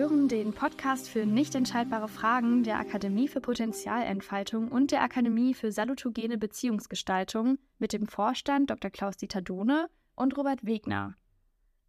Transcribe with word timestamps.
Hören 0.00 0.28
den 0.28 0.54
Podcast 0.54 1.10
für 1.10 1.26
nicht 1.26 1.54
entscheidbare 1.54 2.08
Fragen 2.08 2.62
der 2.62 2.78
Akademie 2.78 3.28
für 3.28 3.42
Potenzialentfaltung 3.42 4.68
und 4.68 4.92
der 4.92 5.02
Akademie 5.02 5.52
für 5.52 5.72
salutogene 5.72 6.38
Beziehungsgestaltung 6.38 7.58
mit 7.78 7.92
dem 7.92 8.06
Vorstand 8.06 8.70
Dr. 8.70 8.90
Klaus-Dieter 8.90 9.42
Dohne 9.42 9.90
und 10.14 10.38
Robert 10.38 10.64
Wegner. 10.64 11.16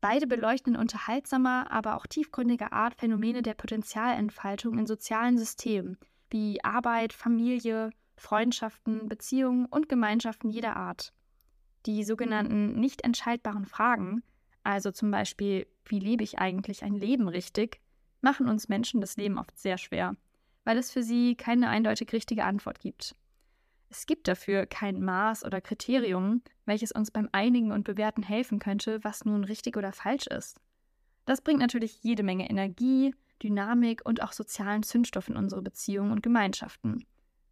Beide 0.01 0.27
beleuchten 0.27 0.73
in 0.73 0.79
unterhaltsamer, 0.81 1.71
aber 1.71 1.95
auch 1.95 2.05
tiefgründiger 2.05 2.73
Art 2.73 2.95
Phänomene 2.95 3.43
der 3.43 3.53
Potenzialentfaltung 3.53 4.77
in 4.77 4.87
sozialen 4.87 5.37
Systemen 5.37 5.97
wie 6.29 6.61
Arbeit, 6.65 7.13
Familie, 7.13 7.91
Freundschaften, 8.17 9.07
Beziehungen 9.07 9.67
und 9.67 9.87
Gemeinschaften 9.87 10.49
jeder 10.49 10.75
Art. 10.75 11.13
Die 11.85 12.03
sogenannten 12.03 12.77
nicht 12.77 13.05
entscheidbaren 13.05 13.65
Fragen 13.65 14.21
also 14.63 14.91
zum 14.91 15.11
Beispiel, 15.11 15.67
wie 15.85 15.99
lebe 15.99 16.23
ich 16.23 16.39
eigentlich 16.39 16.83
ein 16.83 16.93
Leben 16.93 17.27
richtig, 17.27 17.80
machen 18.21 18.47
uns 18.47 18.69
Menschen 18.69 19.01
das 19.01 19.17
Leben 19.17 19.37
oft 19.37 19.57
sehr 19.57 19.77
schwer, 19.77 20.15
weil 20.63 20.77
es 20.77 20.91
für 20.91 21.03
sie 21.03 21.35
keine 21.35 21.69
eindeutig 21.69 22.13
richtige 22.13 22.43
Antwort 22.43 22.79
gibt. 22.79 23.15
Es 23.89 24.05
gibt 24.05 24.27
dafür 24.27 24.65
kein 24.65 25.01
Maß 25.01 25.43
oder 25.43 25.59
Kriterium, 25.59 26.41
welches 26.65 26.93
uns 26.93 27.11
beim 27.11 27.27
Einigen 27.33 27.71
und 27.71 27.83
Bewerten 27.83 28.23
helfen 28.23 28.59
könnte, 28.59 29.03
was 29.03 29.25
nun 29.25 29.43
richtig 29.43 29.75
oder 29.75 29.91
falsch 29.91 30.27
ist. 30.27 30.61
Das 31.25 31.41
bringt 31.41 31.59
natürlich 31.59 32.01
jede 32.01 32.23
Menge 32.23 32.49
Energie, 32.49 33.13
Dynamik 33.43 34.01
und 34.05 34.23
auch 34.23 34.31
sozialen 34.31 34.83
Zündstoff 34.83 35.27
in 35.27 35.35
unsere 35.35 35.61
Beziehungen 35.61 36.11
und 36.11 36.23
Gemeinschaften. 36.23 37.05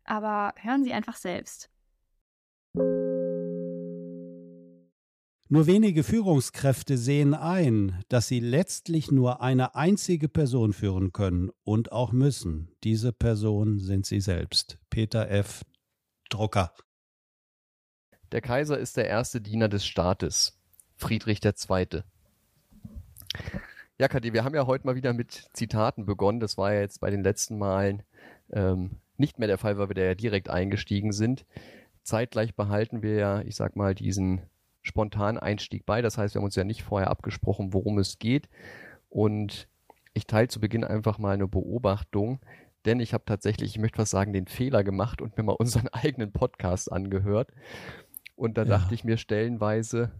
Aber 0.05 0.53
hören 0.57 0.83
Sie 0.83 0.93
einfach 0.93 1.15
selbst. 1.15 1.69
Nur 5.51 5.65
wenige 5.65 6.03
Führungskräfte 6.03 6.95
sehen 6.95 7.33
ein, 7.33 8.03
dass 8.07 8.27
sie 8.27 8.39
letztlich 8.39 9.09
nur 9.09 9.41
eine 9.41 9.73
einzige 9.73 10.29
Person 10.29 10.73
führen 10.73 11.11
können 11.11 11.49
und 11.63 11.91
auch 11.91 12.11
müssen. 12.11 12.71
Diese 12.83 13.11
Person 13.11 13.79
sind 13.79 14.05
sie 14.05 14.21
selbst. 14.21 14.77
Peter 14.91 15.27
F. 15.31 15.65
Drucker. 16.29 16.71
Der 18.31 18.41
Kaiser 18.41 18.77
ist 18.77 18.95
der 18.95 19.07
erste 19.07 19.41
Diener 19.41 19.69
des 19.69 19.87
Staates. 19.87 20.59
Friedrich 20.97 21.43
II. 21.43 22.03
Ja, 23.97 24.07
Kadi, 24.07 24.33
wir 24.33 24.43
haben 24.43 24.53
ja 24.53 24.67
heute 24.67 24.85
mal 24.85 24.95
wieder 24.95 25.13
mit 25.13 25.47
Zitaten 25.53 26.05
begonnen. 26.05 26.39
Das 26.39 26.59
war 26.59 26.75
ja 26.75 26.81
jetzt 26.81 27.01
bei 27.01 27.09
den 27.09 27.23
letzten 27.23 27.57
Malen 27.57 28.03
ähm, 28.51 28.97
nicht 29.17 29.39
mehr 29.39 29.47
der 29.47 29.57
Fall, 29.57 29.79
weil 29.79 29.89
wir 29.89 29.95
da 29.95 30.03
ja 30.03 30.13
direkt 30.13 30.47
eingestiegen 30.47 31.11
sind. 31.11 31.43
Zeitgleich 32.03 32.53
behalten 32.53 33.01
wir 33.01 33.15
ja, 33.15 33.41
ich 33.41 33.55
sag 33.55 33.75
mal, 33.75 33.95
diesen 33.95 34.43
spontan 34.81 35.37
Einstieg 35.37 35.85
bei. 35.85 36.01
Das 36.01 36.17
heißt, 36.17 36.33
wir 36.33 36.39
haben 36.39 36.45
uns 36.45 36.55
ja 36.55 36.63
nicht 36.63 36.83
vorher 36.83 37.09
abgesprochen, 37.09 37.73
worum 37.73 37.97
es 37.99 38.19
geht. 38.19 38.49
Und 39.09 39.67
ich 40.13 40.27
teile 40.27 40.47
zu 40.47 40.59
Beginn 40.59 40.83
einfach 40.83 41.17
mal 41.17 41.33
eine 41.33 41.47
Beobachtung, 41.47 42.39
denn 42.85 42.99
ich 42.99 43.13
habe 43.13 43.25
tatsächlich, 43.25 43.71
ich 43.71 43.79
möchte 43.79 43.97
was 43.97 44.09
sagen, 44.09 44.33
den 44.33 44.47
Fehler 44.47 44.83
gemacht 44.83 45.21
und 45.21 45.37
mir 45.37 45.43
mal 45.43 45.53
unseren 45.53 45.87
eigenen 45.91 46.31
Podcast 46.31 46.91
angehört. 46.91 47.51
Und 48.35 48.57
da 48.57 48.63
ja. 48.63 48.69
dachte 48.69 48.93
ich 48.93 49.03
mir 49.03 49.17
stellenweise, 49.17 50.11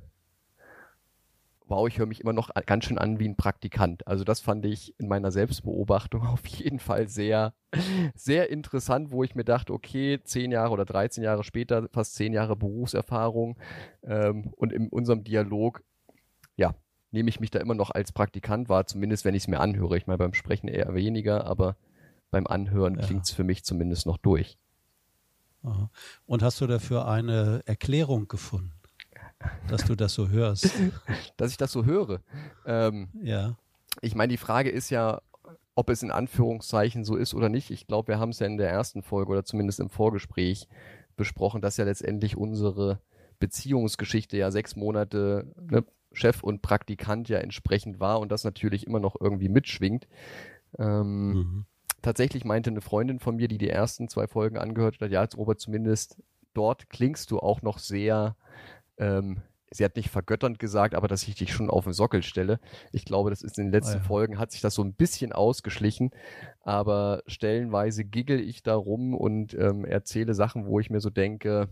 wow, 1.70 1.88
ich 1.88 1.98
höre 2.00 2.06
mich 2.06 2.22
immer 2.22 2.34
noch 2.34 2.50
ganz 2.66 2.86
schön 2.86 2.98
an 2.98 3.20
wie 3.20 3.28
ein 3.28 3.36
Praktikant. 3.36 4.06
Also 4.08 4.24
das 4.24 4.40
fand 4.40 4.66
ich 4.66 4.94
in 5.00 5.08
meiner 5.08 5.32
Selbstbeobachtung 5.32 6.22
auf 6.28 6.46
jeden 6.48 6.80
Fall 6.80 7.08
sehr, 7.08 7.54
sehr 8.16 8.50
interessant, 8.50 9.12
wo 9.12 9.24
ich 9.24 9.36
mir 9.36 9.44
dachte, 9.44 9.74
okay, 9.74 10.20
zehn 10.24 10.52
Jahre 10.52 10.74
oder 10.74 10.86
13 10.86 11.24
Jahre 11.24 11.44
später, 11.44 11.88
fast 11.92 12.16
zehn 12.16 12.34
Jahre 12.34 12.56
Berufserfahrung 12.56 13.58
ähm, 14.04 14.52
und 14.56 14.74
in 14.74 14.90
unserem 14.90 15.24
Dialog, 15.24 15.84
ja, 16.56 16.74
nehme 17.12 17.30
ich 17.30 17.40
mich 17.40 17.52
da 17.52 17.60
immer 17.60 17.76
noch 17.76 17.92
als 17.92 18.12
Praktikant 18.12 18.70
wahr, 18.70 18.86
zumindest 18.86 19.26
wenn 19.26 19.36
ich 19.36 19.44
es 19.44 19.48
mir 19.48 19.60
anhöre. 19.60 19.98
Ich 19.98 20.08
meine, 20.08 20.18
beim 20.18 20.34
Sprechen 20.34 20.68
eher 20.68 20.94
weniger, 20.94 21.46
aber 21.46 21.76
beim 22.32 22.48
Anhören 22.48 22.96
ja. 22.96 23.06
klingt 23.06 23.26
es 23.26 23.32
für 23.32 23.44
mich 23.44 23.64
zumindest 23.64 24.06
noch 24.06 24.18
durch. 24.18 24.58
Und 26.26 26.44
hast 26.44 26.62
du 26.62 26.68
dafür 26.68 27.08
eine 27.08 27.62
Erklärung 27.66 28.28
gefunden? 28.28 28.79
Dass 29.68 29.86
du 29.86 29.96
das 29.96 30.14
so 30.14 30.30
hörst. 30.30 30.72
dass 31.38 31.52
ich 31.52 31.58
das 31.58 31.72
so 31.72 31.86
höre. 31.86 32.22
Ähm, 32.66 33.10
ja. 33.22 33.58
Ich 34.02 34.16
meine, 34.16 34.32
die 34.32 34.38
Frage 34.38 34.70
ist 34.70 34.90
ja, 34.90 35.22
ob 35.76 35.90
es 35.90 36.04
in 36.04 36.12
Anführungszeichen 36.12 37.04
so 37.04 37.16
ist 37.16 37.34
oder 37.34 37.50
nicht. 37.50 37.72
Ich 37.72 37.88
glaube, 37.88 38.10
wir 38.10 38.20
haben 38.20 38.30
es 38.30 38.40
ja 38.40 38.48
in 38.48 38.58
der 38.58 38.70
ersten 38.70 39.02
Folge 39.02 39.32
oder 39.32 39.46
zumindest 39.46 39.80
im 39.80 39.90
Vorgespräch 39.90 40.68
besprochen, 41.16 41.62
dass 41.62 41.78
ja 41.78 41.86
letztendlich 41.86 42.36
unsere 42.36 43.00
Beziehungsgeschichte 43.40 44.38
ja 44.38 44.52
sechs 44.52 44.76
Monate 44.76 45.54
ne, 45.70 45.86
Chef 46.12 46.44
und 46.44 46.62
Praktikant 46.62 47.30
ja 47.30 47.38
entsprechend 47.40 48.00
war 48.00 48.20
und 48.20 48.32
das 48.32 48.44
natürlich 48.44 48.88
immer 48.88 49.00
noch 49.00 49.16
irgendwie 49.20 49.50
mitschwingt. 49.50 50.08
Ähm, 50.78 51.32
mhm. 51.32 51.66
Tatsächlich 52.02 52.46
meinte 52.46 52.70
eine 52.70 52.82
Freundin 52.82 53.20
von 53.20 53.36
mir, 53.36 53.48
die 53.48 53.58
die 53.58 53.70
ersten 53.70 54.08
zwei 54.08 54.28
Folgen 54.28 54.58
angehört 54.58 55.00
hat, 55.02 55.12
ja, 55.12 55.20
als 55.20 55.38
Robert 55.38 55.60
zumindest 55.60 56.22
dort 56.54 56.90
klingst 56.90 57.32
du 57.32 57.40
auch 57.40 57.62
noch 57.62 57.78
sehr 57.78 58.36
ähm, 59.00 59.42
sie 59.72 59.86
hat 59.86 59.96
nicht 59.96 60.10
vergötternd 60.10 60.60
gesagt, 60.60 60.96
aber 60.96 61.08
dass 61.08 61.28
ich 61.28 61.36
dich 61.36 61.54
schon 61.54 61.70
auf 61.70 61.84
den 61.84 61.94
Sockel 61.94 62.24
stelle. 62.24 62.60
Ich 62.92 63.06
glaube, 63.06 63.30
das 63.30 63.42
ist 63.42 63.58
in 63.58 63.66
den 63.66 63.72
letzten 63.72 63.98
oh 63.98 64.02
ja. 64.02 64.04
Folgen, 64.04 64.40
hat 64.40 64.52
sich 64.52 64.62
das 64.62 64.76
so 64.76 64.84
ein 64.84 64.94
bisschen 64.94 65.32
ausgeschlichen, 65.32 66.12
aber 66.62 67.24
stellenweise 67.28 68.04
giggel 68.04 68.40
ich 68.40 68.64
da 68.64 68.76
rum 68.76 69.14
und 69.14 69.54
ähm, 69.54 69.86
erzähle 69.86 70.34
Sachen, 70.34 70.66
wo 70.66 70.80
ich 70.80 70.90
mir 70.90 71.00
so 71.00 71.10
denke, 71.10 71.70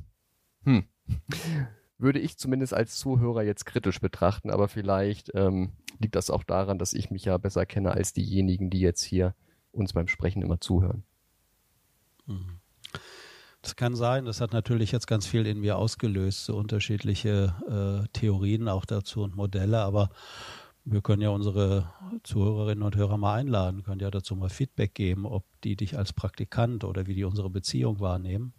hm, 0.64 0.86
würde 1.98 2.20
ich 2.20 2.38
zumindest 2.38 2.74
als 2.74 2.98
Zuhörer 2.98 3.44
jetzt 3.44 3.66
kritisch 3.66 4.00
betrachten, 4.00 4.52
aber 4.52 4.68
vielleicht 4.68 5.32
ähm, 5.34 5.72
liegt 6.00 6.16
das 6.16 6.30
auch 6.30 6.44
daran, 6.44 6.78
dass 6.78 6.94
ich 6.94 7.10
mich 7.10 7.26
ja 7.26 7.38
besser 7.38 7.66
kenne 7.66 7.92
als 7.92 8.14
diejenigen, 8.14 8.70
die 8.70 8.82
jetzt 8.82 9.04
hier 9.04 9.36
uns 9.72 9.94
beim 9.94 10.08
Sprechen 10.08 10.42
immer 10.44 10.60
zuhören. 10.60 11.04
Mhm. 12.26 12.60
Das 13.62 13.76
kann 13.76 13.96
sein. 13.96 14.26
Das 14.26 14.40
hat 14.40 14.54
natürlich 14.54 14.92
jetzt 14.92 15.08
ganz 15.08 15.26
viel 15.26 15.46
in 15.46 15.60
mir 15.60 15.78
ausgelöst, 15.78 16.46
so 16.46 16.56
unterschiedliche 16.56 17.56
äh, 18.06 18.08
Theorien 18.14 18.70
auch 18.70 18.86
dazu 18.86 19.24
und 19.24 19.36
Modelle. 19.36 19.80
Aber 19.80 20.10
wir 20.86 21.02
können 21.02 21.22
ja 21.22 21.30
unsere 21.30 21.92
Zuhörerinnen 22.24 22.84
und 22.84 22.96
Hörer 22.96 23.18
mal 23.18 23.36
einladen, 23.36 23.84
können 23.84 24.00
ja 24.00 24.10
dazu 24.10 24.36
mal 24.36 24.50
Feedback 24.50 24.94
geben, 24.94 25.26
ob 25.26 25.44
die 25.64 25.76
dich 25.76 25.98
als 25.98 26.14
Praktikant 26.14 26.84
oder 26.84 27.08
wie 27.08 27.16
die 27.16 27.26
unsere 27.26 27.50
Beziehung 27.50 28.00
wahrnehmen. 28.00 28.54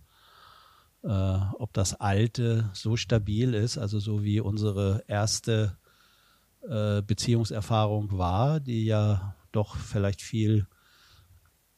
Äh, 1.02 1.08
ob 1.08 1.72
das 1.72 1.94
Alte 1.94 2.70
so 2.74 2.96
stabil 2.96 3.54
ist, 3.54 3.78
also 3.78 4.00
so 4.00 4.24
wie 4.24 4.40
unsere 4.40 5.04
erste 5.06 5.78
äh, 6.68 7.02
Beziehungserfahrung 7.02 8.18
war, 8.18 8.60
die 8.60 8.84
ja 8.84 9.36
doch 9.52 9.76
vielleicht 9.76 10.20
viel 10.20 10.66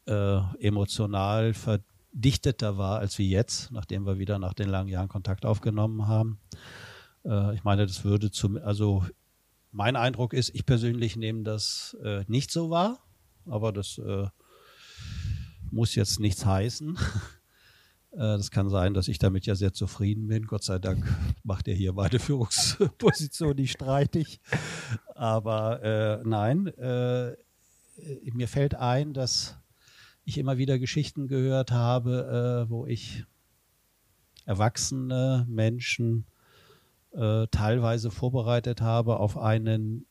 äh, 0.06 0.41
emotional 0.58 1.54
ver 1.54 1.81
dichteter 2.12 2.76
war 2.78 2.98
als 2.98 3.19
wie 3.19 3.31
jetzt, 3.31 3.71
nachdem 3.71 4.06
wir 4.06 4.19
wieder 4.19 4.38
nach 4.38 4.54
den 4.54 4.69
langen 4.69 4.88
Jahren 4.88 5.09
Kontakt 5.09 5.47
aufgenommen 5.47 6.09
haben. 6.09 6.41
Äh, 7.25 7.54
ich 7.54 7.65
meine, 7.65 7.87
das 7.87 8.04
würde 8.04 8.31
zum, 8.31 8.56
also 8.56 9.04
mein 9.72 9.97
Eindruck 9.97 10.32
ist, 10.32 10.54
ich 10.54 10.66
persönlich 10.66 11.16
nehme 11.16 11.43
das 11.43 11.97
äh, 12.03 12.25
nicht 12.26 12.50
so 12.50 12.70
wahr, 12.70 12.99
aber 13.47 13.72
das 13.72 13.99
äh, 13.99 14.26
muss 15.70 15.94
jetzt 15.94 16.20
nichts 16.20 16.44
heißen. 16.44 16.99
Äh, 18.12 18.16
das 18.19 18.50
kann 18.50 18.69
sein, 18.70 18.93
dass 18.93 19.06
ich 19.06 19.20
damit 19.20 19.47
ja 19.47 19.54
sehr 19.54 19.72
zufrieden 19.72 20.26
bin. 20.26 20.49
Gott 20.49 20.65
sei 20.65 20.81
Dank 20.81 21.06
macht 21.44 21.69
er 21.69 21.76
hier 21.76 21.93
beide 21.93 22.19
Führungspositionen 22.19 23.54
nicht 23.54 23.70
streitig. 23.70 24.41
Aber 25.15 25.81
äh, 25.81 26.20
nein, 26.25 26.66
äh, 26.66 27.37
mir 28.32 28.49
fällt 28.49 28.75
ein, 28.75 29.12
dass 29.12 29.60
ich 30.25 30.38
immer 30.38 30.58
wieder 30.58 30.78
Geschichten 30.78 31.28
gehört 31.28 31.72
habe, 31.72 32.67
äh, 32.67 32.70
wo 32.70 32.87
ich 32.87 33.25
erwachsene 34.44 35.46
Menschen 35.49 36.26
äh, 37.12 37.46
teilweise 37.50 38.11
vorbereitet 38.11 38.81
habe 38.81 39.19
auf 39.19 39.37
einen 39.37 40.06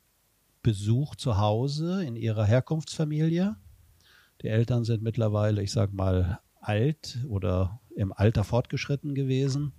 Besuch 0.61 1.15
zu 1.15 1.38
Hause 1.38 2.03
in 2.03 2.15
ihrer 2.15 2.45
Herkunftsfamilie. 2.45 3.56
Die 4.41 4.47
Eltern 4.47 4.83
sind 4.83 5.01
mittlerweile, 5.01 5.61
ich 5.61 5.71
sag 5.71 5.94
mal, 5.94 6.39
alt 6.62 7.19
oder 7.27 7.79
im 7.95 8.13
Alter 8.13 8.44
fortgeschritten 8.44 9.15
gewesen. 9.15 9.73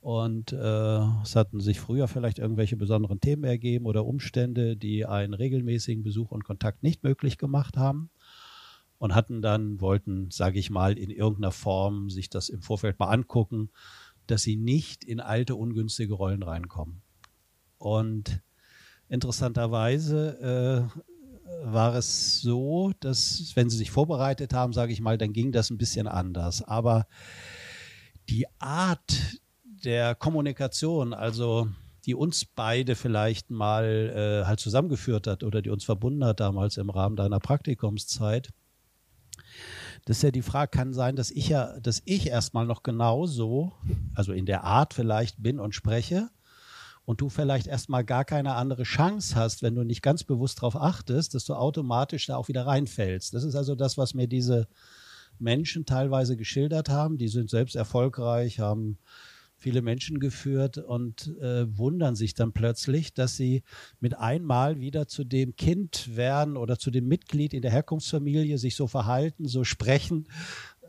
Und 0.00 0.52
äh, 0.52 0.98
es 1.22 1.34
hatten 1.34 1.60
sich 1.60 1.80
früher 1.80 2.06
vielleicht 2.06 2.38
irgendwelche 2.38 2.76
besonderen 2.76 3.20
Themen 3.20 3.44
ergeben 3.44 3.84
oder 3.86 4.06
Umstände, 4.06 4.76
die 4.76 5.04
einen 5.06 5.34
regelmäßigen 5.34 6.04
Besuch 6.04 6.30
und 6.30 6.44
Kontakt 6.44 6.84
nicht 6.84 7.02
möglich 7.02 7.36
gemacht 7.36 7.76
haben 7.76 8.10
und 8.98 9.14
hatten 9.14 9.42
dann, 9.42 9.80
wollten, 9.80 10.30
sage 10.30 10.58
ich 10.58 10.70
mal, 10.70 10.98
in 10.98 11.10
irgendeiner 11.10 11.52
Form 11.52 12.10
sich 12.10 12.30
das 12.30 12.48
im 12.48 12.62
Vorfeld 12.62 12.98
mal 12.98 13.08
angucken, 13.08 13.70
dass 14.26 14.42
sie 14.42 14.56
nicht 14.56 15.04
in 15.04 15.20
alte, 15.20 15.54
ungünstige 15.54 16.14
Rollen 16.14 16.42
reinkommen. 16.42 17.00
Und 17.78 18.42
interessanterweise 19.08 20.90
äh, 20.92 21.00
war 21.64 21.94
es 21.94 22.40
so, 22.40 22.92
dass 23.00 23.52
wenn 23.54 23.70
sie 23.70 23.78
sich 23.78 23.90
vorbereitet 23.90 24.52
haben, 24.52 24.72
sage 24.72 24.92
ich 24.92 25.00
mal, 25.00 25.16
dann 25.16 25.32
ging 25.32 25.52
das 25.52 25.70
ein 25.70 25.78
bisschen 25.78 26.06
anders. 26.06 26.62
Aber 26.62 27.06
die 28.28 28.46
Art 28.58 29.40
der 29.64 30.14
Kommunikation, 30.14 31.14
also 31.14 31.68
die 32.04 32.14
uns 32.14 32.44
beide 32.44 32.94
vielleicht 32.96 33.50
mal 33.50 34.42
äh, 34.44 34.46
halt 34.46 34.60
zusammengeführt 34.60 35.26
hat 35.26 35.42
oder 35.42 35.62
die 35.62 35.70
uns 35.70 35.84
verbunden 35.84 36.24
hat 36.24 36.40
damals 36.40 36.76
im 36.76 36.90
Rahmen 36.90 37.16
deiner 37.16 37.40
Praktikumszeit. 37.40 38.50
Das 40.08 40.16
ist 40.16 40.22
ja 40.22 40.30
die 40.30 40.40
Frage, 40.40 40.70
kann 40.70 40.94
sein, 40.94 41.16
dass 41.16 41.30
ich 41.30 41.50
ja, 41.50 41.78
dass 41.80 42.00
ich 42.06 42.28
erstmal 42.28 42.64
noch 42.64 42.82
genauso, 42.82 43.74
also 44.14 44.32
in 44.32 44.46
der 44.46 44.64
Art 44.64 44.94
vielleicht 44.94 45.42
bin 45.42 45.60
und 45.60 45.74
spreche 45.74 46.30
und 47.04 47.20
du 47.20 47.28
vielleicht 47.28 47.66
erstmal 47.66 48.04
gar 48.04 48.24
keine 48.24 48.54
andere 48.54 48.84
Chance 48.84 49.34
hast, 49.34 49.62
wenn 49.62 49.74
du 49.74 49.84
nicht 49.84 50.00
ganz 50.00 50.24
bewusst 50.24 50.60
darauf 50.60 50.76
achtest, 50.76 51.34
dass 51.34 51.44
du 51.44 51.52
automatisch 51.52 52.24
da 52.24 52.36
auch 52.36 52.48
wieder 52.48 52.66
reinfällst. 52.66 53.34
Das 53.34 53.44
ist 53.44 53.54
also 53.54 53.74
das, 53.74 53.98
was 53.98 54.14
mir 54.14 54.28
diese 54.28 54.66
Menschen 55.38 55.84
teilweise 55.84 56.38
geschildert 56.38 56.88
haben. 56.88 57.18
Die 57.18 57.28
sind 57.28 57.50
selbst 57.50 57.76
erfolgreich, 57.76 58.60
haben 58.60 58.96
viele 59.58 59.82
Menschen 59.82 60.20
geführt 60.20 60.78
und 60.78 61.36
äh, 61.40 61.76
wundern 61.76 62.14
sich 62.14 62.34
dann 62.34 62.52
plötzlich, 62.52 63.12
dass 63.12 63.36
sie 63.36 63.62
mit 64.00 64.16
einmal 64.16 64.80
wieder 64.80 65.08
zu 65.08 65.24
dem 65.24 65.56
Kind 65.56 66.16
werden 66.16 66.56
oder 66.56 66.78
zu 66.78 66.90
dem 66.90 67.08
Mitglied 67.08 67.52
in 67.52 67.62
der 67.62 67.72
Herkunftsfamilie 67.72 68.56
sich 68.56 68.76
so 68.76 68.86
verhalten, 68.86 69.46
so 69.46 69.64
sprechen. 69.64 70.28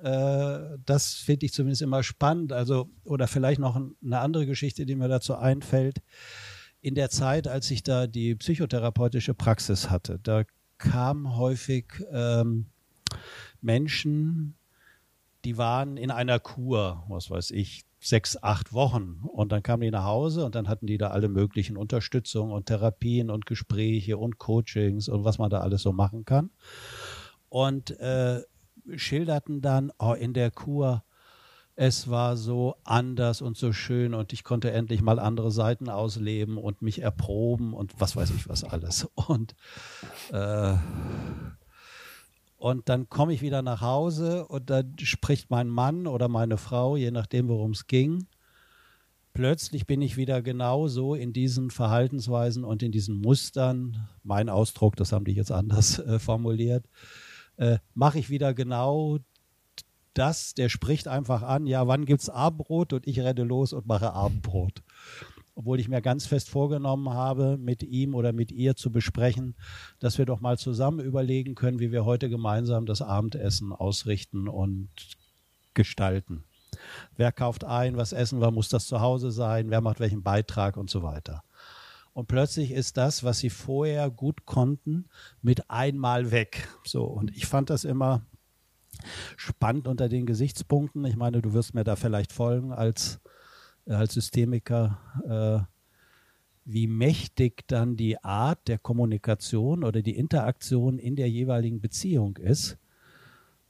Äh, 0.04 0.78
das 0.86 1.16
finde 1.16 1.48
ich 1.48 1.54
zumindest 1.54 1.82
immer 1.82 2.04
spannend. 2.04 2.54
Also, 2.54 2.90
oder 3.04 3.28
vielleicht 3.28 3.60
noch 3.60 3.76
eine 3.76 4.20
andere 4.20 4.46
Geschichte, 4.46 4.86
die 4.86 4.96
mir 4.96 5.08
dazu 5.10 5.36
einfällt. 5.36 6.02
In 6.82 6.96
der 6.96 7.10
Zeit, 7.10 7.48
als 7.48 7.70
ich 7.72 7.84
da 7.84 8.08
die 8.08 8.36
psychotherapeutische 8.36 9.34
Praxis 9.34 9.90
hatte, 9.90 10.20
da 10.22 10.44
kam 10.78 11.36
häufig 11.36 11.86
ähm, 12.12 12.68
Menschen, 13.62 14.56
die 15.44 15.58
waren 15.58 15.98
in 15.98 16.12
einer 16.12 16.40
Kur, 16.40 17.04
was 17.08 17.30
weiß 17.30 17.52
ich, 17.52 17.84
sechs, 18.00 18.42
acht 18.42 18.74
Wochen. 18.74 19.22
Und 19.32 19.52
dann 19.52 19.64
kamen 19.64 19.82
die 19.82 19.92
nach 19.92 20.06
Hause 20.06 20.46
und 20.46 20.56
dann 20.56 20.68
hatten 20.68 20.88
die 20.88 20.98
da 20.98 21.10
alle 21.10 21.30
möglichen 21.30 21.78
Unterstützungen 21.78 22.54
und 22.54 22.68
Therapien 22.68 23.30
und 23.30 23.46
Gespräche 23.46 24.18
und 24.18 24.38
Coachings 24.38 25.10
und 25.10 25.24
was 25.24 25.38
man 25.38 25.50
da 25.50 25.60
alles 25.60 25.82
so 25.82 25.92
machen 25.92 26.26
kann. 26.26 26.50
Und 27.50 27.92
äh, 28.00 28.42
schilderten 28.96 29.62
dann, 29.62 29.92
oh, 30.00 30.14
in 30.14 30.34
der 30.34 30.52
Kur, 30.52 31.04
es 31.76 32.10
war 32.10 32.36
so 32.36 32.76
anders 32.84 33.42
und 33.42 33.56
so 33.56 33.72
schön 33.72 34.14
und 34.14 34.34
ich 34.34 34.44
konnte 34.44 34.72
endlich 34.72 35.02
mal 35.02 35.18
andere 35.18 35.50
Seiten 35.50 35.88
ausleben 35.88 36.58
und 36.58 36.82
mich 36.82 37.02
erproben 37.02 37.74
und 37.74 37.94
was 38.00 38.18
weiß 38.18 38.32
ich 38.32 38.50
was 38.50 38.66
alles. 38.66 39.08
Und 39.16 39.56
äh, 40.34 40.74
und 42.60 42.90
dann 42.90 43.10
komme 43.10 43.34
ich 43.34 43.42
wieder 43.42 43.62
nach 43.62 43.82
Hause 43.82 44.46
und 44.46 44.70
dann 44.70 44.96
spricht 45.02 45.50
mein 45.50 45.70
Mann 45.70 46.08
oder 46.08 46.28
meine 46.28 46.58
Frau, 46.58 46.98
je 46.98 47.10
nachdem, 47.10 47.48
worum 47.48 47.72
es 47.72 47.88
ging. 47.88 48.28
Plötzlich 49.34 49.88
bin 49.88 50.02
ich 50.02 50.18
wieder 50.18 50.42
genauso 50.42 51.16
in 51.16 51.32
diesen 51.32 51.72
Verhaltensweisen 51.72 52.66
und 52.66 52.84
in 52.84 52.92
diesen 52.92 53.22
Mustern. 53.22 54.10
Mein 54.24 54.50
Ausdruck, 54.50 54.98
das 54.98 55.14
haben 55.14 55.24
die 55.24 55.32
jetzt 55.32 55.54
anders 55.54 56.00
äh, 56.00 56.20
formuliert, 56.20 56.90
äh, 57.56 57.78
mache 57.94 58.20
ich 58.20 58.30
wieder 58.30 58.54
genau 58.54 59.20
das. 60.14 60.54
Der 60.54 60.68
spricht 60.68 61.08
einfach 61.08 61.44
an, 61.44 61.66
ja, 61.66 61.88
wann 61.88 62.04
gibt 62.06 62.22
es 62.22 62.30
Abendbrot? 62.30 62.92
Und 62.92 63.08
ich 63.08 63.22
renne 63.22 63.44
los 63.44 63.72
und 63.72 63.88
mache 63.88 64.12
Abendbrot 64.12 64.84
obwohl 65.60 65.78
ich 65.82 65.90
mir 65.90 66.02
ganz 66.02 66.26
fest 66.26 66.50
vorgenommen 66.50 67.10
habe, 67.10 67.58
mit 67.58 67.84
ihm 67.84 68.16
oder 68.16 68.32
mit 68.32 68.50
ihr 68.50 68.78
zu 68.78 68.94
besprechen, 68.94 69.56
dass 70.00 70.18
wir 70.18 70.26
doch 70.26 70.40
mal 70.40 70.58
zusammen 70.58 71.02
überlegen 71.02 71.54
können, 71.54 71.82
wie 71.82 71.92
wir 71.92 72.06
heute 72.06 72.30
gemeinsam 72.30 72.86
das 72.86 73.02
Abendessen 73.02 73.74
ausrichten 73.74 74.48
und 74.48 74.88
gestalten. 75.74 76.46
Wer 77.18 77.34
kauft 77.34 77.66
ein, 77.66 77.98
was 77.98 78.14
essen 78.14 78.40
wir, 78.40 78.52
muss 78.52 78.70
das 78.70 78.88
zu 78.88 79.02
Hause 79.02 79.32
sein, 79.32 79.70
wer 79.70 79.82
macht 79.82 80.00
welchen 80.00 80.24
Beitrag 80.24 80.78
und 80.78 80.90
so 80.90 81.04
weiter. 81.04 81.44
Und 82.14 82.30
plötzlich 82.30 82.72
ist 82.72 82.96
das, 82.96 83.26
was 83.26 83.40
sie 83.40 83.50
vorher 83.50 84.10
gut 84.10 84.46
konnten, 84.46 85.10
mit 85.42 85.70
einmal 85.70 86.32
weg. 86.32 86.70
So, 86.86 87.04
und 87.04 87.36
ich 87.36 87.48
fand 87.48 87.70
das 87.70 87.84
immer 87.84 88.22
spannend 89.36 89.90
unter 89.90 90.08
den 90.08 90.26
Gesichtspunkten. 90.26 91.04
Ich 91.04 91.18
meine, 91.18 91.42
du 91.42 91.52
wirst 91.52 91.76
mir 91.76 91.84
da 91.84 91.98
vielleicht 91.98 92.32
folgen 92.32 92.72
als 92.72 93.20
als 93.90 94.14
Systemiker, 94.14 94.98
äh, 95.28 95.66
wie 96.66 96.88
mächtig 96.88 97.68
dann 97.68 97.96
die 97.96 98.24
Art 98.24 98.68
der 98.68 98.78
Kommunikation 98.78 99.84
oder 99.84 100.02
die 100.02 100.16
Interaktion 100.16 101.00
in 101.00 101.16
der 101.16 101.30
jeweiligen 101.30 101.82
Beziehung 101.82 102.38
ist, 102.38 102.78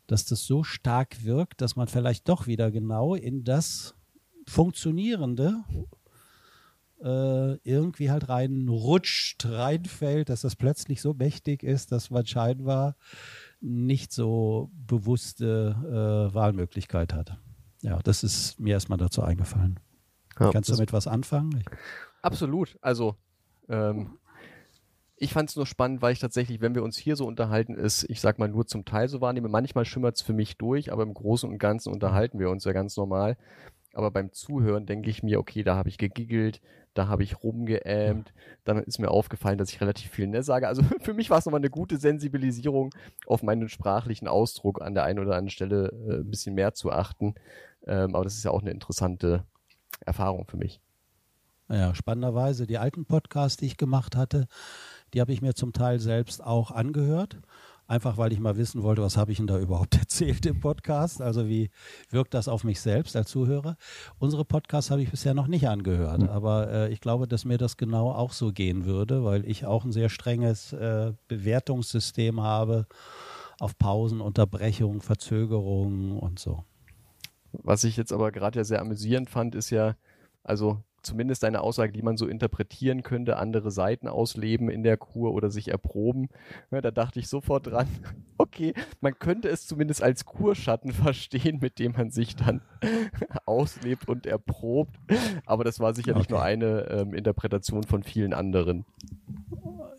dass 0.08 0.26
das 0.26 0.46
so 0.46 0.64
stark 0.64 1.24
wirkt, 1.24 1.62
dass 1.62 1.76
man 1.76 1.88
vielleicht 1.88 2.28
doch 2.28 2.48
wieder 2.48 2.72
genau 2.72 3.16
in 3.16 3.44
das 3.44 3.96
Funktionierende 4.48 5.64
äh, 7.04 7.54
irgendwie 7.64 8.12
halt 8.12 8.28
reinrutscht, 8.28 9.46
reinfällt, 9.46 10.30
dass 10.30 10.42
das 10.42 10.56
plötzlich 10.56 11.02
so 11.02 11.14
mächtig 11.14 11.64
ist, 11.64 11.92
dass 11.92 12.10
man 12.10 12.26
scheinbar 12.26 12.96
nicht 13.62 14.12
so 14.12 14.72
bewusste 14.88 15.76
äh, 15.86 16.34
Wahlmöglichkeit 16.34 17.14
hat. 17.14 17.38
Ja, 17.82 18.00
das 18.04 18.24
ist 18.24 18.60
mir 18.60 18.74
erstmal 18.74 18.98
dazu 18.98 19.22
eingefallen. 19.22 19.80
Ja, 20.40 20.52
Kannst 20.52 20.70
du 20.70 20.74
damit 20.74 20.94
was 20.94 21.08
anfangen? 21.08 21.64
Absolut. 22.22 22.78
Also 22.82 23.16
ähm, 23.68 24.18
ich 25.22 25.34
fand 25.34 25.50
es 25.50 25.56
nur 25.56 25.66
spannend, 25.66 26.02
weil 26.02 26.14
ich 26.14 26.20
tatsächlich, 26.20 26.62
wenn 26.62 26.76
wir 26.76 26.84
uns 26.84 26.98
hier 26.98 27.16
so 27.16 27.26
unterhalten, 27.26 27.76
ist, 27.76 28.10
ich 28.10 28.22
sag 28.22 28.40
mal, 28.40 28.48
nur 28.48 28.66
zum 28.68 28.86
Teil 28.86 29.10
so 29.10 29.20
wahrnehme. 29.20 29.50
Manchmal 29.50 29.86
schimmert 29.86 30.16
es 30.16 30.22
für 30.22 30.34
mich 30.34 30.58
durch, 30.58 30.92
aber 30.94 31.04
im 31.04 31.14
Großen 31.14 31.50
und 31.50 31.58
Ganzen 31.58 31.92
unterhalten 31.92 32.40
wir 32.40 32.50
uns 32.50 32.64
ja 32.64 32.72
ganz 32.72 32.96
normal. 32.96 33.38
Aber 33.94 34.12
beim 34.12 34.32
Zuhören 34.32 34.86
denke 34.86 35.10
ich 35.10 35.24
mir, 35.24 35.40
okay, 35.40 35.64
da 35.64 35.76
habe 35.76 35.90
ich 35.90 35.98
gegiggelt, 35.98 36.62
da 36.94 37.08
habe 37.08 37.24
ich 37.24 37.44
rumgeämt, 37.44 38.34
dann 38.64 38.82
ist 38.84 39.00
mir 39.00 39.10
aufgefallen, 39.10 39.58
dass 39.58 39.72
ich 39.72 39.82
relativ 39.82 40.12
viel 40.12 40.28
ne 40.28 40.42
sage. 40.42 40.68
Also 40.68 40.84
für 41.02 41.14
mich 41.14 41.30
war 41.30 41.40
es 41.40 41.46
nochmal 41.46 41.60
eine 41.60 41.70
gute 41.70 41.98
Sensibilisierung, 41.98 42.94
auf 43.26 43.44
meinen 43.44 43.68
sprachlichen 43.68 44.28
Ausdruck 44.28 44.82
an 44.82 44.94
der 44.94 45.04
einen 45.04 45.20
oder 45.20 45.32
anderen 45.32 45.50
Stelle 45.50 45.92
äh, 46.08 46.20
ein 46.20 46.30
bisschen 46.30 46.56
mehr 46.56 46.74
zu 46.74 46.92
achten. 46.92 47.36
Ähm, 47.88 48.16
aber 48.16 48.24
das 48.24 48.36
ist 48.36 48.44
ja 48.46 48.52
auch 48.52 48.62
eine 48.62 48.72
interessante 48.72 49.46
Erfahrung 50.02 50.46
für 50.46 50.58
mich. 50.58 50.80
Ja, 51.70 51.94
spannenderweise, 51.94 52.66
die 52.66 52.80
alten 52.80 53.06
Podcasts, 53.06 53.58
die 53.58 53.68
ich 53.68 53.78
gemacht 53.78 54.16
hatte, 54.16 54.48
die 55.14 55.22
habe 55.22 55.32
ich 55.32 55.42
mir 55.42 55.54
zum 55.54 55.72
Teil 55.72 56.00
selbst 56.00 56.44
auch 56.44 56.72
angehört. 56.72 57.38
Einfach 57.90 58.18
weil 58.18 58.32
ich 58.32 58.40
mal 58.40 58.56
wissen 58.56 58.84
wollte, 58.84 59.02
was 59.02 59.18
habe 59.18 59.32
ich 59.32 59.38
denn 59.38 59.48
da 59.48 59.58
überhaupt 59.58 59.96
erzählt 60.00 60.46
im 60.46 60.60
Podcast? 60.60 61.24
Also 61.24 61.48
wie 61.48 61.72
wirkt 62.12 62.36
das 62.36 62.48
auf 62.48 62.64
mich 62.64 62.82
selbst 62.82 63.16
als 63.16 63.30
Zuhörer? 63.30 63.78
Unsere 64.20 64.46
Podcasts 64.46 64.92
habe 64.92 65.02
ich 65.02 65.10
bisher 65.10 65.34
noch 65.34 65.48
nicht 65.48 65.68
angehört, 65.68 66.22
mhm. 66.22 66.30
aber 66.30 66.72
äh, 66.72 66.94
ich 66.94 67.02
glaube, 67.02 67.28
dass 67.28 67.46
mir 67.46 67.58
das 67.58 67.78
genau 67.78 68.12
auch 68.12 68.34
so 68.34 68.52
gehen 68.52 68.86
würde, 68.86 69.24
weil 69.24 69.44
ich 69.50 69.66
auch 69.66 69.86
ein 69.86 69.92
sehr 69.92 70.10
strenges 70.10 70.72
äh, 70.74 71.14
Bewertungssystem 71.28 72.42
habe 72.42 72.86
auf 73.60 73.78
Pausen, 73.78 74.22
Unterbrechungen, 74.22 75.02
Verzögerungen 75.02 76.18
und 76.18 76.38
so. 76.38 76.64
Was 77.52 77.84
ich 77.84 77.98
jetzt 77.98 78.14
aber 78.14 78.32
gerade 78.32 78.60
ja 78.60 78.64
sehr 78.64 78.82
amüsierend 78.82 79.30
fand, 79.30 79.56
ist 79.56 79.70
ja, 79.70 79.96
also 80.44 80.84
zumindest 81.02 81.44
eine 81.44 81.62
Aussage, 81.62 81.92
die 81.92 82.02
man 82.02 82.18
so 82.18 82.28
interpretieren 82.28 83.04
könnte, 83.04 83.38
andere 83.38 83.72
Seiten 83.72 84.08
ausleben 84.08 84.70
in 84.70 84.84
der 84.84 84.98
Kur 84.98 85.34
oder 85.34 85.50
sich 85.50 85.70
erproben. 85.70 86.30
Ja, 86.72 86.82
da 86.82 86.92
dachte 86.92 87.20
ich 87.20 87.28
sofort 87.28 87.68
dran, 87.68 87.88
okay, 88.38 88.74
man 89.02 89.18
könnte 89.18 89.50
es 89.50 89.68
zumindest 89.68 90.04
als 90.04 90.26
Kurschatten 90.26 90.92
verstehen, 90.94 91.60
mit 91.62 91.80
dem 91.80 91.94
man 91.94 92.12
sich 92.12 92.36
dann 92.36 92.62
auslebt 93.46 94.08
und 94.10 94.26
erprobt. 94.26 94.96
Aber 95.46 95.64
das 95.64 95.80
war 95.80 95.94
sicherlich 95.94 96.26
okay. 96.26 96.34
nur 96.34 96.44
eine 96.44 96.90
ähm, 96.90 97.14
Interpretation 97.14 97.84
von 97.84 98.04
vielen 98.04 98.34
anderen. 98.34 98.86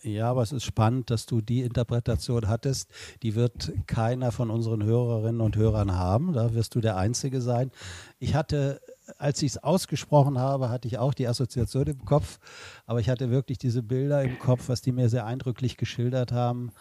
Ja, 0.02 0.30
aber 0.30 0.42
es 0.42 0.52
ist 0.52 0.64
spannend, 0.64 1.11
dass 1.11 1.26
du 1.26 1.40
die 1.40 1.61
Interpretation 1.61 2.49
hattest. 2.49 2.90
Die 3.23 3.35
wird 3.35 3.73
keiner 3.87 4.33
von 4.33 4.50
unseren 4.50 4.83
Hörerinnen 4.83 5.40
und 5.40 5.57
Hörern 5.57 5.92
haben. 5.92 6.33
Da 6.33 6.54
wirst 6.54 6.75
du 6.75 6.80
der 6.80 6.97
Einzige 6.97 7.40
sein. 7.40 7.71
Ich 8.19 8.35
hatte, 8.35 8.80
als 9.19 9.42
ich 9.42 9.52
es 9.52 9.59
ausgesprochen 9.59 10.38
habe, 10.38 10.71
hatte 10.71 10.88
ich 10.88 10.99
auch 10.99 11.12
die 11.12 11.28
Assoziation 11.28 11.87
im 11.87 12.04
Kopf. 12.04 12.38
Aber 12.87 13.00
ich 13.00 13.11
hatte 13.11 13.30
wirklich 13.30 13.59
diese 13.59 13.83
Bilder 13.83 14.23
im 14.23 14.38
Kopf, 14.38 14.69
was 14.69 14.80
die 14.80 14.92
mir 14.92 15.11
sehr 15.11 15.26
eindrücklich 15.26 15.76
geschildert 15.76 16.33
haben, 16.33 16.73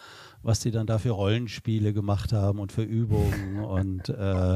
was 0.41 0.61
die 0.61 0.71
dann 0.71 0.87
da 0.87 0.97
für 0.97 1.11
Rollenspiele 1.11 1.91
gemacht 1.91 2.31
haben 2.31 2.59
und 2.59 2.71
für 2.71 2.83
Übungen 2.83 3.59
und 3.59 4.09
äh, 4.09 4.55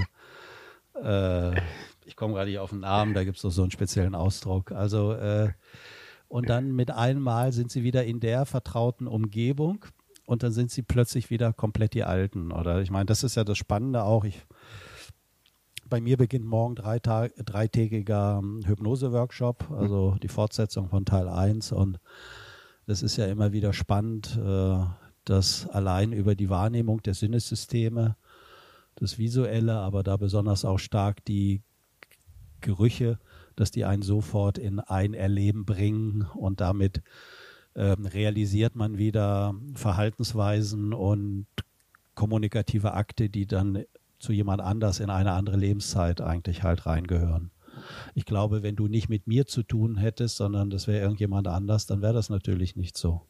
äh, 1.02 1.62
ich 2.06 2.16
komme 2.16 2.34
gerade 2.34 2.50
nicht 2.50 2.60
auf 2.60 2.70
den 2.70 2.82
Namen, 2.82 3.14
da 3.14 3.24
gibt 3.24 3.44
es 3.44 3.56
so 3.56 3.62
einen 3.62 3.72
speziellen 3.72 4.16
Ausdruck. 4.16 4.72
Also 4.72 5.14
äh, 5.14 5.52
und 6.34 6.50
dann 6.50 6.72
mit 6.72 6.90
einmal 6.90 7.54
sind 7.54 7.70
sie 7.70 7.84
wieder 7.84 8.06
in 8.06 8.20
der 8.20 8.48
vertrauten 8.48 9.06
Umgebung 9.06 9.86
und 10.26 10.42
dann 10.42 10.52
sind 10.52 10.72
sie 10.72 10.82
plötzlich 10.82 11.30
wieder 11.30 11.54
komplett 11.54 11.94
die 11.94 12.06
Alten. 12.06 12.52
Oder 12.52 12.82
ich 12.82 12.90
meine, 12.90 13.06
das 13.06 13.24
ist 13.24 13.36
ja 13.36 13.44
das 13.44 13.60
Spannende 13.60 14.02
auch. 14.02 14.24
Ich, 14.26 14.44
bei 15.88 16.02
mir 16.02 16.18
beginnt 16.18 16.46
morgen 16.46 16.74
drei 16.74 16.98
Tag, 16.98 17.34
dreitägiger 17.38 18.42
Hypnose-Workshop, 18.66 19.70
also 19.70 20.16
die 20.24 20.28
Fortsetzung 20.28 20.90
von 20.90 21.06
Teil 21.06 21.30
1 21.30 21.72
und 21.72 22.00
das 22.88 23.04
ist 23.04 23.18
ja 23.18 23.28
immer 23.28 23.52
wieder 23.52 23.72
spannend, 23.72 24.36
äh, 24.44 24.80
dass 25.26 25.70
allein 25.70 26.14
über 26.14 26.34
die 26.34 26.50
Wahrnehmung 26.50 27.04
der 27.04 27.14
Sinnesysteme, 27.14 28.16
das 28.96 29.20
Visuelle, 29.20 29.76
aber 29.76 30.02
da 30.02 30.18
besonders 30.18 30.66
auch 30.66 30.80
stark 30.80 31.24
die 31.26 31.62
Gerüche, 32.60 33.20
dass 33.56 33.72
die 33.72 33.86
einen 33.86 34.02
sofort 34.02 34.58
in 34.58 34.80
ein 34.80 35.14
Erleben 35.14 35.66
bringen 35.66 36.28
und 36.36 36.62
damit 36.62 37.02
ähm, 37.76 38.06
realisiert 38.06 38.76
man 38.76 38.98
wieder 38.98 39.56
Verhaltensweisen 39.74 40.94
und 40.94 41.48
kommunikative 42.16 42.94
Akte, 42.94 43.30
die 43.30 43.48
dann 43.48 43.84
zu 44.20 44.32
jemand 44.32 44.62
anders 44.62 45.00
in 45.00 45.10
eine 45.10 45.34
andere 45.34 45.58
Lebenszeit 45.58 46.22
eigentlich 46.22 46.64
halt 46.64 46.86
reingehören. 46.86 47.52
Ich 48.14 48.26
glaube, 48.26 48.64
wenn 48.64 48.76
du 48.76 48.88
nicht 48.88 49.10
mit 49.10 49.28
mir 49.28 49.48
zu 49.48 49.64
tun 49.64 49.98
hättest, 49.98 50.38
sondern 50.38 50.70
das 50.70 50.88
wäre 50.88 51.02
irgendjemand 51.02 51.48
anders, 51.48 51.88
dann 51.88 52.02
wäre 52.02 52.14
das 52.14 52.30
natürlich 52.30 52.76
nicht 52.76 52.98
so. 52.98 53.22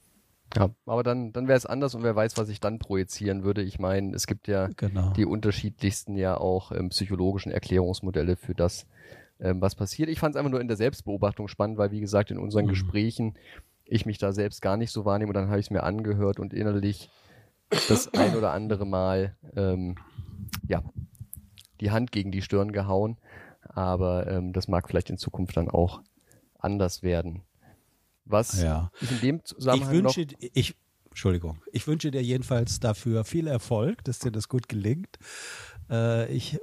Ja, 0.55 0.69
aber 0.85 1.01
dann, 1.01 1.33
dann 1.33 1.47
wäre 1.47 1.57
es 1.57 1.65
anders 1.65 1.95
und 1.95 2.03
wer 2.03 2.15
weiß, 2.15 2.37
was 2.37 2.49
ich 2.49 2.59
dann 2.59 2.77
projizieren 2.77 3.43
würde. 3.43 3.63
Ich 3.63 3.79
meine, 3.79 4.15
es 4.15 4.27
gibt 4.27 4.47
ja 4.47 4.67
genau. 4.75 5.11
die 5.13 5.25
unterschiedlichsten 5.25 6.15
ja 6.15 6.37
auch 6.37 6.71
ähm, 6.71 6.89
psychologischen 6.89 7.51
Erklärungsmodelle 7.51 8.35
für 8.35 8.53
das, 8.53 8.85
ähm, 9.39 9.61
was 9.61 9.75
passiert. 9.75 10.09
Ich 10.09 10.19
fand 10.19 10.35
es 10.35 10.39
einfach 10.39 10.51
nur 10.51 10.61
in 10.61 10.67
der 10.67 10.77
Selbstbeobachtung 10.77 11.47
spannend, 11.47 11.77
weil 11.77 11.91
wie 11.91 11.99
gesagt, 11.99 12.31
in 12.31 12.37
unseren 12.37 12.65
mhm. 12.65 12.69
Gesprächen 12.69 13.33
ich 13.85 14.05
mich 14.05 14.17
da 14.17 14.31
selbst 14.31 14.61
gar 14.61 14.77
nicht 14.77 14.91
so 14.91 15.05
wahrnehme 15.05 15.29
und 15.29 15.35
dann 15.35 15.49
habe 15.49 15.59
ich 15.59 15.67
es 15.67 15.71
mir 15.71 15.83
angehört 15.83 16.39
und 16.39 16.53
innerlich 16.53 17.09
das 17.89 18.13
ein 18.13 18.35
oder 18.35 18.51
andere 18.51 18.85
Mal 18.85 19.35
ähm, 19.55 19.95
ja, 20.67 20.83
die 21.81 21.91
Hand 21.91 22.11
gegen 22.11 22.31
die 22.31 22.41
Stirn 22.41 22.71
gehauen. 22.71 23.17
Aber 23.61 24.27
ähm, 24.27 24.53
das 24.53 24.67
mag 24.67 24.87
vielleicht 24.87 25.09
in 25.09 25.17
Zukunft 25.17 25.57
dann 25.57 25.69
auch 25.69 26.01
anders 26.59 27.03
werden. 27.03 27.43
Was 28.25 28.61
ja. 28.61 28.91
ich 29.01 29.11
in 29.11 29.21
dem 29.21 29.45
Zusammenhang 29.45 29.89
ich 29.89 30.03
wünsche, 30.03 30.21
noch 30.21 30.49
ich, 30.53 30.75
Entschuldigung, 31.09 31.61
ich 31.71 31.85
wünsche 31.87 32.11
dir 32.11 32.23
jedenfalls 32.23 32.79
dafür 32.79 33.23
viel 33.23 33.47
Erfolg, 33.47 34.03
dass 34.03 34.19
dir 34.19 34.31
das 34.31 34.47
gut 34.47 34.69
gelingt. 34.69 35.17
Äh, 35.89 36.33
ich 36.33 36.59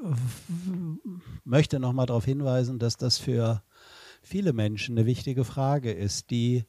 möchte 1.45 1.81
noch 1.81 1.93
mal 1.93 2.07
darauf 2.07 2.25
hinweisen, 2.25 2.79
dass 2.79 2.97
das 2.97 3.19
für 3.19 3.63
viele 4.23 4.53
Menschen 4.53 4.97
eine 4.97 5.07
wichtige 5.07 5.45
Frage 5.45 5.93
ist, 5.93 6.31
die 6.31 6.65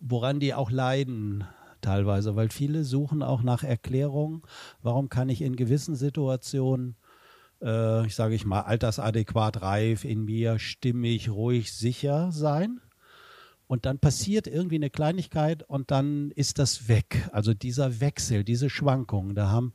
woran 0.00 0.40
die 0.40 0.54
auch 0.54 0.70
leiden 0.70 1.44
teilweise, 1.80 2.34
weil 2.36 2.48
viele 2.48 2.84
suchen 2.84 3.22
auch 3.22 3.42
nach 3.42 3.62
Erklärungen, 3.62 4.42
warum 4.82 5.08
kann 5.08 5.28
ich 5.28 5.42
in 5.42 5.56
gewissen 5.56 5.94
Situationen, 5.94 6.96
äh, 7.62 8.06
ich 8.06 8.14
sage 8.14 8.34
ich 8.34 8.44
mal, 8.44 8.62
altersadäquat 8.62 9.62
reif, 9.62 10.04
in 10.04 10.24
mir 10.24 10.58
stimmig, 10.58 11.30
ruhig, 11.30 11.72
sicher 11.72 12.32
sein. 12.32 12.80
Und 13.66 13.86
dann 13.86 13.98
passiert 13.98 14.46
irgendwie 14.46 14.76
eine 14.76 14.90
Kleinigkeit 14.90 15.62
und 15.62 15.90
dann 15.90 16.30
ist 16.32 16.58
das 16.58 16.88
weg. 16.88 17.28
Also 17.32 17.54
dieser 17.54 18.00
Wechsel, 18.00 18.44
diese 18.44 18.68
Schwankungen, 18.68 19.34
da 19.34 19.48
haben 19.48 19.74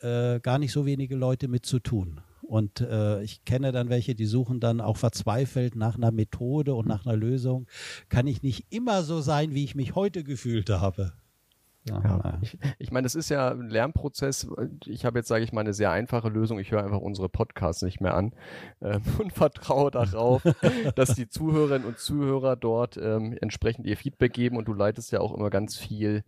äh, 0.00 0.40
gar 0.40 0.58
nicht 0.58 0.72
so 0.72 0.86
wenige 0.86 1.16
Leute 1.16 1.48
mit 1.48 1.66
zu 1.66 1.78
tun. 1.78 2.20
Und 2.42 2.80
äh, 2.80 3.22
ich 3.22 3.44
kenne 3.44 3.72
dann 3.72 3.88
welche, 3.88 4.14
die 4.14 4.26
suchen 4.26 4.60
dann 4.60 4.80
auch 4.80 4.96
verzweifelt 4.96 5.74
nach 5.74 5.96
einer 5.96 6.12
Methode 6.12 6.74
und 6.74 6.86
nach 6.86 7.04
einer 7.04 7.16
Lösung. 7.16 7.66
Kann 8.08 8.26
ich 8.28 8.42
nicht 8.42 8.72
immer 8.72 9.02
so 9.02 9.20
sein, 9.20 9.52
wie 9.52 9.64
ich 9.64 9.74
mich 9.74 9.96
heute 9.96 10.22
gefühlt 10.22 10.70
habe? 10.70 11.12
Ja, 11.88 12.02
ja. 12.02 12.38
Ich, 12.42 12.58
ich 12.78 12.90
meine, 12.90 13.06
es 13.06 13.14
ist 13.14 13.28
ja 13.28 13.50
ein 13.50 13.68
Lernprozess. 13.68 14.48
Ich 14.86 15.04
habe 15.04 15.18
jetzt, 15.18 15.28
sage 15.28 15.44
ich 15.44 15.52
mal, 15.52 15.60
eine 15.60 15.72
sehr 15.72 15.92
einfache 15.92 16.28
Lösung. 16.28 16.58
Ich 16.58 16.72
höre 16.72 16.82
einfach 16.82 17.00
unsere 17.00 17.28
Podcasts 17.28 17.82
nicht 17.82 18.00
mehr 18.00 18.14
an 18.14 18.32
ähm, 18.80 19.02
und 19.18 19.32
vertraue 19.32 19.90
darauf, 19.90 20.42
dass 20.96 21.14
die 21.14 21.28
Zuhörerinnen 21.28 21.86
und 21.86 21.98
Zuhörer 21.98 22.56
dort 22.56 22.96
ähm, 22.96 23.36
entsprechend 23.40 23.86
ihr 23.86 23.96
Feedback 23.96 24.32
geben 24.32 24.56
und 24.56 24.66
du 24.66 24.72
leitest 24.72 25.12
ja 25.12 25.20
auch 25.20 25.32
immer 25.32 25.50
ganz 25.50 25.76
viel 25.76 26.24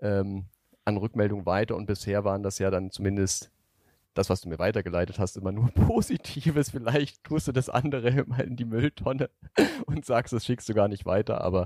ähm, 0.00 0.46
an 0.90 0.98
Rückmeldung 0.98 1.46
weiter 1.46 1.76
und 1.76 1.86
bisher 1.86 2.24
waren 2.24 2.42
das 2.42 2.58
ja 2.58 2.70
dann 2.70 2.90
zumindest 2.90 3.50
das, 4.14 4.28
was 4.28 4.40
du 4.40 4.48
mir 4.48 4.58
weitergeleitet 4.58 5.18
hast, 5.18 5.36
immer 5.36 5.52
nur 5.52 5.70
Positives. 5.86 6.70
Vielleicht 6.70 7.22
tust 7.22 7.48
du 7.48 7.52
das 7.52 7.68
andere 7.68 8.08
immer 8.26 8.42
in 8.42 8.56
die 8.56 8.64
Mülltonne 8.64 9.30
und 9.86 10.04
sagst, 10.04 10.32
das 10.32 10.44
schickst 10.44 10.68
du 10.68 10.74
gar 10.74 10.88
nicht 10.88 11.06
weiter, 11.06 11.40
aber 11.42 11.64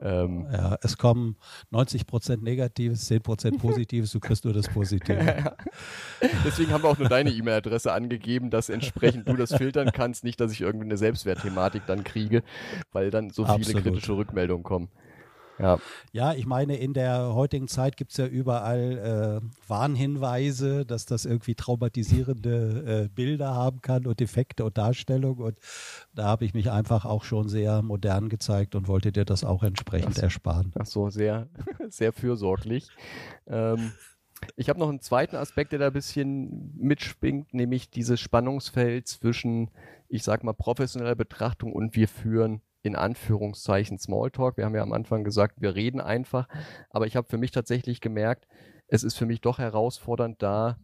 ähm, 0.00 0.46
ja, 0.52 0.76
es 0.82 0.98
kommen 0.98 1.36
90 1.70 2.06
Prozent 2.06 2.42
Negatives, 2.42 3.06
10 3.06 3.22
Prozent 3.22 3.58
Positives, 3.60 4.12
du 4.12 4.20
kriegst 4.20 4.44
nur 4.44 4.52
das 4.52 4.68
Positive. 4.68 5.56
Deswegen 6.44 6.72
haben 6.72 6.84
wir 6.84 6.90
auch 6.90 6.98
nur 6.98 7.08
deine 7.08 7.30
E-Mail-Adresse 7.30 7.92
angegeben, 7.92 8.50
dass 8.50 8.68
entsprechend 8.68 9.28
du 9.28 9.36
das 9.36 9.54
filtern 9.54 9.90
kannst, 9.92 10.24
nicht, 10.24 10.40
dass 10.40 10.52
ich 10.52 10.60
irgendwie 10.60 10.84
eine 10.84 10.98
Selbstwertthematik 10.98 11.82
dann 11.86 12.04
kriege, 12.04 12.42
weil 12.92 13.10
dann 13.10 13.30
so 13.30 13.44
viele 13.44 13.56
Absolut. 13.56 13.82
kritische 13.82 14.16
Rückmeldungen 14.16 14.62
kommen. 14.62 14.88
Ja. 15.58 15.78
ja, 16.12 16.32
ich 16.34 16.46
meine, 16.46 16.76
in 16.76 16.94
der 16.94 17.34
heutigen 17.34 17.68
Zeit 17.68 17.96
gibt 17.96 18.12
es 18.12 18.16
ja 18.16 18.26
überall 18.26 19.40
äh, 19.42 19.68
Warnhinweise, 19.68 20.86
dass 20.86 21.06
das 21.06 21.24
irgendwie 21.24 21.54
traumatisierende 21.54 23.04
äh, 23.04 23.08
Bilder 23.08 23.54
haben 23.54 23.82
kann 23.82 24.06
und 24.06 24.20
Effekte 24.20 24.64
und 24.64 24.78
Darstellungen. 24.78 25.44
Und 25.44 25.58
da 26.14 26.24
habe 26.24 26.44
ich 26.44 26.54
mich 26.54 26.70
einfach 26.70 27.04
auch 27.04 27.24
schon 27.24 27.48
sehr 27.48 27.82
modern 27.82 28.28
gezeigt 28.28 28.74
und 28.74 28.88
wollte 28.88 29.12
dir 29.12 29.24
das 29.24 29.44
auch 29.44 29.62
entsprechend 29.62 30.16
das, 30.16 30.22
ersparen. 30.22 30.72
Ach 30.78 30.86
so, 30.86 31.10
sehr, 31.10 31.48
sehr 31.88 32.12
fürsorglich. 32.12 32.88
Ähm, 33.46 33.92
ich 34.56 34.68
habe 34.68 34.78
noch 34.78 34.88
einen 34.88 35.00
zweiten 35.00 35.36
Aspekt, 35.36 35.72
der 35.72 35.78
da 35.78 35.88
ein 35.88 35.92
bisschen 35.92 36.72
mitschwingt, 36.76 37.54
nämlich 37.54 37.90
dieses 37.90 38.20
Spannungsfeld 38.20 39.08
zwischen, 39.08 39.70
ich 40.08 40.22
sag 40.22 40.44
mal, 40.44 40.52
professioneller 40.52 41.16
Betrachtung 41.16 41.72
und 41.72 41.96
wir 41.96 42.08
führen 42.08 42.62
in 42.88 42.96
Anführungszeichen 42.96 43.98
Smalltalk. 43.98 44.56
Wir 44.56 44.64
haben 44.64 44.74
ja 44.74 44.82
am 44.82 44.92
Anfang 44.92 45.22
gesagt, 45.22 45.60
wir 45.60 45.74
reden 45.74 46.00
einfach, 46.00 46.48
aber 46.90 47.06
ich 47.06 47.14
habe 47.14 47.28
für 47.28 47.38
mich 47.38 47.52
tatsächlich 47.52 48.00
gemerkt, 48.00 48.48
es 48.88 49.04
ist 49.04 49.16
für 49.16 49.26
mich 49.26 49.42
doch 49.42 49.58
herausfordernd, 49.58 50.42
da 50.42 50.78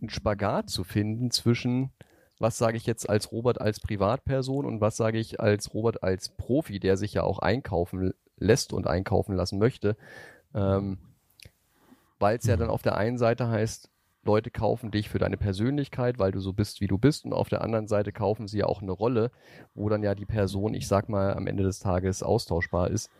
einen 0.00 0.08
Spagat 0.08 0.70
zu 0.70 0.82
finden 0.82 1.30
zwischen, 1.30 1.92
was 2.38 2.56
sage 2.56 2.78
ich 2.78 2.86
jetzt 2.86 3.08
als 3.08 3.30
Robert 3.30 3.60
als 3.60 3.78
Privatperson 3.78 4.64
und 4.64 4.80
was 4.80 4.96
sage 4.96 5.18
ich 5.18 5.38
als 5.38 5.74
Robert 5.74 6.02
als 6.02 6.30
Profi, 6.30 6.80
der 6.80 6.96
sich 6.96 7.12
ja 7.12 7.22
auch 7.22 7.38
einkaufen 7.38 8.14
lässt 8.38 8.72
und 8.72 8.86
einkaufen 8.86 9.36
lassen 9.36 9.58
möchte. 9.58 9.96
Ähm, 10.54 10.98
Weil 12.18 12.38
es 12.38 12.46
ja 12.46 12.56
dann 12.56 12.70
auf 12.70 12.82
der 12.82 12.96
einen 12.96 13.18
Seite 13.18 13.48
heißt, 13.48 13.91
Leute 14.24 14.50
kaufen 14.50 14.90
dich 14.90 15.08
für 15.08 15.18
deine 15.18 15.36
Persönlichkeit, 15.36 16.18
weil 16.18 16.30
du 16.30 16.40
so 16.40 16.52
bist, 16.52 16.80
wie 16.80 16.86
du 16.86 16.98
bist. 16.98 17.24
Und 17.24 17.32
auf 17.32 17.48
der 17.48 17.62
anderen 17.62 17.88
Seite 17.88 18.12
kaufen 18.12 18.46
sie 18.46 18.58
ja 18.58 18.66
auch 18.66 18.82
eine 18.82 18.92
Rolle, 18.92 19.30
wo 19.74 19.88
dann 19.88 20.02
ja 20.02 20.14
die 20.14 20.26
Person, 20.26 20.74
ich 20.74 20.86
sag 20.86 21.08
mal, 21.08 21.34
am 21.34 21.46
Ende 21.46 21.64
des 21.64 21.80
Tages 21.80 22.22
austauschbar 22.22 22.90
ist. 22.90 23.10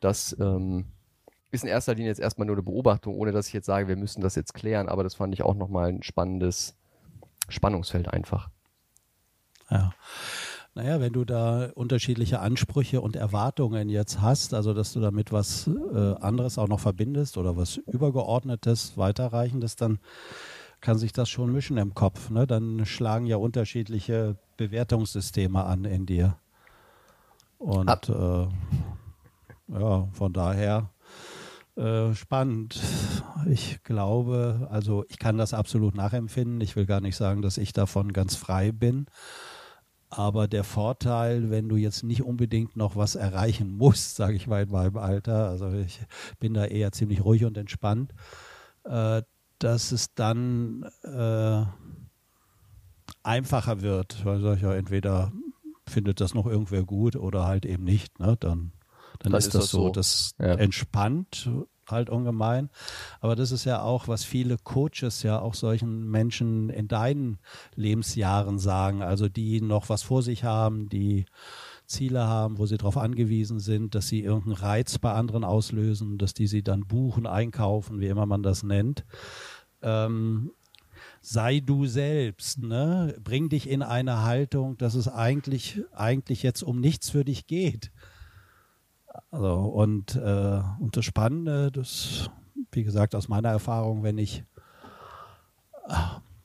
Das 0.00 0.36
ähm, 0.38 0.86
ist 1.50 1.64
in 1.64 1.70
erster 1.70 1.94
Linie 1.94 2.10
jetzt 2.10 2.20
erstmal 2.20 2.46
nur 2.46 2.56
eine 2.56 2.62
Beobachtung, 2.62 3.14
ohne 3.14 3.32
dass 3.32 3.48
ich 3.48 3.52
jetzt 3.52 3.66
sage, 3.66 3.88
wir 3.88 3.96
müssen 3.96 4.20
das 4.20 4.36
jetzt 4.36 4.54
klären. 4.54 4.88
Aber 4.88 5.02
das 5.02 5.14
fand 5.14 5.34
ich 5.34 5.42
auch 5.42 5.54
nochmal 5.54 5.88
ein 5.88 6.02
spannendes 6.02 6.76
Spannungsfeld 7.48 8.08
einfach. 8.08 8.48
Ja. 9.70 9.92
Naja, 10.76 11.00
wenn 11.00 11.12
du 11.12 11.24
da 11.24 11.70
unterschiedliche 11.74 12.40
Ansprüche 12.40 13.00
und 13.00 13.14
Erwartungen 13.14 13.88
jetzt 13.88 14.20
hast, 14.20 14.54
also 14.54 14.74
dass 14.74 14.92
du 14.92 15.00
damit 15.00 15.30
was 15.30 15.68
äh, 15.68 16.14
anderes 16.20 16.58
auch 16.58 16.66
noch 16.66 16.80
verbindest 16.80 17.38
oder 17.38 17.56
was 17.56 17.76
Übergeordnetes, 17.76 18.98
Weiterreichendes, 18.98 19.76
dann 19.76 20.00
kann 20.80 20.98
sich 20.98 21.12
das 21.12 21.30
schon 21.30 21.52
mischen 21.52 21.76
im 21.76 21.94
Kopf. 21.94 22.28
Ne? 22.28 22.46
Dann 22.48 22.84
schlagen 22.86 23.26
ja 23.26 23.36
unterschiedliche 23.36 24.36
Bewertungssysteme 24.56 25.64
an 25.64 25.84
in 25.84 26.06
dir. 26.06 26.38
Und 27.58 28.08
äh, 28.08 28.46
ja, 29.68 30.08
von 30.12 30.32
daher 30.32 30.90
äh, 31.76 32.14
spannend. 32.14 32.80
Ich 33.46 33.82
glaube, 33.82 34.68
also 34.70 35.04
ich 35.08 35.18
kann 35.18 35.38
das 35.38 35.54
absolut 35.54 35.94
nachempfinden. 35.94 36.60
Ich 36.60 36.76
will 36.76 36.86
gar 36.86 37.00
nicht 37.00 37.16
sagen, 37.16 37.42
dass 37.42 37.58
ich 37.58 37.72
davon 37.72 38.12
ganz 38.12 38.36
frei 38.36 38.72
bin. 38.72 39.06
Aber 40.16 40.46
der 40.46 40.62
Vorteil, 40.62 41.50
wenn 41.50 41.68
du 41.68 41.76
jetzt 41.76 42.04
nicht 42.04 42.22
unbedingt 42.22 42.76
noch 42.76 42.96
was 42.96 43.16
erreichen 43.16 43.76
musst, 43.76 44.16
sage 44.16 44.34
ich 44.34 44.46
mal 44.46 44.64
in 44.64 44.70
meinem 44.70 44.96
Alter, 44.96 45.48
also 45.48 45.72
ich 45.72 46.00
bin 46.38 46.54
da 46.54 46.64
eher 46.64 46.92
ziemlich 46.92 47.24
ruhig 47.24 47.44
und 47.44 47.56
entspannt, 47.56 48.12
äh, 48.84 49.22
dass 49.58 49.92
es 49.92 50.14
dann 50.14 50.84
äh, 51.02 51.64
einfacher 53.22 53.80
wird. 53.80 54.24
Weil 54.24 54.40
sag 54.40 54.56
ich 54.56 54.62
ja, 54.62 54.74
entweder 54.74 55.32
findet 55.86 56.20
das 56.20 56.34
noch 56.34 56.46
irgendwer 56.46 56.84
gut 56.84 57.16
oder 57.16 57.46
halt 57.46 57.66
eben 57.66 57.84
nicht. 57.84 58.18
Ne? 58.20 58.36
Dann, 58.38 58.72
dann, 59.18 59.32
dann 59.32 59.34
ist, 59.34 59.46
ist, 59.46 59.54
das, 59.54 59.68
so. 59.68 59.86
so. 59.86 59.90
Das 59.90 60.34
ja. 60.38 60.54
entspannt 60.54 61.50
halt 61.88 62.10
ungemein. 62.10 62.70
Aber 63.20 63.36
das 63.36 63.52
ist 63.52 63.64
ja 63.64 63.82
auch, 63.82 64.08
was 64.08 64.24
viele 64.24 64.56
Coaches 64.58 65.22
ja 65.22 65.38
auch 65.38 65.54
solchen 65.54 66.10
Menschen 66.10 66.70
in 66.70 66.88
deinen 66.88 67.38
Lebensjahren 67.74 68.58
sagen. 68.58 69.02
Also 69.02 69.28
die 69.28 69.60
noch 69.60 69.88
was 69.88 70.02
vor 70.02 70.22
sich 70.22 70.44
haben, 70.44 70.88
die 70.88 71.26
Ziele 71.86 72.26
haben, 72.26 72.58
wo 72.58 72.66
sie 72.66 72.78
darauf 72.78 72.96
angewiesen 72.96 73.60
sind, 73.60 73.94
dass 73.94 74.08
sie 74.08 74.22
irgendeinen 74.22 74.56
Reiz 74.56 74.98
bei 74.98 75.12
anderen 75.12 75.44
auslösen, 75.44 76.18
dass 76.18 76.34
die 76.34 76.46
sie 76.46 76.62
dann 76.62 76.86
buchen, 76.86 77.26
einkaufen, 77.26 78.00
wie 78.00 78.06
immer 78.08 78.26
man 78.26 78.42
das 78.42 78.62
nennt. 78.62 79.04
Ähm, 79.82 80.50
sei 81.20 81.60
du 81.60 81.86
selbst, 81.86 82.62
ne? 82.62 83.16
Bring 83.22 83.48
dich 83.48 83.68
in 83.68 83.82
eine 83.82 84.22
Haltung, 84.22 84.76
dass 84.78 84.94
es 84.94 85.08
eigentlich, 85.08 85.82
eigentlich 85.92 86.42
jetzt 86.42 86.62
um 86.62 86.80
nichts 86.80 87.10
für 87.10 87.24
dich 87.24 87.46
geht. 87.46 87.92
Also, 89.30 89.54
und, 89.54 90.16
äh, 90.16 90.60
und 90.78 90.96
das 90.96 91.04
Spannende, 91.04 91.70
das, 91.70 92.30
wie 92.72 92.84
gesagt, 92.84 93.14
aus 93.14 93.28
meiner 93.28 93.50
Erfahrung, 93.50 94.02
wenn 94.02 94.18
ich 94.18 94.44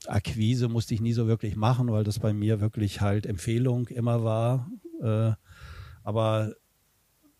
Akquise 0.07 0.67
musste 0.67 0.93
ich 0.93 1.01
nie 1.01 1.13
so 1.13 1.27
wirklich 1.27 1.55
machen, 1.55 1.91
weil 1.91 2.03
das 2.03 2.19
bei 2.19 2.33
mir 2.33 2.61
wirklich 2.61 3.01
halt 3.01 3.25
Empfehlung 3.25 3.88
immer 3.88 4.23
war. 4.23 4.69
Äh, 5.01 5.33
aber 6.03 6.53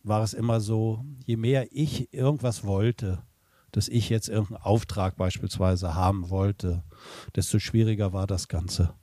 war 0.04 0.24
es 0.24 0.34
immer 0.34 0.62
so, 0.62 1.04
je 1.26 1.36
mehr 1.36 1.68
ich 1.72 2.14
irgendwas 2.14 2.64
wollte, 2.64 3.24
dass 3.72 3.88
ich 3.88 4.10
jetzt 4.10 4.30
irgendeinen 4.30 4.64
Auftrag 4.64 5.16
beispielsweise 5.18 5.94
haben 5.94 6.30
wollte, 6.30 6.84
desto 7.36 7.60
schwieriger 7.60 8.14
war 8.14 8.28
das 8.28 8.48
Ganze. 8.48 8.94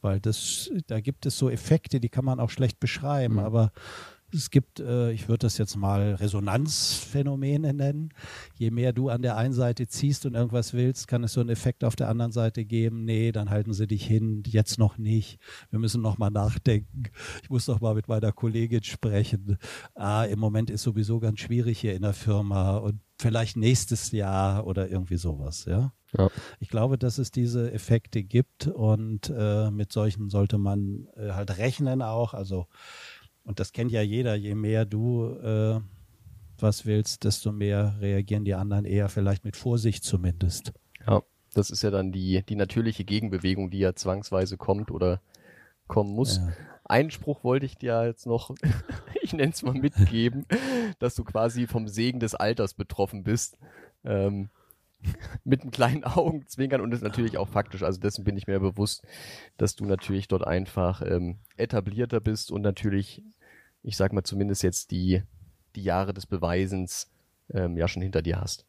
Weil 0.00 0.20
das, 0.20 0.70
da 0.86 1.00
gibt 1.00 1.26
es 1.26 1.38
so 1.38 1.50
Effekte, 1.50 1.98
die 1.98 2.08
kann 2.08 2.24
man 2.24 2.38
auch 2.38 2.50
schlecht 2.50 2.78
beschreiben, 2.78 3.34
mhm. 3.34 3.40
aber 3.40 3.72
es 4.36 4.50
gibt, 4.50 4.80
äh, 4.80 5.10
ich 5.12 5.28
würde 5.28 5.46
das 5.46 5.58
jetzt 5.58 5.76
mal 5.76 6.14
Resonanzphänomene 6.14 7.74
nennen. 7.74 8.10
Je 8.54 8.70
mehr 8.70 8.92
du 8.92 9.08
an 9.08 9.22
der 9.22 9.36
einen 9.36 9.54
Seite 9.54 9.86
ziehst 9.86 10.26
und 10.26 10.34
irgendwas 10.34 10.72
willst, 10.72 11.08
kann 11.08 11.24
es 11.24 11.32
so 11.32 11.40
einen 11.40 11.50
Effekt 11.50 11.84
auf 11.84 11.96
der 11.96 12.08
anderen 12.08 12.32
Seite 12.32 12.64
geben. 12.64 13.04
Nee, 13.04 13.32
dann 13.32 13.50
halten 13.50 13.72
sie 13.72 13.86
dich 13.86 14.06
hin, 14.06 14.42
jetzt 14.46 14.78
noch 14.78 14.98
nicht. 14.98 15.38
Wir 15.70 15.78
müssen 15.78 16.02
noch 16.02 16.18
mal 16.18 16.30
nachdenken. 16.30 17.04
Ich 17.42 17.50
muss 17.50 17.66
noch 17.66 17.80
mal 17.80 17.94
mit 17.94 18.08
meiner 18.08 18.32
Kollegin 18.32 18.82
sprechen. 18.84 19.58
Ah, 19.94 20.24
im 20.24 20.38
Moment 20.38 20.70
ist 20.70 20.82
sowieso 20.82 21.18
ganz 21.18 21.40
schwierig 21.40 21.80
hier 21.80 21.94
in 21.94 22.02
der 22.02 22.14
Firma 22.14 22.76
und 22.76 23.00
vielleicht 23.18 23.56
nächstes 23.56 24.12
Jahr 24.12 24.66
oder 24.66 24.90
irgendwie 24.90 25.16
sowas, 25.16 25.64
ja. 25.64 25.92
ja. 26.16 26.28
Ich 26.60 26.68
glaube, 26.68 26.98
dass 26.98 27.18
es 27.18 27.30
diese 27.30 27.72
Effekte 27.72 28.22
gibt 28.22 28.66
und 28.68 29.32
äh, 29.34 29.70
mit 29.70 29.92
solchen 29.92 30.28
sollte 30.28 30.58
man 30.58 31.08
äh, 31.16 31.30
halt 31.30 31.56
rechnen 31.58 32.02
auch. 32.02 32.34
Also 32.34 32.66
und 33.46 33.60
das 33.60 33.72
kennt 33.72 33.92
ja 33.92 34.02
jeder, 34.02 34.34
je 34.34 34.54
mehr 34.54 34.84
du 34.84 35.30
äh, 35.36 35.80
was 36.58 36.84
willst, 36.84 37.24
desto 37.24 37.52
mehr 37.52 37.96
reagieren 38.00 38.44
die 38.44 38.54
anderen 38.54 38.84
eher 38.84 39.08
vielleicht 39.08 39.44
mit 39.44 39.56
Vorsicht 39.56 40.04
zumindest. 40.04 40.72
Ja, 41.06 41.22
das 41.54 41.70
ist 41.70 41.82
ja 41.82 41.90
dann 41.90 42.12
die, 42.12 42.42
die 42.44 42.56
natürliche 42.56 43.04
Gegenbewegung, 43.04 43.70
die 43.70 43.78
ja 43.78 43.94
zwangsweise 43.94 44.56
kommt 44.56 44.90
oder 44.90 45.20
kommen 45.86 46.12
muss. 46.12 46.38
Ja. 46.38 46.52
Einen 46.84 47.10
Spruch 47.10 47.44
wollte 47.44 47.66
ich 47.66 47.76
dir 47.76 48.04
jetzt 48.04 48.26
noch, 48.26 48.54
ich 49.22 49.32
nenne 49.32 49.52
es 49.52 49.62
mal 49.62 49.74
mitgeben, 49.74 50.46
dass 50.98 51.14
du 51.14 51.24
quasi 51.24 51.66
vom 51.66 51.88
Segen 51.88 52.20
des 52.20 52.34
Alters 52.34 52.74
betroffen 52.74 53.22
bist. 53.22 53.58
Ähm, 54.04 54.50
mit 55.44 55.62
einem 55.62 55.70
kleinen 55.70 56.04
Augenzwinkern 56.04 56.80
und 56.80 56.90
das 56.90 56.98
ist 56.98 57.04
natürlich 57.04 57.38
auch 57.38 57.48
faktisch. 57.48 57.82
Also 57.82 58.00
dessen 58.00 58.24
bin 58.24 58.36
ich 58.36 58.46
mir 58.46 58.58
bewusst, 58.58 59.06
dass 59.56 59.76
du 59.76 59.84
natürlich 59.84 60.26
dort 60.26 60.44
einfach 60.44 61.02
ähm, 61.02 61.38
etablierter 61.56 62.20
bist 62.20 62.50
und 62.50 62.62
natürlich 62.62 63.22
ich 63.86 63.96
sag 63.96 64.12
mal 64.12 64.24
zumindest 64.24 64.62
jetzt 64.64 64.90
die, 64.90 65.22
die 65.76 65.82
Jahre 65.84 66.12
des 66.12 66.26
Beweisens 66.26 67.08
ähm, 67.50 67.76
ja 67.76 67.86
schon 67.86 68.02
hinter 68.02 68.20
dir 68.20 68.40
hast. 68.40 68.66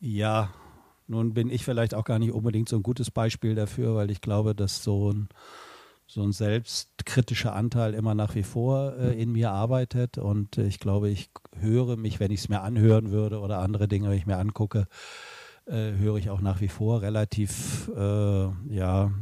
Ja, 0.00 0.52
nun 1.06 1.34
bin 1.34 1.50
ich 1.50 1.64
vielleicht 1.64 1.94
auch 1.94 2.04
gar 2.04 2.18
nicht 2.18 2.32
unbedingt 2.32 2.68
so 2.68 2.76
ein 2.76 2.82
gutes 2.82 3.12
Beispiel 3.12 3.54
dafür, 3.54 3.94
weil 3.94 4.10
ich 4.10 4.20
glaube, 4.20 4.56
dass 4.56 4.82
so 4.82 5.12
ein, 5.12 5.28
so 6.08 6.24
ein 6.24 6.32
selbstkritischer 6.32 7.54
Anteil 7.54 7.94
immer 7.94 8.16
nach 8.16 8.34
wie 8.34 8.42
vor 8.42 8.96
äh, 8.98 9.22
in 9.22 9.30
mir 9.30 9.52
arbeitet. 9.52 10.18
Und 10.18 10.58
äh, 10.58 10.66
ich 10.66 10.80
glaube, 10.80 11.10
ich 11.10 11.30
höre 11.56 11.96
mich, 11.96 12.18
wenn 12.18 12.32
ich 12.32 12.40
es 12.40 12.48
mir 12.48 12.62
anhören 12.62 13.12
würde 13.12 13.38
oder 13.38 13.60
andere 13.60 13.86
Dinge, 13.86 14.10
wenn 14.10 14.18
ich 14.18 14.26
mir 14.26 14.38
angucke, 14.38 14.88
äh, 15.66 15.92
höre 15.92 16.16
ich 16.16 16.28
auch 16.28 16.40
nach 16.40 16.60
wie 16.60 16.68
vor 16.68 17.02
relativ 17.02 17.88
äh, 17.96 18.48
ja, 18.74 19.12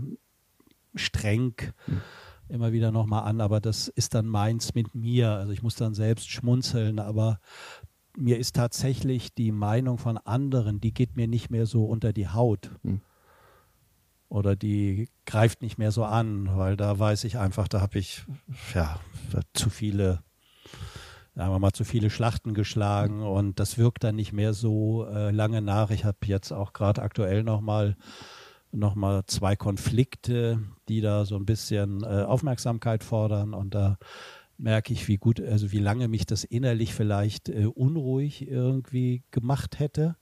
streng. 0.95 1.55
Hm 1.85 2.01
immer 2.53 2.73
wieder 2.73 2.93
nochmal 2.93 3.25
an, 3.25 3.41
aber 3.41 3.61
das 3.61 3.89
ist 3.89 4.15
dann 4.15 4.27
meins 4.27 4.75
mit 4.75 4.95
mir. 4.95 5.31
Also 5.31 5.53
ich 5.53 5.63
muss 5.63 5.75
dann 5.75 5.95
selbst 5.95 6.31
schmunzeln, 6.31 6.99
aber 6.99 7.41
mir 8.17 8.39
ist 8.39 8.55
tatsächlich 8.57 9.35
die 9.35 9.53
Meinung 9.53 9.99
von 9.99 10.19
anderen, 10.19 10.81
die 10.81 10.93
geht 10.93 11.17
mir 11.17 11.27
nicht 11.27 11.51
mehr 11.51 11.67
so 11.67 11.85
unter 11.87 12.13
die 12.13 12.29
Haut. 12.29 12.71
Hm. 12.83 13.01
Oder 14.29 14.57
die 14.57 15.09
greift 15.27 15.63
nicht 15.63 15.79
mehr 15.79 15.93
so 15.93 16.05
an, 16.05 16.57
weil 16.57 16.77
da 16.77 16.99
weiß 16.99 17.25
ich 17.25 17.39
einfach, 17.39 17.69
da 17.69 17.81
habe 17.81 17.99
ich 17.99 18.25
ja 18.75 18.99
zu 19.53 19.69
viele, 19.69 20.23
sagen 21.35 21.53
wir 21.53 21.59
mal, 21.59 21.73
zu 21.73 21.85
viele 21.85 22.09
Schlachten 22.09 22.55
geschlagen 22.55 23.23
und 23.23 23.61
das 23.61 23.77
wirkt 23.77 24.05
dann 24.05 24.17
nicht 24.17 24.33
mehr 24.33 24.55
so 24.55 25.07
äh, 25.07 25.31
lange 25.31 25.61
nach. 25.61 25.91
Ich 25.91 26.05
habe 26.05 26.19
jetzt 26.25 26.51
auch 26.51 26.73
gerade 26.73 27.03
aktuell 27.03 27.43
nochmal 27.43 27.97
nochmal 28.73 29.23
zwei 29.27 29.57
Konflikte, 29.57 30.61
die 30.89 31.01
da 31.01 31.25
so 31.25 31.37
ein 31.37 31.47
bisschen 31.47 32.03
äh, 32.03 32.23
Aufmerksamkeit 32.23 33.05
fordern 33.05 33.55
und 33.55 33.75
da 33.75 33.99
merke 34.59 34.93
ich, 34.93 35.09
wie 35.09 35.17
gut, 35.17 35.41
also 35.41 35.73
wie 35.73 35.79
lange 35.79 36.09
mich 36.09 36.27
das 36.27 36.45
innerlich 36.45 36.95
vielleicht 36.95 37.49
äh, 37.49 37.67
unruhig 37.67 38.49
irgendwie 38.49 39.25
gemacht 39.31 39.79
hätte. 39.79 40.17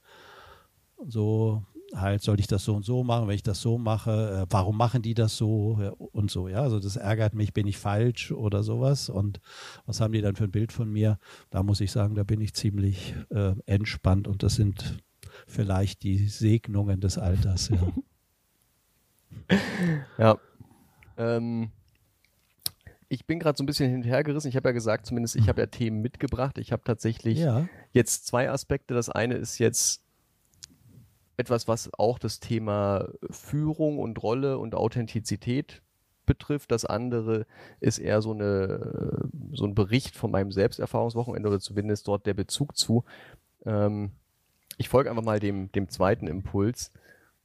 So 1.07 1.63
halt, 1.93 2.21
soll 2.21 2.39
ich 2.39 2.47
das 2.47 2.63
so 2.63 2.75
und 2.75 2.85
so 2.85 3.03
machen, 3.03 3.27
wenn 3.27 3.35
ich 3.35 3.43
das 3.43 3.61
so 3.61 3.77
mache, 3.77 4.43
äh, 4.43 4.45
warum 4.49 4.77
machen 4.77 5.01
die 5.01 5.13
das 5.13 5.37
so 5.37 5.93
und 5.97 6.31
so, 6.31 6.47
ja, 6.47 6.61
also 6.61 6.79
das 6.79 6.95
ärgert 6.95 7.33
mich, 7.33 7.53
bin 7.53 7.67
ich 7.67 7.77
falsch 7.77 8.31
oder 8.31 8.63
sowas 8.63 9.09
und 9.09 9.39
was 9.85 9.99
haben 9.99 10.13
die 10.13 10.21
dann 10.21 10.35
für 10.35 10.45
ein 10.45 10.51
Bild 10.51 10.71
von 10.71 10.91
mir? 10.91 11.19
Da 11.49 11.63
muss 11.63 11.81
ich 11.81 11.91
sagen, 11.91 12.15
da 12.15 12.23
bin 12.23 12.41
ich 12.41 12.53
ziemlich 12.53 13.15
äh, 13.29 13.53
entspannt 13.65 14.27
und 14.27 14.43
das 14.43 14.55
sind 14.55 14.99
vielleicht 15.47 16.03
die 16.03 16.27
Segnungen 16.27 17.01
des 17.01 17.17
Alters, 17.17 17.69
ja. 17.69 17.77
ja. 20.17 20.37
Ähm, 21.17 21.71
ich 23.09 23.25
bin 23.25 23.39
gerade 23.39 23.57
so 23.57 23.63
ein 23.63 23.65
bisschen 23.65 23.89
hinterhergerissen. 23.89 24.47
Ich 24.47 24.55
habe 24.55 24.69
ja 24.69 24.73
gesagt, 24.73 25.05
zumindest 25.05 25.35
ich 25.35 25.49
habe 25.49 25.59
ja 25.59 25.67
Themen 25.67 26.01
mitgebracht. 26.01 26.57
Ich 26.57 26.71
habe 26.71 26.83
tatsächlich 26.85 27.39
ja. 27.39 27.67
jetzt 27.91 28.25
zwei 28.25 28.49
Aspekte. 28.49 28.93
Das 28.93 29.09
eine 29.09 29.35
ist 29.35 29.57
jetzt 29.57 30.01
etwas, 31.35 31.67
was 31.67 31.89
auch 31.93 32.19
das 32.19 32.39
Thema 32.39 33.09
Führung 33.29 33.99
und 33.99 34.21
Rolle 34.23 34.57
und 34.59 34.75
Authentizität 34.75 35.81
betrifft. 36.25 36.71
Das 36.71 36.85
andere 36.85 37.45
ist 37.81 37.97
eher 37.97 38.21
so, 38.21 38.31
eine, 38.31 39.27
so 39.51 39.65
ein 39.65 39.75
Bericht 39.75 40.15
von 40.15 40.31
meinem 40.31 40.51
Selbsterfahrungswochenende 40.51 41.49
oder 41.49 41.59
zumindest 41.59 42.07
dort 42.07 42.25
der 42.25 42.33
Bezug 42.33 42.77
zu. 42.77 43.03
Ähm, 43.65 44.11
ich 44.77 44.87
folge 44.87 45.09
einfach 45.09 45.23
mal 45.23 45.39
dem, 45.39 45.71
dem 45.73 45.89
zweiten 45.89 46.27
Impuls. 46.27 46.91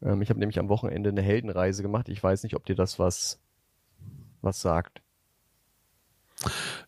Ähm, 0.06 0.22
ich 0.22 0.30
habe 0.30 0.40
nämlich 0.40 0.58
am 0.58 0.68
Wochenende 0.68 1.10
eine 1.10 1.22
Heldenreise 1.22 1.82
gemacht. 1.82 2.08
Ich 2.08 2.22
weiß 2.22 2.44
nicht, 2.44 2.54
ob 2.54 2.64
dir 2.64 2.76
das 2.76 2.98
was, 2.98 3.40
was 4.40 4.60
sagt. 4.60 5.02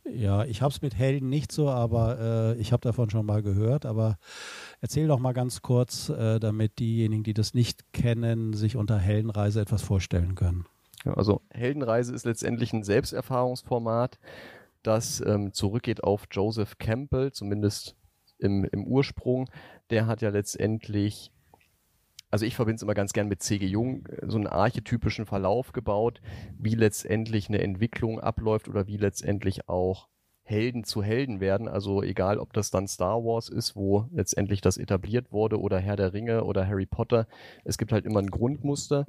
Ja, 0.04 0.44
ich 0.44 0.62
habe 0.62 0.72
es 0.72 0.82
mit 0.82 0.94
Helden 0.94 1.28
nicht 1.28 1.52
so, 1.52 1.68
aber 1.68 2.18
äh, 2.18 2.54
ich 2.60 2.72
habe 2.72 2.82
davon 2.82 3.10
schon 3.10 3.26
mal 3.26 3.42
gehört. 3.42 3.86
Aber 3.86 4.18
erzähl 4.80 5.08
doch 5.08 5.18
mal 5.18 5.32
ganz 5.32 5.62
kurz, 5.62 6.08
äh, 6.10 6.38
damit 6.38 6.78
diejenigen, 6.78 7.24
die 7.24 7.34
das 7.34 7.54
nicht 7.54 7.92
kennen, 7.92 8.52
sich 8.52 8.76
unter 8.76 8.98
Heldenreise 8.98 9.60
etwas 9.60 9.82
vorstellen 9.82 10.34
können. 10.34 10.66
Ja, 11.04 11.14
also 11.14 11.42
Heldenreise 11.50 12.14
ist 12.14 12.26
letztendlich 12.26 12.72
ein 12.72 12.82
Selbsterfahrungsformat, 12.82 14.18
das 14.82 15.20
ähm, 15.20 15.52
zurückgeht 15.52 16.02
auf 16.04 16.24
Joseph 16.30 16.78
Campbell, 16.78 17.32
zumindest 17.32 17.96
im, 18.38 18.64
im 18.64 18.86
Ursprung. 18.86 19.48
Der 19.90 20.06
hat 20.06 20.22
ja 20.22 20.30
letztendlich 20.30 21.30
also 22.30 22.44
ich 22.44 22.56
verbinde 22.56 22.76
es 22.76 22.82
immer 22.82 22.94
ganz 22.94 23.12
gern 23.12 23.28
mit 23.28 23.42
C.G. 23.42 23.66
Jung, 23.66 24.06
so 24.26 24.36
einen 24.36 24.46
archetypischen 24.46 25.26
Verlauf 25.26 25.72
gebaut, 25.72 26.20
wie 26.58 26.74
letztendlich 26.74 27.48
eine 27.48 27.62
Entwicklung 27.62 28.20
abläuft 28.20 28.68
oder 28.68 28.86
wie 28.86 28.96
letztendlich 28.96 29.68
auch 29.68 30.08
Helden 30.42 30.84
zu 30.84 31.02
Helden 31.02 31.40
werden. 31.40 31.68
Also 31.68 32.02
egal, 32.02 32.38
ob 32.38 32.52
das 32.52 32.70
dann 32.70 32.88
Star 32.88 33.22
Wars 33.24 33.48
ist, 33.48 33.76
wo 33.76 34.06
letztendlich 34.12 34.60
das 34.60 34.78
etabliert 34.78 35.30
wurde, 35.30 35.60
oder 35.60 35.78
Herr 35.78 35.96
der 35.96 36.12
Ringe 36.12 36.44
oder 36.44 36.66
Harry 36.66 36.86
Potter. 36.86 37.26
Es 37.64 37.78
gibt 37.78 37.92
halt 37.92 38.06
immer 38.06 38.20
ein 38.20 38.30
Grundmuster 38.30 39.04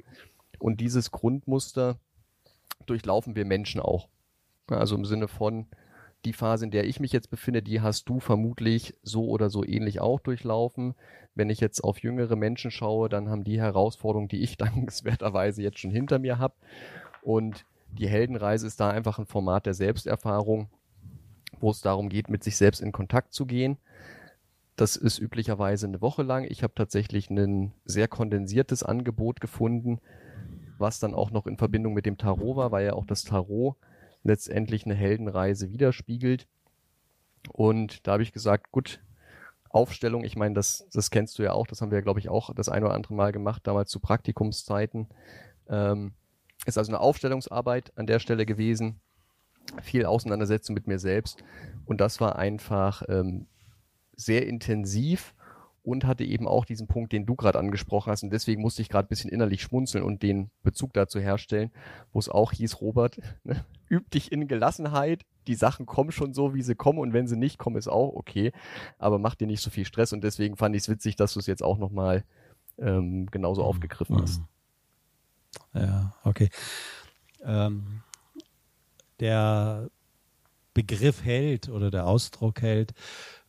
und 0.58 0.80
dieses 0.80 1.10
Grundmuster 1.10 1.98
durchlaufen 2.86 3.36
wir 3.36 3.44
Menschen 3.44 3.80
auch. 3.80 4.08
Also 4.68 4.96
im 4.96 5.04
Sinne 5.04 5.28
von, 5.28 5.66
die 6.24 6.32
Phase, 6.32 6.66
in 6.66 6.70
der 6.70 6.84
ich 6.84 7.00
mich 7.00 7.12
jetzt 7.12 7.30
befinde, 7.30 7.62
die 7.62 7.80
hast 7.80 8.08
du 8.08 8.20
vermutlich 8.20 8.94
so 9.02 9.28
oder 9.28 9.48
so 9.48 9.64
ähnlich 9.64 10.00
auch 10.00 10.20
durchlaufen. 10.20 10.94
Wenn 11.34 11.50
ich 11.50 11.60
jetzt 11.60 11.82
auf 11.82 12.02
jüngere 12.02 12.36
Menschen 12.36 12.70
schaue, 12.70 13.08
dann 13.08 13.28
haben 13.28 13.44
die 13.44 13.60
Herausforderungen, 13.60 14.28
die 14.28 14.42
ich 14.42 14.56
dankenswerterweise 14.58 15.62
jetzt 15.62 15.78
schon 15.78 15.90
hinter 15.90 16.18
mir 16.18 16.38
habe. 16.38 16.54
Und 17.22 17.64
die 17.92 18.08
Heldenreise 18.08 18.66
ist 18.66 18.80
da 18.80 18.90
einfach 18.90 19.18
ein 19.18 19.26
Format 19.26 19.66
der 19.66 19.74
Selbsterfahrung, 19.74 20.68
wo 21.58 21.70
es 21.70 21.80
darum 21.80 22.08
geht, 22.08 22.28
mit 22.28 22.44
sich 22.44 22.56
selbst 22.56 22.80
in 22.80 22.92
Kontakt 22.92 23.32
zu 23.32 23.46
gehen. 23.46 23.78
Das 24.76 24.96
ist 24.96 25.18
üblicherweise 25.18 25.86
eine 25.86 26.00
Woche 26.00 26.22
lang. 26.22 26.44
Ich 26.48 26.62
habe 26.62 26.74
tatsächlich 26.74 27.30
ein 27.30 27.72
sehr 27.84 28.08
kondensiertes 28.08 28.82
Angebot 28.82 29.40
gefunden, 29.40 30.00
was 30.78 31.00
dann 31.00 31.14
auch 31.14 31.30
noch 31.30 31.46
in 31.46 31.58
Verbindung 31.58 31.92
mit 31.92 32.06
dem 32.06 32.16
Tarot 32.16 32.56
war, 32.56 32.72
weil 32.72 32.86
ja 32.86 32.92
auch 32.94 33.04
das 33.04 33.24
Tarot 33.24 33.76
letztendlich 34.22 34.84
eine 34.84 34.94
Heldenreise 34.94 35.70
widerspiegelt. 35.70 36.46
Und 37.52 38.06
da 38.06 38.12
habe 38.12 38.22
ich 38.22 38.32
gesagt, 38.32 38.70
gut, 38.70 39.00
Aufstellung, 39.70 40.24
ich 40.24 40.36
meine, 40.36 40.54
das, 40.54 40.86
das 40.92 41.10
kennst 41.10 41.38
du 41.38 41.42
ja 41.42 41.52
auch, 41.52 41.66
das 41.66 41.80
haben 41.80 41.90
wir, 41.90 42.02
glaube 42.02 42.20
ich, 42.20 42.28
auch 42.28 42.52
das 42.54 42.68
ein 42.68 42.84
oder 42.84 42.94
andere 42.94 43.14
Mal 43.14 43.32
gemacht, 43.32 43.66
damals 43.66 43.90
zu 43.90 44.00
Praktikumszeiten. 44.00 45.08
Ähm, 45.68 46.12
ist 46.66 46.76
also 46.76 46.90
eine 46.90 47.00
Aufstellungsarbeit 47.00 47.96
an 47.96 48.06
der 48.06 48.18
Stelle 48.18 48.44
gewesen, 48.44 49.00
viel 49.82 50.04
Auseinandersetzung 50.04 50.74
mit 50.74 50.86
mir 50.86 50.98
selbst 50.98 51.42
und 51.86 52.00
das 52.00 52.20
war 52.20 52.36
einfach 52.36 53.02
ähm, 53.08 53.46
sehr 54.16 54.46
intensiv 54.46 55.34
und 55.82 56.04
hatte 56.04 56.24
eben 56.24 56.46
auch 56.46 56.64
diesen 56.64 56.86
Punkt, 56.86 57.12
den 57.12 57.26
du 57.26 57.34
gerade 57.34 57.58
angesprochen 57.58 58.10
hast. 58.10 58.22
Und 58.22 58.30
deswegen 58.30 58.60
musste 58.60 58.82
ich 58.82 58.88
gerade 58.88 59.06
ein 59.06 59.08
bisschen 59.08 59.30
innerlich 59.30 59.62
schmunzeln 59.62 60.04
und 60.04 60.22
den 60.22 60.50
Bezug 60.62 60.92
dazu 60.92 61.18
herstellen, 61.18 61.70
wo 62.12 62.18
es 62.18 62.28
auch 62.28 62.52
hieß, 62.52 62.80
Robert, 62.80 63.18
ne, 63.44 63.64
üb 63.90 64.10
dich 64.10 64.30
in 64.32 64.46
Gelassenheit. 64.48 65.24
Die 65.46 65.54
Sachen 65.54 65.86
kommen 65.86 66.12
schon 66.12 66.34
so, 66.34 66.54
wie 66.54 66.62
sie 66.62 66.74
kommen. 66.74 66.98
Und 66.98 67.12
wenn 67.12 67.26
sie 67.26 67.36
nicht 67.36 67.58
kommen, 67.58 67.76
ist 67.76 67.88
auch 67.88 68.14
okay. 68.14 68.52
Aber 68.98 69.18
mach 69.18 69.34
dir 69.34 69.46
nicht 69.46 69.62
so 69.62 69.70
viel 69.70 69.86
Stress. 69.86 70.12
Und 70.12 70.22
deswegen 70.22 70.56
fand 70.56 70.76
ich 70.76 70.82
es 70.82 70.88
witzig, 70.88 71.16
dass 71.16 71.32
du 71.32 71.40
es 71.40 71.46
jetzt 71.46 71.62
auch 71.62 71.78
nochmal 71.78 72.24
ähm, 72.78 73.26
genauso 73.30 73.62
mhm. 73.62 73.68
aufgegriffen 73.68 74.16
mhm. 74.16 74.22
hast. 74.22 74.42
Ja, 75.74 76.14
okay. 76.24 76.50
Ähm, 77.42 78.02
der 79.18 79.88
Begriff 80.74 81.24
Held 81.24 81.68
oder 81.68 81.90
der 81.90 82.06
Ausdruck 82.06 82.62
Held 82.62 82.92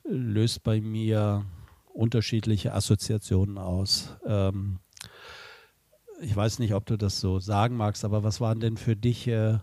löst 0.04 0.63
bei 0.63 0.82
mir 0.82 1.46
unterschiedliche 1.93 2.73
Assoziationen 2.73 3.58
aus. 3.58 4.15
Ähm, 4.25 4.80
ich 6.21 6.36
weiß 6.36 6.60
nicht, 6.60 6.73
ob 6.73 6.86
du 6.86 6.97
das 6.97 7.19
so 7.19 7.39
sagen 7.39 7.75
magst, 7.75 8.06
aber 8.06 8.23
was 8.23 8.41
waren 8.41 8.60
denn 8.60 8.77
für 8.77 8.95
dich 8.95 9.27
äh, 9.27 9.58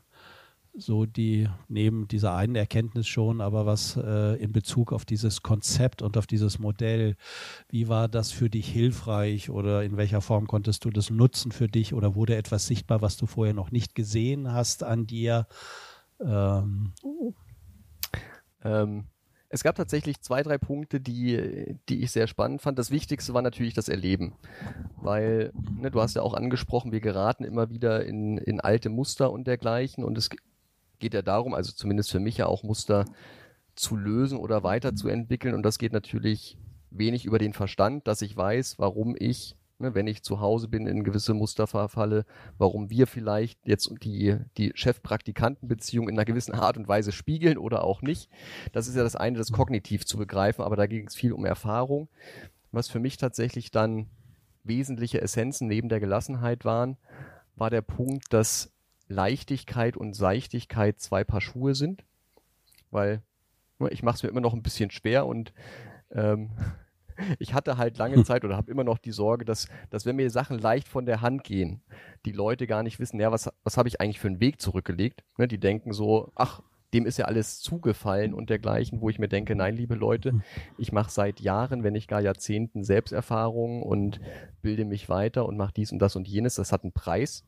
so 0.80 1.06
die, 1.06 1.48
neben 1.68 2.08
dieser 2.08 2.34
einen 2.34 2.54
Erkenntnis 2.54 3.06
schon, 3.06 3.40
aber 3.40 3.66
was 3.66 3.96
äh, 3.96 4.34
in 4.42 4.52
Bezug 4.52 4.92
auf 4.92 5.04
dieses 5.04 5.42
Konzept 5.42 6.02
und 6.02 6.16
auf 6.16 6.26
dieses 6.26 6.58
Modell, 6.58 7.16
wie 7.68 7.88
war 7.88 8.08
das 8.08 8.30
für 8.30 8.48
dich 8.48 8.68
hilfreich 8.68 9.50
oder 9.50 9.82
in 9.82 9.96
welcher 9.96 10.20
Form 10.20 10.46
konntest 10.46 10.84
du 10.84 10.90
das 10.90 11.10
nutzen 11.10 11.52
für 11.52 11.68
dich 11.68 11.94
oder 11.94 12.14
wurde 12.14 12.36
etwas 12.36 12.66
sichtbar, 12.66 13.02
was 13.02 13.16
du 13.16 13.26
vorher 13.26 13.54
noch 13.54 13.70
nicht 13.70 13.94
gesehen 13.94 14.52
hast 14.52 14.82
an 14.82 15.06
dir? 15.06 15.46
Ähm, 16.20 16.92
ähm, 18.64 19.04
es 19.50 19.62
gab 19.62 19.76
tatsächlich 19.76 20.20
zwei, 20.20 20.42
drei 20.42 20.58
Punkte, 20.58 21.00
die, 21.00 21.76
die 21.88 22.02
ich 22.02 22.10
sehr 22.10 22.26
spannend 22.26 22.60
fand. 22.60 22.78
Das 22.78 22.90
Wichtigste 22.90 23.32
war 23.32 23.42
natürlich 23.42 23.74
das 23.74 23.88
Erleben, 23.88 24.34
weil 24.96 25.52
ne, 25.76 25.90
du 25.90 26.00
hast 26.00 26.16
ja 26.16 26.22
auch 26.22 26.34
angesprochen, 26.34 26.92
wir 26.92 27.00
geraten 27.00 27.44
immer 27.44 27.70
wieder 27.70 28.04
in, 28.04 28.36
in 28.38 28.60
alte 28.60 28.90
Muster 28.90 29.32
und 29.32 29.46
dergleichen. 29.46 30.04
Und 30.04 30.18
es 30.18 30.28
geht 30.98 31.14
ja 31.14 31.22
darum, 31.22 31.54
also 31.54 31.72
zumindest 31.72 32.10
für 32.10 32.20
mich 32.20 32.36
ja 32.36 32.46
auch 32.46 32.62
Muster 32.62 33.06
zu 33.74 33.96
lösen 33.96 34.38
oder 34.38 34.62
weiterzuentwickeln. 34.64 35.54
Und 35.54 35.62
das 35.62 35.78
geht 35.78 35.92
natürlich 35.92 36.58
wenig 36.90 37.24
über 37.24 37.38
den 37.38 37.54
Verstand, 37.54 38.06
dass 38.06 38.22
ich 38.22 38.36
weiß, 38.36 38.78
warum 38.78 39.16
ich 39.18 39.56
ne, 39.78 39.94
wenn 39.94 40.06
ich 40.06 40.22
zu 40.22 40.40
Hause 40.40 40.68
bin, 40.68 40.86
in 40.86 41.04
gewisse 41.04 41.34
Muster 41.34 41.66
verfalle, 41.66 42.24
warum 42.58 42.90
wir 42.90 43.06
vielleicht 43.06 43.58
jetzt 43.66 43.90
die, 44.02 44.36
die 44.56 44.72
Chef-Praktikanten-Beziehung 44.74 46.08
in 46.08 46.16
einer 46.16 46.24
gewissen 46.24 46.54
Art 46.54 46.76
und 46.76 46.88
Weise 46.88 47.12
spiegeln 47.12 47.58
oder 47.58 47.84
auch 47.84 48.02
nicht. 48.02 48.28
Das 48.72 48.88
ist 48.88 48.96
ja 48.96 49.02
das 49.02 49.16
eine, 49.16 49.38
das 49.38 49.52
kognitiv 49.52 50.04
zu 50.04 50.18
begreifen, 50.18 50.62
aber 50.62 50.76
da 50.76 50.86
ging 50.86 51.06
es 51.06 51.14
viel 51.14 51.32
um 51.32 51.44
Erfahrung. 51.44 52.08
Was 52.72 52.88
für 52.88 53.00
mich 53.00 53.16
tatsächlich 53.16 53.70
dann 53.70 54.08
wesentliche 54.64 55.20
Essenzen 55.20 55.68
neben 55.68 55.88
der 55.88 56.00
Gelassenheit 56.00 56.64
waren, 56.64 56.96
war 57.56 57.70
der 57.70 57.82
Punkt, 57.82 58.32
dass 58.32 58.72
Leichtigkeit 59.08 59.96
und 59.96 60.14
Seichtigkeit 60.14 61.00
zwei 61.00 61.24
Paar 61.24 61.40
Schuhe 61.40 61.74
sind, 61.74 62.04
weil 62.90 63.22
ne, 63.78 63.88
ich 63.90 64.02
mache 64.02 64.16
es 64.16 64.22
mir 64.22 64.28
immer 64.28 64.42
noch 64.42 64.52
ein 64.52 64.62
bisschen 64.62 64.90
schwer 64.90 65.26
und 65.26 65.52
ähm, 66.10 66.50
ich 67.38 67.54
hatte 67.54 67.76
halt 67.76 67.98
lange 67.98 68.16
hm. 68.16 68.24
Zeit 68.24 68.44
oder 68.44 68.56
habe 68.56 68.70
immer 68.70 68.84
noch 68.84 68.98
die 68.98 69.12
Sorge, 69.12 69.44
dass, 69.44 69.68
dass 69.90 70.06
wenn 70.06 70.16
mir 70.16 70.30
Sachen 70.30 70.58
leicht 70.58 70.88
von 70.88 71.06
der 71.06 71.20
Hand 71.20 71.44
gehen, 71.44 71.82
die 72.24 72.32
Leute 72.32 72.66
gar 72.66 72.82
nicht 72.82 72.98
wissen, 72.98 73.20
ja, 73.20 73.32
was, 73.32 73.50
was 73.64 73.76
habe 73.76 73.88
ich 73.88 74.00
eigentlich 74.00 74.20
für 74.20 74.28
einen 74.28 74.40
Weg 74.40 74.60
zurückgelegt? 74.60 75.24
Ne, 75.36 75.48
die 75.48 75.58
denken 75.58 75.92
so, 75.92 76.32
ach, 76.34 76.62
dem 76.94 77.04
ist 77.04 77.18
ja 77.18 77.26
alles 77.26 77.60
zugefallen 77.60 78.32
und 78.32 78.48
dergleichen, 78.48 79.00
wo 79.00 79.10
ich 79.10 79.18
mir 79.18 79.28
denke, 79.28 79.54
nein, 79.54 79.76
liebe 79.76 79.94
Leute, 79.94 80.30
hm. 80.30 80.42
ich 80.78 80.92
mache 80.92 81.10
seit 81.10 81.40
Jahren, 81.40 81.82
wenn 81.84 81.92
nicht 81.92 82.08
gar 82.08 82.20
Jahrzehnten 82.20 82.84
Selbsterfahrungen 82.84 83.82
und 83.82 84.20
bilde 84.62 84.84
mich 84.84 85.08
weiter 85.08 85.46
und 85.46 85.56
mache 85.56 85.74
dies 85.74 85.92
und 85.92 85.98
das 85.98 86.16
und 86.16 86.28
jenes. 86.28 86.54
Das 86.54 86.72
hat 86.72 86.84
einen 86.84 86.92
Preis, 86.92 87.44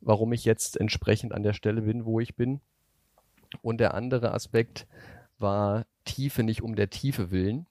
warum 0.00 0.32
ich 0.32 0.44
jetzt 0.44 0.80
entsprechend 0.80 1.32
an 1.32 1.42
der 1.42 1.52
Stelle 1.52 1.82
bin, 1.82 2.04
wo 2.04 2.20
ich 2.20 2.34
bin. 2.34 2.60
Und 3.60 3.78
der 3.78 3.92
andere 3.92 4.32
Aspekt 4.32 4.86
war 5.38 5.84
Tiefe 6.04 6.42
nicht 6.42 6.62
um 6.62 6.74
der 6.74 6.88
Tiefe 6.88 7.30
willen, 7.30 7.66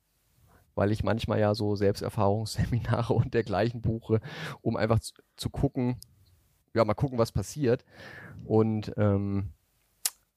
weil 0.76 0.92
ich 0.92 1.04
manchmal 1.04 1.40
ja 1.40 1.56
so 1.56 1.76
Selbsterfahrungsseminare 1.76 3.14
und 3.14 3.34
dergleichen 3.34 3.82
buche, 3.82 4.22
um 4.62 4.78
einfach 4.78 5.00
zu, 5.00 5.14
zu 5.36 5.50
gucken, 5.50 5.98
ja, 6.74 6.86
mal 6.86 6.94
gucken, 6.94 7.18
was 7.18 7.32
passiert. 7.32 7.84
Und 8.46 8.94
ähm, 8.98 9.50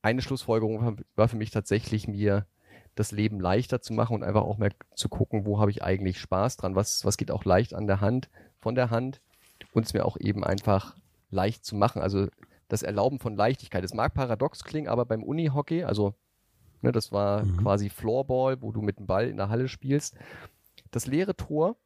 eine 0.03 0.20
Schlussfolgerung 0.20 0.99
war 1.14 1.29
für 1.29 1.37
mich 1.37 1.51
tatsächlich, 1.51 2.09
mir 2.09 2.47
das 2.94 3.11
Leben 3.11 3.40
leichter 3.40 3.81
zu 3.81 3.92
machen 3.92 4.14
und 4.14 4.23
einfach 4.23 4.42
auch 4.42 4.59
mehr 4.59 4.70
zu 4.94 5.09
gucken, 5.09 5.47
wo 5.47 5.59
habe 5.59 5.70
ich 5.70 5.83
eigentlich 5.83 6.20
Spaß 6.20 6.57
dran, 6.57 6.77
was, 6.77 7.05
was 7.05 7.16
geht 7.16 7.31
auch 7.31 7.44
leicht 7.44 7.75
an 7.75 7.87
der 7.87 8.01
Hand, 8.01 8.29
von 8.61 8.75
der 8.75 8.90
Hand 8.90 9.20
und 9.73 9.85
es 9.85 9.94
mir 9.94 10.05
auch 10.05 10.16
eben 10.16 10.44
einfach 10.44 10.97
leicht 11.31 11.64
zu 11.64 11.75
machen. 11.75 12.03
Also 12.03 12.29
das 12.68 12.83
Erlauben 12.83 13.18
von 13.18 13.37
Leichtigkeit. 13.37 13.85
Es 13.85 13.94
mag 13.94 14.14
paradox 14.14 14.64
klingen, 14.64 14.88
aber 14.88 15.05
beim 15.05 15.23
Unihockey, 15.23 15.85
also 15.85 16.14
Ne, 16.85 16.92
das 16.92 17.12
war 17.12 17.44
mhm. 17.44 17.57
quasi 17.57 17.88
Floorball, 17.88 18.61
wo 18.61 18.70
du 18.70 18.83
mit 18.83 18.99
dem 18.99 19.07
Ball 19.07 19.27
in 19.27 19.38
der 19.38 19.49
Halle 19.49 19.68
spielst. 19.68 20.18
Das 20.90 21.07
leere 21.07 21.35
Tor, 21.35 21.77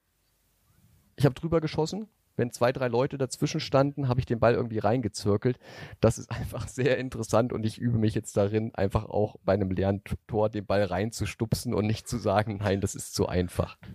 ich 1.15 1.25
habe 1.25 1.37
drüber 1.37 1.61
geschossen. 1.61 2.09
Wenn 2.35 2.51
zwei, 2.51 2.73
drei 2.73 2.89
Leute 2.89 3.17
dazwischen 3.17 3.61
standen, 3.61 4.09
habe 4.09 4.19
ich 4.19 4.27
den 4.27 4.41
Ball 4.41 4.55
irgendwie 4.55 4.79
reingezirkelt. 4.79 5.61
Das 6.01 6.19
ist 6.19 6.31
einfach 6.33 6.67
sehr 6.67 6.99
interessant 6.99 7.53
und 7.53 7.65
ich 7.65 7.79
übe 7.79 7.97
mich 7.97 8.17
jetzt 8.17 8.37
darin, 8.37 8.75
einfach 8.75 9.05
auch 9.05 9.37
bei 9.45 9.53
einem 9.53 9.71
leeren 9.71 10.03
Tor 10.27 10.49
den 10.49 10.67
Ball 10.67 10.83
reinzustupsen 10.83 11.75
und 11.75 11.87
nicht 11.87 12.09
zu 12.09 12.19
sagen, 12.19 12.57
nein, 12.57 12.81
das 12.81 12.97
ist 12.97 13.15
zu 13.15 13.29
einfach. 13.29 13.79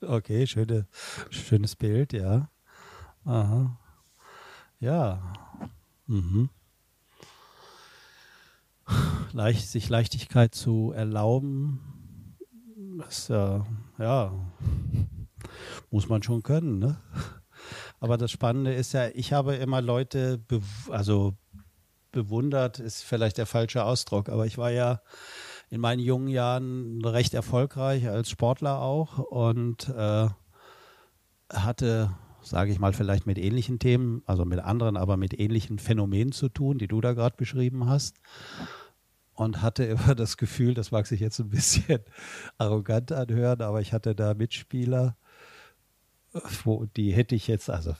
Okay, 0.00 0.46
schöne, 0.46 0.86
schönes 1.28 1.74
Bild, 1.74 2.12
ja. 2.12 2.48
Aha. 3.24 3.80
Ja. 4.78 5.32
Mhm 6.06 6.50
leicht, 9.32 9.68
sich 9.68 9.88
Leichtigkeit 9.88 10.54
zu 10.54 10.92
erlauben, 10.92 11.80
das 12.98 13.30
äh, 13.30 13.60
ja, 13.98 14.32
muss 15.90 16.08
man 16.08 16.22
schon 16.22 16.42
können. 16.42 16.78
Ne? 16.78 16.96
Aber 18.00 18.16
das 18.16 18.30
Spannende 18.30 18.74
ist 18.74 18.92
ja, 18.92 19.08
ich 19.08 19.32
habe 19.32 19.54
immer 19.54 19.80
Leute, 19.80 20.38
be 20.38 20.60
also 20.90 21.34
bewundert, 22.10 22.78
ist 22.78 23.02
vielleicht 23.02 23.38
der 23.38 23.46
falsche 23.46 23.84
Ausdruck, 23.84 24.28
aber 24.28 24.46
ich 24.46 24.58
war 24.58 24.70
ja 24.70 25.00
in 25.70 25.80
meinen 25.80 26.00
jungen 26.00 26.28
Jahren 26.28 27.02
recht 27.02 27.32
erfolgreich 27.32 28.06
als 28.06 28.28
Sportler 28.28 28.82
auch 28.82 29.18
und 29.18 29.88
äh, 29.88 30.28
hatte, 31.50 32.10
sage 32.42 32.72
ich 32.72 32.78
mal, 32.78 32.92
vielleicht 32.92 33.26
mit 33.26 33.38
ähnlichen 33.38 33.78
Themen, 33.78 34.22
also 34.26 34.44
mit 34.44 34.58
anderen, 34.60 34.96
aber 34.96 35.16
mit 35.16 35.38
ähnlichen 35.38 35.78
Phänomenen 35.78 36.32
zu 36.32 36.48
tun, 36.48 36.78
die 36.78 36.88
du 36.88 37.00
da 37.00 37.12
gerade 37.12 37.36
beschrieben 37.36 37.88
hast 37.88 38.16
und 39.34 39.62
hatte 39.62 39.84
immer 39.84 40.14
das 40.14 40.36
Gefühl, 40.36 40.74
das 40.74 40.90
mag 40.90 41.06
sich 41.06 41.20
jetzt 41.20 41.38
ein 41.40 41.50
bisschen 41.50 42.00
arrogant 42.58 43.12
anhören, 43.12 43.62
aber 43.62 43.80
ich 43.80 43.92
hatte 43.92 44.14
da 44.14 44.34
Mitspieler, 44.34 45.16
wo 46.64 46.86
die 46.86 47.12
hätte 47.12 47.34
ich 47.34 47.46
jetzt, 47.46 47.70
also 47.70 47.94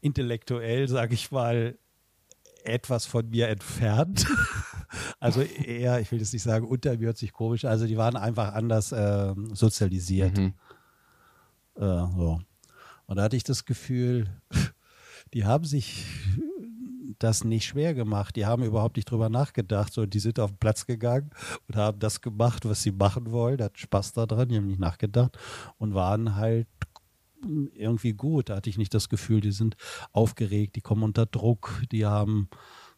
intellektuell, 0.00 0.88
sage 0.88 1.14
ich 1.14 1.30
mal, 1.30 1.78
etwas 2.64 3.06
von 3.06 3.28
mir 3.30 3.48
entfernt. 3.48 4.26
also 5.20 5.40
eher, 5.40 6.00
ich 6.00 6.12
will 6.12 6.18
jetzt 6.18 6.32
nicht 6.32 6.42
sagen, 6.42 6.66
unter 6.66 6.96
mir 6.96 7.06
hört 7.06 7.18
sich 7.18 7.32
komisch, 7.32 7.64
also 7.64 7.86
die 7.86 7.96
waren 7.96 8.16
einfach 8.16 8.52
anders 8.52 8.92
äh, 8.92 9.34
sozialisiert. 9.52 10.36
Mhm. 10.36 10.54
Äh, 11.76 11.80
so. 11.80 12.40
Und 13.08 13.16
da 13.16 13.24
hatte 13.24 13.36
ich 13.36 13.42
das 13.42 13.64
Gefühl, 13.64 14.28
die 15.32 15.44
haben 15.44 15.64
sich 15.64 16.04
das 17.18 17.42
nicht 17.42 17.64
schwer 17.64 17.94
gemacht. 17.94 18.36
Die 18.36 18.46
haben 18.46 18.62
überhaupt 18.62 18.96
nicht 18.96 19.10
drüber 19.10 19.30
nachgedacht. 19.30 19.92
So, 19.92 20.06
die 20.06 20.20
sind 20.20 20.38
auf 20.38 20.52
den 20.52 20.58
Platz 20.58 20.86
gegangen 20.86 21.30
und 21.66 21.76
haben 21.76 21.98
das 21.98 22.20
gemacht, 22.20 22.64
was 22.66 22.82
sie 22.82 22.92
machen 22.92 23.30
wollen. 23.32 23.60
Hatten 23.60 23.78
Spaß 23.78 24.12
daran, 24.12 24.50
die 24.50 24.56
haben 24.56 24.66
nicht 24.66 24.78
nachgedacht 24.78 25.38
und 25.78 25.94
waren 25.94 26.36
halt 26.36 26.68
irgendwie 27.74 28.12
gut. 28.12 28.50
Da 28.50 28.56
hatte 28.56 28.68
ich 28.68 28.78
nicht 28.78 28.92
das 28.92 29.08
Gefühl, 29.08 29.40
die 29.40 29.52
sind 29.52 29.76
aufgeregt, 30.12 30.76
die 30.76 30.82
kommen 30.82 31.02
unter 31.02 31.24
Druck, 31.24 31.82
die 31.90 32.04
haben 32.04 32.48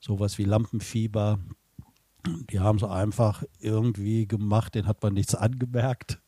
sowas 0.00 0.38
wie 0.38 0.44
Lampenfieber. 0.44 1.38
Die 2.50 2.60
haben 2.60 2.78
so 2.78 2.88
einfach 2.88 3.44
irgendwie 3.60 4.26
gemacht, 4.26 4.74
den 4.74 4.86
hat 4.86 5.02
man 5.02 5.14
nichts 5.14 5.34
angemerkt. 5.34 6.20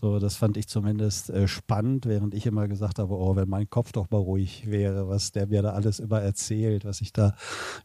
So, 0.00 0.18
das 0.18 0.36
fand 0.36 0.56
ich 0.56 0.66
zumindest 0.66 1.28
äh, 1.28 1.46
spannend, 1.46 2.06
während 2.06 2.32
ich 2.32 2.46
immer 2.46 2.68
gesagt 2.68 2.98
habe, 2.98 3.14
oh, 3.14 3.36
wenn 3.36 3.50
mein 3.50 3.68
Kopf 3.68 3.92
doch 3.92 4.08
mal 4.08 4.16
ruhig 4.16 4.70
wäre, 4.70 5.08
was 5.08 5.30
der 5.30 5.48
mir 5.48 5.60
da 5.60 5.72
alles 5.72 5.98
immer 5.98 6.22
erzählt, 6.22 6.86
was 6.86 7.02
ich 7.02 7.12
da 7.12 7.36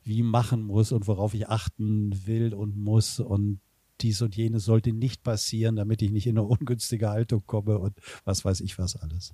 wie 0.01 0.23
machen 0.23 0.63
muss 0.63 0.93
und 0.93 1.09
worauf 1.09 1.33
ich 1.33 1.49
achten 1.49 2.25
will 2.25 2.53
und 2.53 2.77
muss 2.77 3.19
und 3.19 3.59
dies 3.99 4.21
und 4.21 4.33
jenes 4.33 4.63
sollte 4.63 4.93
nicht 4.93 5.23
passieren, 5.23 5.75
damit 5.75 6.01
ich 6.01 6.11
nicht 6.11 6.25
in 6.25 6.37
eine 6.37 6.47
ungünstige 6.47 7.09
Haltung 7.09 7.43
komme 7.45 7.79
und 7.79 7.97
was 8.23 8.45
weiß 8.45 8.61
ich 8.61 8.79
was 8.79 8.95
alles. 8.95 9.33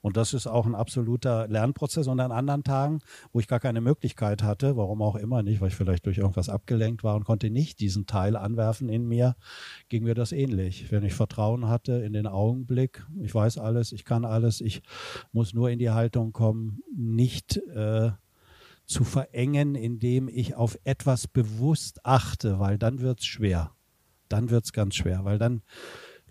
Und 0.00 0.16
das 0.16 0.34
ist 0.34 0.46
auch 0.46 0.66
ein 0.66 0.74
absoluter 0.74 1.48
Lernprozess. 1.48 2.06
Und 2.06 2.20
an 2.20 2.32
anderen 2.32 2.64
Tagen, 2.64 3.00
wo 3.32 3.40
ich 3.40 3.48
gar 3.48 3.60
keine 3.60 3.80
Möglichkeit 3.80 4.42
hatte, 4.42 4.76
warum 4.76 5.02
auch 5.02 5.16
immer 5.16 5.42
nicht, 5.42 5.60
weil 5.60 5.68
ich 5.68 5.74
vielleicht 5.74 6.06
durch 6.06 6.18
irgendwas 6.18 6.48
abgelenkt 6.48 7.04
war 7.04 7.16
und 7.16 7.24
konnte 7.24 7.50
nicht 7.50 7.80
diesen 7.80 8.06
Teil 8.06 8.36
anwerfen 8.36 8.88
in 8.88 9.06
mir, 9.06 9.36
ging 9.88 10.04
mir 10.04 10.14
das 10.14 10.32
ähnlich. 10.32 10.90
Wenn 10.90 11.04
ich 11.04 11.14
Vertrauen 11.14 11.68
hatte 11.68 11.92
in 11.92 12.12
den 12.12 12.26
Augenblick, 12.26 13.06
ich 13.20 13.34
weiß 13.34 13.58
alles, 13.58 13.92
ich 13.92 14.04
kann 14.04 14.24
alles, 14.24 14.60
ich 14.60 14.82
muss 15.32 15.54
nur 15.54 15.70
in 15.70 15.78
die 15.78 15.90
Haltung 15.90 16.32
kommen, 16.32 16.82
nicht 16.94 17.56
äh, 17.56 18.10
zu 18.86 19.04
verengen, 19.04 19.74
indem 19.74 20.28
ich 20.28 20.54
auf 20.54 20.78
etwas 20.84 21.26
bewusst 21.26 22.04
achte, 22.04 22.58
weil 22.58 22.78
dann 22.78 23.00
wird's 23.00 23.24
schwer. 23.24 23.72
Dann 24.28 24.50
wird's 24.50 24.72
ganz 24.72 24.94
schwer, 24.94 25.24
weil 25.24 25.38
dann 25.38 25.62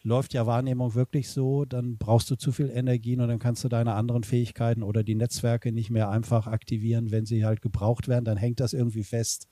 läuft 0.04 0.34
ja 0.34 0.46
Wahrnehmung 0.46 0.96
wirklich 0.96 1.30
so, 1.30 1.66
dann 1.66 1.98
brauchst 1.98 2.30
du 2.30 2.36
zu 2.36 2.52
viel 2.52 2.70
Energien 2.70 3.22
und 3.22 3.30
dann 3.30 3.40
kannst 3.40 3.64
du 3.64 3.70
deine 3.70 3.94
anderen 3.96 4.24
Fähigkeiten 4.24 4.84
oder 4.84 5.04
die 5.04 5.16
Netzwerke 5.16 5.72
nicht 5.72 5.90
mehr 5.90 6.10
einfach 6.10 6.48
aktivieren, 6.48 7.12
wenn 7.12 7.26
sie 7.26 7.46
halt 7.46 7.62
gebraucht 7.62 8.08
werden, 8.08 8.26
dann 8.26 8.38
hängt 8.38 8.60
das 8.60 8.74
irgendwie 8.74 9.04
fest. 9.04 9.48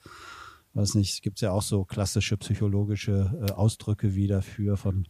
Weiß 0.73 0.95
nicht, 0.95 1.21
gibt 1.21 1.41
ja 1.41 1.51
auch 1.51 1.61
so 1.61 1.83
klassische 1.83 2.37
psychologische 2.37 3.45
äh, 3.45 3.51
Ausdrücke 3.51 4.15
wie 4.15 4.27
dafür 4.27 4.77
von 4.77 5.07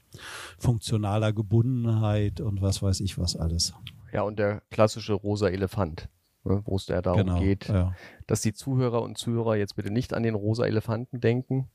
funktionaler 0.58 1.34
Gebundenheit 1.34 2.41
und 2.41 2.62
was 2.62 2.82
weiß 2.82 2.99
ich 3.01 3.17
was 3.19 3.36
alles. 3.36 3.73
Ja, 4.12 4.23
und 4.23 4.39
der 4.39 4.62
klassische 4.71 5.13
rosa 5.13 5.49
Elefant, 5.49 6.10
ne, 6.43 6.62
wo 6.65 6.75
es 6.75 6.88
ja 6.88 7.01
darum 7.01 7.25
genau, 7.25 7.39
geht, 7.39 7.67
ja. 7.67 7.95
dass 8.25 8.41
die 8.41 8.54
Zuhörer 8.54 9.04
und 9.04 9.17
Zuhörer 9.17 9.56
jetzt 9.56 9.75
bitte 9.75 9.91
nicht 9.91 10.13
an 10.13 10.23
den 10.23 10.34
rosa 10.34 10.65
Elefanten 10.65 11.19
denken, 11.19 11.69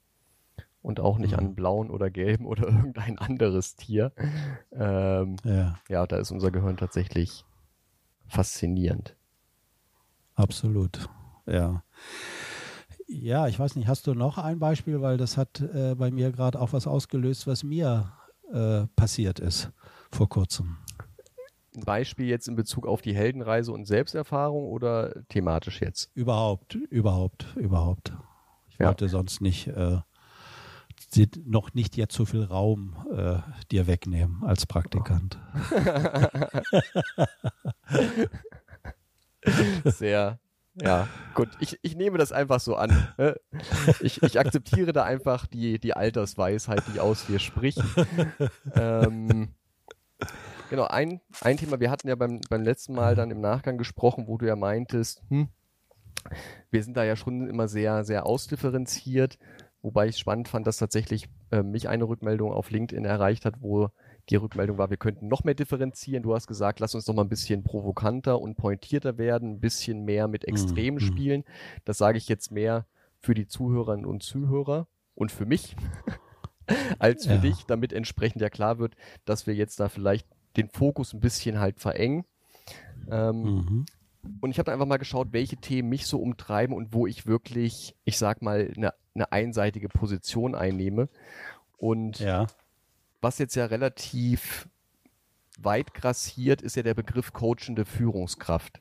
und 0.86 1.00
auch 1.00 1.18
nicht 1.18 1.32
mhm. 1.32 1.38
an 1.38 1.54
blauen 1.56 1.90
oder 1.90 2.10
gelben 2.10 2.46
oder 2.46 2.68
irgendein 2.68 3.18
anderes 3.18 3.74
Tier. 3.74 4.12
Ähm, 4.72 5.36
ja. 5.42 5.78
ja, 5.88 6.06
da 6.06 6.18
ist 6.18 6.30
unser 6.30 6.52
Gehirn 6.52 6.76
tatsächlich 6.76 7.44
faszinierend. 8.28 9.16
Absolut, 10.34 11.08
ja. 11.46 11.82
Ja, 13.08 13.48
ich 13.48 13.58
weiß 13.58 13.74
nicht, 13.76 13.88
hast 13.88 14.06
du 14.06 14.14
noch 14.14 14.38
ein 14.38 14.58
Beispiel, 14.58 15.00
weil 15.00 15.16
das 15.16 15.36
hat 15.36 15.60
äh, 15.60 15.94
bei 15.96 16.10
mir 16.10 16.30
gerade 16.30 16.60
auch 16.60 16.72
was 16.72 16.86
ausgelöst, 16.86 17.46
was 17.46 17.64
mir 17.64 18.12
äh, 18.52 18.86
passiert 18.94 19.40
ist 19.40 19.72
vor 20.12 20.28
kurzem. 20.28 20.78
Ein 21.74 21.82
Beispiel 21.82 22.26
jetzt 22.26 22.46
in 22.48 22.54
Bezug 22.54 22.86
auf 22.86 23.02
die 23.02 23.14
Heldenreise 23.14 23.72
und 23.72 23.86
Selbsterfahrung 23.86 24.66
oder 24.66 25.24
thematisch 25.28 25.80
jetzt? 25.80 26.10
Überhaupt, 26.14 26.74
überhaupt, 26.74 27.56
überhaupt. 27.56 28.12
Ich 28.68 28.78
ja. 28.78 28.86
wollte 28.86 29.08
sonst 29.08 29.40
nicht 29.40 29.68
äh, 29.68 29.98
sie 31.16 31.28
noch 31.44 31.74
nicht 31.74 31.96
jetzt 31.96 32.14
so 32.14 32.24
viel 32.24 32.44
Raum 32.44 32.94
äh, 33.10 33.38
dir 33.72 33.88
wegnehmen 33.88 34.44
als 34.44 34.66
Praktikant. 34.66 35.40
Sehr, 39.84 40.38
ja, 40.80 41.08
gut. 41.34 41.48
Ich, 41.58 41.78
ich 41.82 41.96
nehme 41.96 42.18
das 42.18 42.30
einfach 42.32 42.60
so 42.60 42.76
an. 42.76 43.08
Ne? 43.16 43.40
Ich, 44.00 44.22
ich 44.22 44.38
akzeptiere 44.38 44.92
da 44.92 45.04
einfach 45.04 45.46
die, 45.46 45.78
die 45.78 45.94
Altersweisheit, 45.94 46.82
die 46.92 47.00
aus 47.00 47.26
dir 47.26 47.38
spricht. 47.38 47.82
Ähm, 48.74 49.54
genau, 50.68 50.84
ein, 50.84 51.22
ein 51.40 51.56
Thema, 51.56 51.80
wir 51.80 51.90
hatten 51.90 52.08
ja 52.08 52.14
beim, 52.14 52.42
beim 52.50 52.62
letzten 52.62 52.94
Mal 52.94 53.14
dann 53.14 53.30
im 53.30 53.40
Nachgang 53.40 53.78
gesprochen, 53.78 54.28
wo 54.28 54.36
du 54.36 54.46
ja 54.46 54.56
meintest, 54.56 55.22
hm, 55.30 55.48
wir 56.70 56.82
sind 56.82 56.96
da 56.96 57.04
ja 57.04 57.16
schon 57.16 57.48
immer 57.48 57.68
sehr, 57.68 58.04
sehr 58.04 58.26
ausdifferenziert. 58.26 59.38
Wobei 59.86 60.08
ich 60.08 60.18
spannend 60.18 60.48
fand, 60.48 60.66
dass 60.66 60.78
tatsächlich 60.78 61.28
äh, 61.52 61.62
mich 61.62 61.88
eine 61.88 62.08
Rückmeldung 62.08 62.50
auf 62.50 62.72
LinkedIn 62.72 63.04
erreicht 63.04 63.44
hat, 63.44 63.62
wo 63.62 63.90
die 64.28 64.34
Rückmeldung 64.34 64.78
war, 64.78 64.90
wir 64.90 64.96
könnten 64.96 65.28
noch 65.28 65.44
mehr 65.44 65.54
differenzieren. 65.54 66.24
Du 66.24 66.34
hast 66.34 66.48
gesagt, 66.48 66.80
lass 66.80 66.96
uns 66.96 67.04
doch 67.04 67.14
mal 67.14 67.22
ein 67.22 67.28
bisschen 67.28 67.62
provokanter 67.62 68.40
und 68.40 68.56
pointierter 68.56 69.16
werden, 69.16 69.52
ein 69.52 69.60
bisschen 69.60 70.04
mehr 70.04 70.26
mit 70.26 70.44
Extremen 70.44 70.96
mhm. 70.96 71.06
spielen. 71.06 71.44
Das 71.84 71.98
sage 71.98 72.18
ich 72.18 72.28
jetzt 72.28 72.50
mehr 72.50 72.84
für 73.20 73.34
die 73.34 73.46
Zuhörerinnen 73.46 74.06
und 74.06 74.24
Zuhörer 74.24 74.88
und 75.14 75.30
für 75.30 75.46
mich 75.46 75.76
als 76.98 77.26
für 77.26 77.34
ja. 77.34 77.38
dich, 77.38 77.64
damit 77.66 77.92
entsprechend 77.92 78.42
ja 78.42 78.50
klar 78.50 78.80
wird, 78.80 78.96
dass 79.24 79.46
wir 79.46 79.54
jetzt 79.54 79.78
da 79.78 79.88
vielleicht 79.88 80.26
den 80.56 80.68
Fokus 80.68 81.14
ein 81.14 81.20
bisschen 81.20 81.60
halt 81.60 81.78
verengen. 81.78 82.24
Ähm, 83.08 83.42
mhm. 83.42 83.86
Und 84.40 84.50
ich 84.50 84.58
habe 84.58 84.72
einfach 84.72 84.86
mal 84.86 84.96
geschaut, 84.96 85.28
welche 85.30 85.58
Themen 85.58 85.90
mich 85.90 86.06
so 86.06 86.18
umtreiben 86.18 86.74
und 86.74 86.92
wo 86.92 87.06
ich 87.06 87.28
wirklich, 87.28 87.94
ich 88.04 88.18
sag 88.18 88.42
mal, 88.42 88.72
eine, 88.76 88.92
eine 89.16 89.32
einseitige 89.32 89.88
Position 89.88 90.54
einnehme. 90.54 91.08
Und 91.76 92.20
ja. 92.20 92.46
was 93.20 93.38
jetzt 93.38 93.56
ja 93.56 93.66
relativ 93.66 94.68
weit 95.58 95.94
grassiert, 95.94 96.62
ist 96.62 96.76
ja 96.76 96.82
der 96.82 96.94
Begriff 96.94 97.32
coachende 97.32 97.84
Führungskraft. 97.84 98.80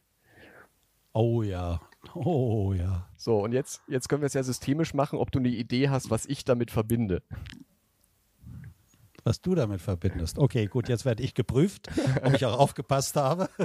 Oh 1.14 1.42
ja. 1.42 1.82
Oh 2.14 2.74
ja. 2.74 3.08
So, 3.18 3.40
und 3.40 3.54
jetzt, 3.54 3.82
jetzt 3.88 4.10
können 4.10 4.22
wir 4.22 4.28
es 4.28 4.34
ja 4.34 4.44
systemisch 4.44 4.94
machen, 4.94 5.18
ob 5.18 5.32
du 5.32 5.40
eine 5.40 5.50
Idee 5.50 5.90
hast, 5.90 6.12
was 6.12 6.26
ich 6.26 6.46
damit 6.46 6.70
verbinde. 6.70 7.24
Was 9.24 9.42
du 9.42 9.56
damit 9.56 9.82
verbindest. 9.82 10.38
Okay, 10.38 10.68
gut, 10.68 10.88
jetzt 10.88 11.04
werde 11.04 11.24
ich 11.24 11.34
geprüft, 11.34 11.90
ob 12.24 12.34
ich 12.36 12.46
auch 12.46 12.60
aufgepasst 12.60 13.16
habe. 13.16 13.50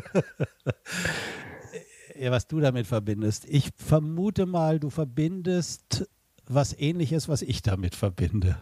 was 2.29 2.47
du 2.47 2.61
damit 2.61 2.87
verbindest. 2.87 3.45
Ich 3.47 3.71
vermute 3.77 4.47
mal, 4.47 4.81
du 4.81 4.91
verbindest 4.91 6.09
was 6.55 6.79
ähnliches, 6.79 7.29
was 7.29 7.43
ich 7.43 7.63
damit 7.63 7.95
verbinde. 7.95 8.57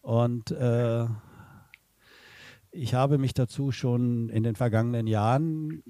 Und 0.00 0.50
äh, 0.52 1.06
ich 2.70 2.94
habe 2.94 3.18
mich 3.18 3.34
dazu 3.34 3.72
schon 3.72 4.28
in 4.28 4.42
den 4.42 4.54
vergangenen 4.54 5.06
Jahren 5.06 5.82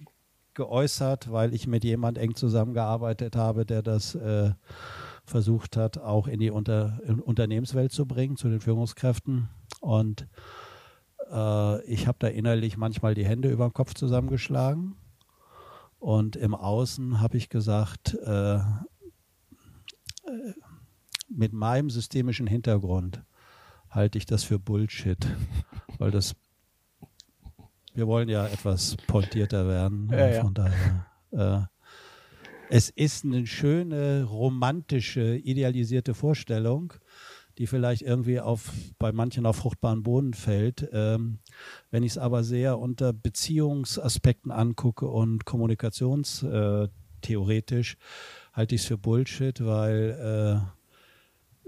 geäußert, 0.54 1.30
weil 1.30 1.52
ich 1.52 1.66
mit 1.66 1.84
jemand 1.84 2.16
eng 2.16 2.34
zusammengearbeitet 2.34 3.36
habe, 3.36 3.66
der 3.66 3.82
das 3.82 4.14
äh, 4.14 4.52
versucht 5.24 5.76
hat, 5.76 5.98
auch 5.98 6.28
in 6.28 6.40
die 6.40 6.50
Unter 6.50 7.00
in 7.04 7.20
Unternehmenswelt 7.20 7.92
zu 7.92 8.06
bringen, 8.06 8.36
zu 8.36 8.48
den 8.48 8.60
Führungskräften. 8.60 9.48
Und 9.80 10.26
äh, 11.30 11.84
ich 11.84 12.06
habe 12.06 12.16
da 12.20 12.28
innerlich 12.28 12.76
manchmal 12.76 13.14
die 13.14 13.26
Hände 13.26 13.50
über 13.50 13.68
den 13.68 13.74
Kopf 13.74 13.94
zusammengeschlagen 13.94 14.96
und 15.98 16.36
im 16.36 16.54
Außen 16.54 17.20
habe 17.20 17.36
ich 17.36 17.48
gesagt, 17.48 18.14
äh, 18.24 18.56
äh, 18.56 18.60
mit 21.28 21.52
meinem 21.52 21.90
systemischen 21.90 22.46
Hintergrund 22.46 23.22
halte 23.90 24.18
ich 24.18 24.26
das 24.26 24.44
für 24.44 24.58
Bullshit, 24.58 25.26
weil 25.98 26.10
das 26.10 26.34
wir 27.96 28.06
wollen 28.06 28.28
ja 28.28 28.46
etwas 28.46 28.96
pointierter 29.06 29.66
werden. 29.66 30.10
Ja, 30.12 30.28
ja. 30.28 30.42
Von 30.42 30.52
daher. 30.54 31.06
Äh, 31.32 31.62
es 32.68 32.90
ist 32.90 33.24
eine 33.24 33.46
schöne, 33.46 34.24
romantische, 34.24 35.36
idealisierte 35.36 36.12
Vorstellung, 36.14 36.92
die 37.58 37.66
vielleicht 37.66 38.02
irgendwie 38.02 38.40
auf 38.40 38.70
bei 38.98 39.12
manchen 39.12 39.46
auf 39.46 39.56
fruchtbaren 39.56 40.02
Boden 40.02 40.34
fällt. 40.34 40.86
Ähm, 40.92 41.38
wenn 41.90 42.02
ich 42.02 42.12
es 42.12 42.18
aber 42.18 42.44
sehr 42.44 42.78
unter 42.78 43.14
Beziehungsaspekten 43.14 44.52
angucke 44.52 45.06
und 45.06 45.46
kommunikationstheoretisch, 45.46 47.94
äh, 47.94 47.96
halte 48.52 48.74
ich 48.74 48.82
es 48.82 48.86
für 48.86 48.98
Bullshit, 48.98 49.64
weil 49.64 50.10
äh, 50.10 50.58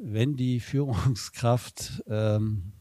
wenn 0.00 0.37
die 0.37 0.61
Führungskraft 0.61 2.02
ähm, 2.08 2.72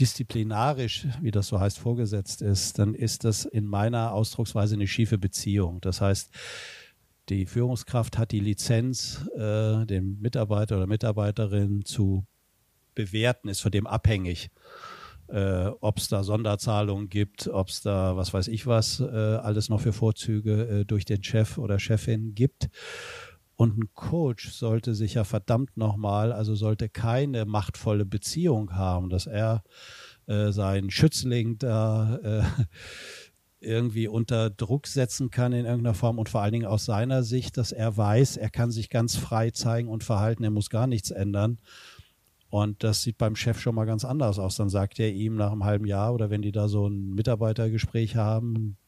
disziplinarisch, 0.00 1.06
wie 1.20 1.30
das 1.30 1.48
so 1.48 1.60
heißt, 1.60 1.78
vorgesetzt 1.78 2.42
ist, 2.42 2.78
dann 2.78 2.94
ist 2.94 3.24
das 3.24 3.44
in 3.44 3.66
meiner 3.66 4.12
Ausdrucksweise 4.12 4.74
eine 4.74 4.86
schiefe 4.86 5.18
Beziehung. 5.18 5.80
Das 5.82 6.00
heißt, 6.00 6.30
die 7.28 7.46
Führungskraft 7.46 8.18
hat 8.18 8.32
die 8.32 8.40
Lizenz, 8.40 9.28
äh, 9.36 9.84
den 9.86 10.18
Mitarbeiter 10.20 10.78
oder 10.78 10.86
Mitarbeiterin 10.86 11.84
zu 11.84 12.26
bewerten, 12.94 13.48
ist 13.48 13.60
von 13.60 13.70
dem 13.70 13.86
abhängig, 13.86 14.50
äh, 15.28 15.66
ob 15.80 15.98
es 15.98 16.08
da 16.08 16.24
Sonderzahlungen 16.24 17.08
gibt, 17.08 17.46
ob 17.46 17.68
es 17.68 17.82
da, 17.82 18.16
was 18.16 18.34
weiß 18.34 18.48
ich 18.48 18.66
was, 18.66 19.00
äh, 19.00 19.04
alles 19.04 19.68
noch 19.68 19.80
für 19.80 19.92
Vorzüge 19.92 20.80
äh, 20.80 20.84
durch 20.84 21.04
den 21.04 21.22
Chef 21.22 21.58
oder 21.58 21.78
Chefin 21.78 22.34
gibt. 22.34 22.68
Und 23.60 23.76
ein 23.76 23.92
Coach 23.92 24.52
sollte 24.52 24.94
sich 24.94 25.12
ja 25.12 25.24
verdammt 25.24 25.76
nochmal, 25.76 26.32
also 26.32 26.54
sollte 26.54 26.88
keine 26.88 27.44
machtvolle 27.44 28.06
Beziehung 28.06 28.72
haben, 28.72 29.10
dass 29.10 29.26
er 29.26 29.62
äh, 30.26 30.50
seinen 30.50 30.90
Schützling 30.90 31.58
da 31.58 32.16
äh, 32.22 32.42
irgendwie 33.60 34.08
unter 34.08 34.48
Druck 34.48 34.86
setzen 34.86 35.30
kann 35.30 35.52
in 35.52 35.66
irgendeiner 35.66 35.92
Form 35.92 36.18
und 36.18 36.30
vor 36.30 36.40
allen 36.40 36.54
Dingen 36.54 36.64
aus 36.64 36.86
seiner 36.86 37.22
Sicht, 37.22 37.58
dass 37.58 37.70
er 37.70 37.94
weiß, 37.94 38.38
er 38.38 38.48
kann 38.48 38.70
sich 38.70 38.88
ganz 38.88 39.16
frei 39.16 39.50
zeigen 39.50 39.88
und 39.88 40.04
verhalten, 40.04 40.42
er 40.42 40.50
muss 40.50 40.70
gar 40.70 40.86
nichts 40.86 41.10
ändern. 41.10 41.58
Und 42.48 42.82
das 42.82 43.02
sieht 43.02 43.18
beim 43.18 43.36
Chef 43.36 43.60
schon 43.60 43.74
mal 43.74 43.84
ganz 43.84 44.06
anders 44.06 44.38
aus. 44.38 44.56
Dann 44.56 44.70
sagt 44.70 44.98
er 45.00 45.12
ihm 45.12 45.34
nach 45.34 45.52
einem 45.52 45.64
halben 45.64 45.84
Jahr 45.84 46.14
oder 46.14 46.30
wenn 46.30 46.40
die 46.40 46.52
da 46.52 46.66
so 46.66 46.88
ein 46.88 47.10
Mitarbeitergespräch 47.10 48.16
haben, 48.16 48.78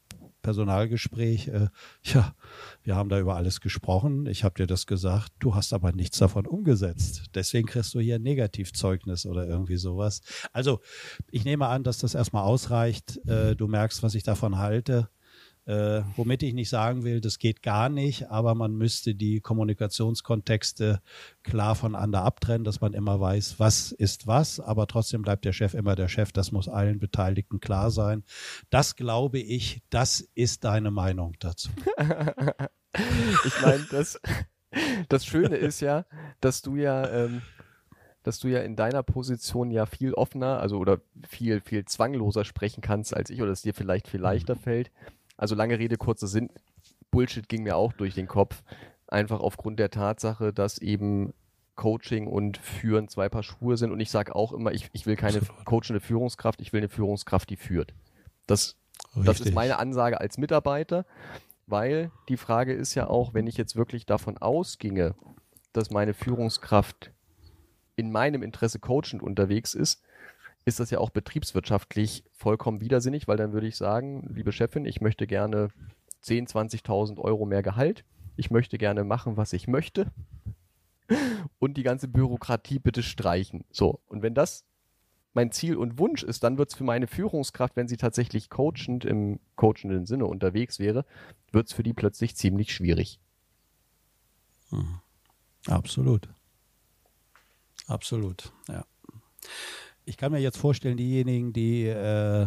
Personalgespräch, 0.42 1.48
äh, 1.48 1.68
ja, 2.02 2.34
wir 2.82 2.96
haben 2.96 3.08
da 3.08 3.18
über 3.18 3.36
alles 3.36 3.60
gesprochen, 3.60 4.26
ich 4.26 4.44
habe 4.44 4.56
dir 4.56 4.66
das 4.66 4.86
gesagt, 4.86 5.32
du 5.38 5.54
hast 5.54 5.72
aber 5.72 5.92
nichts 5.92 6.18
davon 6.18 6.46
umgesetzt. 6.46 7.26
Deswegen 7.34 7.66
kriegst 7.66 7.94
du 7.94 8.00
hier 8.00 8.16
ein 8.16 8.22
Negativzeugnis 8.22 9.26
oder 9.26 9.46
irgendwie 9.46 9.76
sowas. 9.76 10.20
Also 10.52 10.80
ich 11.30 11.44
nehme 11.44 11.66
an, 11.68 11.84
dass 11.84 11.98
das 11.98 12.14
erstmal 12.14 12.44
ausreicht. 12.44 13.18
Äh, 13.26 13.56
du 13.56 13.68
merkst, 13.68 14.02
was 14.02 14.14
ich 14.14 14.22
davon 14.22 14.58
halte. 14.58 15.08
Äh, 15.64 16.02
womit 16.16 16.42
ich 16.42 16.54
nicht 16.54 16.68
sagen 16.68 17.04
will, 17.04 17.20
das 17.20 17.38
geht 17.38 17.62
gar 17.62 17.88
nicht, 17.88 18.30
aber 18.30 18.56
man 18.56 18.74
müsste 18.74 19.14
die 19.14 19.40
Kommunikationskontexte 19.40 21.00
klar 21.44 21.76
voneinander 21.76 22.22
abtrennen, 22.22 22.64
dass 22.64 22.80
man 22.80 22.94
immer 22.94 23.20
weiß, 23.20 23.60
was 23.60 23.92
ist 23.92 24.26
was, 24.26 24.58
aber 24.58 24.88
trotzdem 24.88 25.22
bleibt 25.22 25.44
der 25.44 25.52
Chef 25.52 25.74
immer 25.74 25.94
der 25.94 26.08
Chef. 26.08 26.32
Das 26.32 26.50
muss 26.50 26.68
allen 26.68 26.98
Beteiligten 26.98 27.60
klar 27.60 27.92
sein. 27.92 28.24
Das 28.70 28.96
glaube 28.96 29.38
ich, 29.38 29.82
das 29.88 30.28
ist 30.34 30.64
deine 30.64 30.90
Meinung 30.90 31.36
dazu. 31.38 31.70
ich 33.44 33.62
meine, 33.62 33.86
das, 33.88 34.20
das 35.08 35.24
Schöne 35.24 35.56
ist 35.56 35.80
ja, 35.80 36.06
dass 36.40 36.62
du 36.62 36.74
ja, 36.74 37.08
ähm, 37.08 37.40
dass 38.24 38.40
du 38.40 38.48
ja 38.48 38.60
in 38.60 38.74
deiner 38.74 39.04
Position 39.04 39.70
ja 39.70 39.86
viel 39.86 40.14
offener, 40.14 40.58
also 40.58 40.78
oder 40.78 41.00
viel, 41.28 41.60
viel 41.60 41.84
zwangloser 41.84 42.44
sprechen 42.44 42.80
kannst 42.80 43.14
als 43.14 43.30
ich 43.30 43.42
oder 43.42 43.52
es 43.52 43.62
dir 43.62 43.74
vielleicht 43.74 44.08
viel 44.08 44.20
leichter 44.20 44.56
fällt. 44.56 44.90
Also 45.42 45.56
lange 45.56 45.76
Rede, 45.76 45.96
kurzer 45.96 46.28
Sinn. 46.28 46.50
Bullshit 47.10 47.48
ging 47.48 47.64
mir 47.64 47.74
auch 47.74 47.92
durch 47.92 48.14
den 48.14 48.28
Kopf. 48.28 48.62
Einfach 49.08 49.40
aufgrund 49.40 49.80
der 49.80 49.90
Tatsache, 49.90 50.52
dass 50.52 50.78
eben 50.78 51.34
Coaching 51.74 52.28
und 52.28 52.58
Führen 52.58 53.08
zwei 53.08 53.28
Paar 53.28 53.42
Schuhe 53.42 53.76
sind. 53.76 53.90
Und 53.90 53.98
ich 53.98 54.12
sage 54.12 54.36
auch 54.36 54.52
immer, 54.52 54.70
ich, 54.70 54.88
ich 54.92 55.04
will 55.04 55.16
keine 55.16 55.40
coachende 55.64 55.98
Führungskraft, 55.98 56.60
ich 56.60 56.72
will 56.72 56.78
eine 56.78 56.88
Führungskraft, 56.88 57.50
die 57.50 57.56
führt. 57.56 57.92
Das, 58.46 58.76
das 59.16 59.40
ist 59.40 59.52
meine 59.52 59.80
Ansage 59.80 60.20
als 60.20 60.38
Mitarbeiter, 60.38 61.06
weil 61.66 62.12
die 62.28 62.36
Frage 62.36 62.72
ist 62.72 62.94
ja 62.94 63.08
auch, 63.08 63.34
wenn 63.34 63.48
ich 63.48 63.56
jetzt 63.56 63.74
wirklich 63.74 64.06
davon 64.06 64.38
ausginge, 64.38 65.16
dass 65.72 65.90
meine 65.90 66.14
Führungskraft 66.14 67.10
in 67.96 68.12
meinem 68.12 68.44
Interesse 68.44 68.78
coachend 68.78 69.24
unterwegs 69.24 69.74
ist, 69.74 70.04
ist 70.64 70.80
das 70.80 70.90
ja 70.90 70.98
auch 70.98 71.10
betriebswirtschaftlich 71.10 72.24
vollkommen 72.32 72.80
widersinnig, 72.80 73.26
weil 73.26 73.36
dann 73.36 73.52
würde 73.52 73.66
ich 73.66 73.76
sagen, 73.76 74.28
liebe 74.32 74.52
Chefin, 74.52 74.84
ich 74.84 75.00
möchte 75.00 75.26
gerne 75.26 75.68
10, 76.20 76.46
20.000 76.46 77.18
Euro 77.18 77.46
mehr 77.46 77.62
Gehalt. 77.62 78.04
Ich 78.36 78.50
möchte 78.50 78.78
gerne 78.78 79.04
machen, 79.04 79.36
was 79.36 79.52
ich 79.52 79.66
möchte. 79.66 80.10
Und 81.58 81.76
die 81.76 81.82
ganze 81.82 82.08
Bürokratie 82.08 82.78
bitte 82.78 83.02
streichen. 83.02 83.64
So. 83.70 84.00
Und 84.06 84.22
wenn 84.22 84.34
das 84.34 84.64
mein 85.34 85.50
Ziel 85.50 85.76
und 85.76 85.98
Wunsch 85.98 86.22
ist, 86.22 86.44
dann 86.44 86.58
wird 86.58 86.70
es 86.70 86.76
für 86.76 86.84
meine 86.84 87.06
Führungskraft, 87.06 87.74
wenn 87.74 87.88
sie 87.88 87.96
tatsächlich 87.96 88.50
coachend 88.50 89.04
im 89.04 89.40
coachenden 89.56 90.06
Sinne 90.06 90.26
unterwegs 90.26 90.78
wäre, 90.78 91.04
wird 91.50 91.68
es 91.68 91.72
für 91.72 91.82
die 91.82 91.94
plötzlich 91.94 92.36
ziemlich 92.36 92.72
schwierig. 92.72 93.18
Hm. 94.68 95.00
Absolut. 95.66 96.28
Absolut, 97.86 98.52
ja 98.68 98.84
ich 100.04 100.16
kann 100.16 100.32
mir 100.32 100.40
jetzt 100.40 100.58
vorstellen, 100.58 100.96
diejenigen, 100.96 101.52
die 101.52 101.86
äh, 101.86 102.46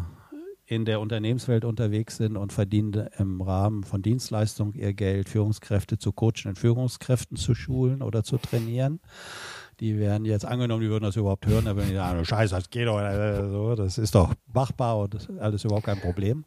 in 0.68 0.86
der 0.86 1.00
Unternehmenswelt 1.00 1.64
unterwegs 1.64 2.18
sind 2.18 2.38
und 2.38 2.52
verdienen 2.52 3.08
im 3.20 3.42
Rahmen 3.42 3.84
von 3.84 4.02
Dienstleistungen 4.02 4.74
ihr 4.74 4.94
Geld, 4.94 5.30
Führungskräfte 5.30 6.00
zu 6.00 6.12
coachen 6.12 6.48
und 6.48 6.58
Führungskräften 6.58 7.38
zu 7.38 7.54
schulen 7.54 8.02
oder 8.02 8.24
zu 8.24 8.38
trainieren. 8.38 9.00
Die 9.80 10.00
werden 10.00 10.26
jetzt 10.26 10.46
angenommen, 10.46 10.82
die 10.82 10.90
würden 10.90 11.04
das 11.04 11.18
überhaupt 11.18 11.46
hören, 11.46 11.66
da 11.66 11.76
würden 11.76 11.90
die 11.90 11.96
sagen, 11.96 12.26
scheiße, 12.26 12.56
das 12.56 12.70
geht 12.70 12.88
doch, 12.88 13.00
äh, 13.00 13.48
so, 13.50 13.76
das 13.76 13.98
ist 13.98 14.16
doch 14.16 14.34
machbar 14.52 14.98
und 14.98 15.30
alles 15.40 15.66
überhaupt 15.66 15.86
kein 15.86 16.00
Problem. 16.00 16.46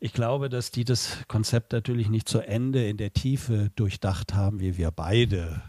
Ich 0.00 0.12
glaube, 0.12 0.50
dass 0.50 0.70
die 0.70 0.84
das 0.84 1.24
Konzept 1.28 1.72
natürlich 1.72 2.10
nicht 2.10 2.28
zu 2.28 2.40
Ende 2.40 2.86
in 2.86 2.98
der 2.98 3.14
Tiefe 3.14 3.70
durchdacht 3.76 4.34
haben, 4.34 4.60
wie 4.60 4.76
wir 4.76 4.90
beide. 4.90 5.62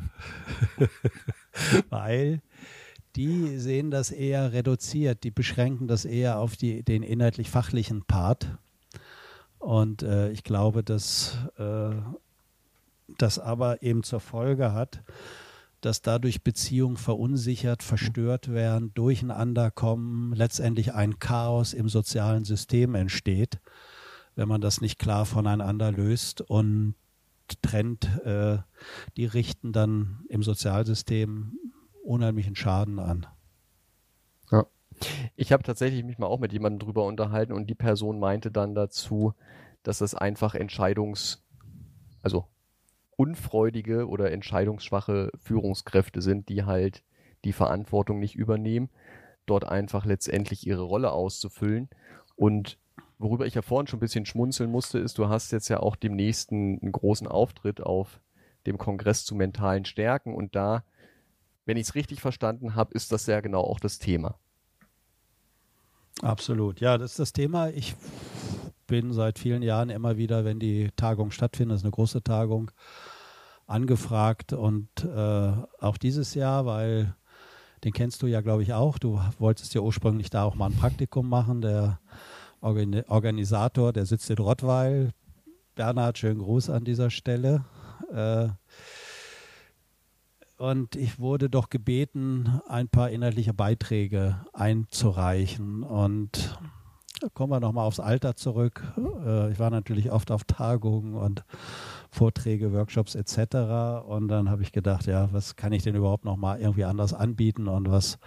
Weil 1.90 2.42
die 3.16 3.58
sehen 3.58 3.92
das 3.92 4.12
eher 4.12 4.54
reduziert, 4.54 5.24
die 5.24 5.32
beschränken 5.32 5.88
das 5.88 6.06
eher 6.06 6.40
auf 6.40 6.58
die, 6.58 6.84
den 6.84 7.04
inhaltlich-fachlichen 7.04 8.04
Part. 8.06 8.58
Und 9.60 10.04
äh, 10.04 10.32
ich 10.32 10.44
glaube, 10.44 10.84
dass 10.84 11.38
äh, 11.58 11.92
das 13.18 13.40
aber 13.40 13.82
eben 13.82 14.04
zur 14.04 14.20
Folge 14.20 14.74
hat, 14.74 15.02
dass 15.82 16.02
dadurch 16.02 16.44
Beziehungen 16.44 16.98
verunsichert, 16.98 17.84
verstört 17.84 18.52
werden, 18.52 18.92
durcheinander 18.96 19.72
kommen, 19.72 20.34
letztendlich 20.34 20.94
ein 20.94 21.20
Chaos 21.20 21.74
im 21.74 21.90
sozialen 21.90 22.44
System 22.44 22.96
entsteht, 22.96 23.60
wenn 24.36 24.48
man 24.48 24.62
das 24.62 24.82
nicht 24.82 25.00
klar 25.00 25.26
voneinander 25.26 25.92
löst 25.92 26.42
und 26.42 26.96
trennt. 27.62 28.06
Äh, 28.26 28.58
die 29.18 29.26
richten 29.26 29.72
dann 29.72 30.26
im 30.28 30.44
Sozialsystem 30.44 31.58
unheimlichen 32.06 32.56
Schaden 32.56 33.00
an. 33.00 33.26
Ja. 34.52 34.66
Ich 35.36 35.52
habe 35.52 35.64
tatsächlich 35.64 36.04
mich 36.04 36.18
mal 36.18 36.28
auch 36.28 36.40
mit 36.40 36.54
jemandem 36.54 36.80
drüber 36.80 37.06
unterhalten 37.06 37.54
und 37.54 37.70
die 37.70 37.76
Person 37.76 38.20
meinte 38.20 38.52
dann 38.52 38.76
dazu, 38.76 39.34
dass 39.84 40.00
das 40.00 40.16
einfach 40.16 40.56
Entscheidungs, 40.56 41.44
also 42.22 42.46
unfreudige 43.18 44.08
oder 44.08 44.32
entscheidungsschwache 44.32 45.32
Führungskräfte 45.38 46.22
sind, 46.22 46.50
die 46.50 46.64
halt 46.64 47.04
die 47.44 47.54
Verantwortung 47.54 48.20
nicht 48.20 48.36
übernehmen, 48.36 48.90
dort 49.46 49.66
einfach 49.66 50.06
letztendlich 50.06 50.66
ihre 50.66 50.82
Rolle 50.82 51.12
auszufüllen. 51.12 51.90
Und 52.36 52.78
worüber 53.20 53.46
ich 53.46 53.54
ja 53.54 53.62
vorhin 53.62 53.88
schon 53.88 53.98
ein 53.98 54.02
bisschen 54.02 54.26
schmunzeln 54.26 54.72
musste, 54.72 55.00
ist, 55.00 55.18
du 55.18 55.30
hast 55.30 55.52
jetzt 55.52 55.70
ja 55.70 55.80
auch 55.80 55.96
demnächst 55.96 56.52
einen, 56.52 56.82
einen 56.82 56.92
großen 56.92 57.28
Auftritt 57.28 57.82
auf 57.82 58.20
dem 58.66 58.78
Kongress 58.78 59.26
zu 59.26 59.36
mentalen 59.36 59.86
Stärken 59.86 60.34
und 60.34 60.56
da 60.56 60.84
wenn 61.66 61.78
ich 61.78 61.88
es 61.88 61.96
richtig 61.96 62.22
verstanden 62.22 62.76
habe, 62.76 62.94
ist 62.94 63.12
das 63.12 63.26
ja 63.26 63.42
genau 63.42 63.62
auch 63.62 63.80
das 63.80 64.00
Thema. 64.00 64.38
Absolut, 66.22 66.80
ja, 66.80 66.98
das 66.98 67.12
ist 67.12 67.20
das 67.20 67.34
Thema. 67.34 67.70
Ich 67.70 67.96
bin 68.88 69.12
seit 69.12 69.40
vielen 69.40 69.64
Jahren 69.64 69.90
immer 69.90 70.18
wieder, 70.18 70.46
wenn 70.46 70.60
die 70.60 70.92
Tagung 70.96 71.32
stattfindet, 71.32 71.76
das 71.76 71.82
ist 71.82 71.86
eine 71.86 71.92
große 71.92 72.24
Tagung, 72.24 72.72
angefragt 73.68 74.54
und 74.54 74.88
äh, 75.04 75.54
auch 75.80 75.98
dieses 75.98 76.36
Jahr, 76.36 76.66
weil 76.66 77.16
den 77.84 77.94
kennst 77.94 78.22
du 78.22 78.28
ja, 78.28 78.42
glaube 78.42 78.64
ich, 78.64 78.74
auch. 78.74 78.98
Du 78.98 79.20
wolltest 79.40 79.74
ja 79.74 79.82
ursprünglich 79.82 80.30
da 80.30 80.44
auch 80.44 80.56
mal 80.56 80.68
ein 80.68 80.76
Praktikum 80.76 81.28
machen. 81.30 81.62
Der 81.62 82.00
Organisator, 82.62 83.94
der 83.94 84.06
sitzt 84.06 84.30
in 84.30 84.38
Rottweil. 84.38 85.12
Bernhard, 85.76 86.18
schönen 86.18 86.40
Gruß 86.40 86.70
an 86.70 86.84
dieser 86.84 87.10
Stelle. 87.10 87.66
Äh, 88.12 88.48
und 90.58 90.96
ich 90.96 91.20
wurde 91.20 91.50
doch 91.50 91.70
gebeten, 91.70 92.62
ein 92.68 92.88
paar 92.88 93.10
inhaltliche 93.10 93.54
Beiträge 93.54 94.46
einzureichen. 94.54 95.84
Und 95.84 96.58
kommen 97.34 97.52
wir 97.52 97.60
nochmal 97.60 97.88
aufs 97.88 98.00
Alter 98.00 98.36
zurück. 98.36 98.84
Äh, 99.26 99.52
ich 99.52 99.60
war 99.60 99.70
natürlich 99.70 100.12
oft 100.12 100.32
auf 100.32 100.44
Tagungen 100.44 101.16
und 101.16 101.44
Vorträge, 102.10 102.74
Workshops 102.74 103.16
etc. 103.16 104.06
Und 104.08 104.28
dann 104.28 104.50
habe 104.50 104.62
ich 104.62 104.72
gedacht, 104.72 105.06
ja, 105.08 105.30
was 105.32 105.56
kann 105.56 105.74
ich 105.74 105.84
denn 105.84 105.96
überhaupt 105.96 106.26
nochmal 106.26 106.60
irgendwie 106.62 106.86
anders 106.86 107.14
anbieten 107.14 107.68
und 107.68 107.90
was 107.90 108.18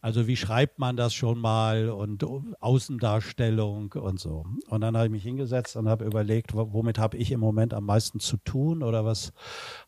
also 0.00 0.26
wie 0.26 0.36
schreibt 0.36 0.78
man 0.78 0.96
das 0.96 1.12
schon 1.12 1.38
mal 1.38 1.90
und 1.90 2.24
Außendarstellung 2.60 3.92
und 3.92 4.18
so. 4.18 4.46
Und 4.68 4.80
dann 4.80 4.96
habe 4.96 5.06
ich 5.06 5.12
mich 5.12 5.22
hingesetzt 5.22 5.76
und 5.76 5.88
habe 5.88 6.04
überlegt, 6.06 6.54
womit 6.54 6.98
habe 6.98 7.18
ich 7.18 7.30
im 7.32 7.40
Moment 7.40 7.74
am 7.74 7.84
meisten 7.84 8.18
zu 8.18 8.38
tun 8.38 8.82
oder 8.82 9.04
was 9.04 9.32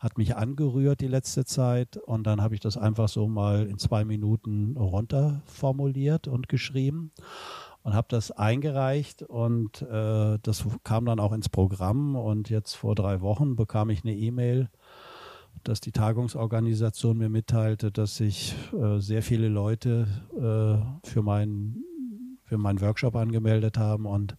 hat 0.00 0.18
mich 0.18 0.36
angerührt 0.36 1.00
die 1.00 1.08
letzte 1.08 1.44
Zeit. 1.46 1.96
Und 1.96 2.26
dann 2.26 2.42
habe 2.42 2.54
ich 2.54 2.60
das 2.60 2.76
einfach 2.76 3.08
so 3.08 3.26
mal 3.26 3.66
in 3.66 3.78
zwei 3.78 4.04
Minuten 4.04 4.76
runterformuliert 4.76 6.28
und 6.28 6.48
geschrieben 6.48 7.12
und 7.82 7.94
habe 7.94 8.06
das 8.10 8.30
eingereicht 8.30 9.22
und 9.22 9.82
äh, 9.82 10.38
das 10.42 10.64
kam 10.84 11.04
dann 11.04 11.18
auch 11.18 11.32
ins 11.32 11.48
Programm 11.48 12.14
und 12.16 12.48
jetzt 12.48 12.74
vor 12.74 12.94
drei 12.94 13.20
Wochen 13.20 13.56
bekam 13.56 13.90
ich 13.90 14.04
eine 14.04 14.14
E-Mail 14.14 14.70
dass 15.64 15.80
die 15.80 15.92
Tagungsorganisation 15.92 17.18
mir 17.18 17.28
mitteilte, 17.28 17.90
dass 17.92 18.16
sich 18.16 18.54
äh, 18.72 18.98
sehr 18.98 19.22
viele 19.22 19.48
Leute 19.48 20.06
äh, 20.34 21.08
für, 21.08 21.22
mein, 21.22 21.84
für 22.44 22.58
meinen 22.58 22.80
Workshop 22.80 23.16
angemeldet 23.16 23.78
haben 23.78 24.06
und 24.06 24.36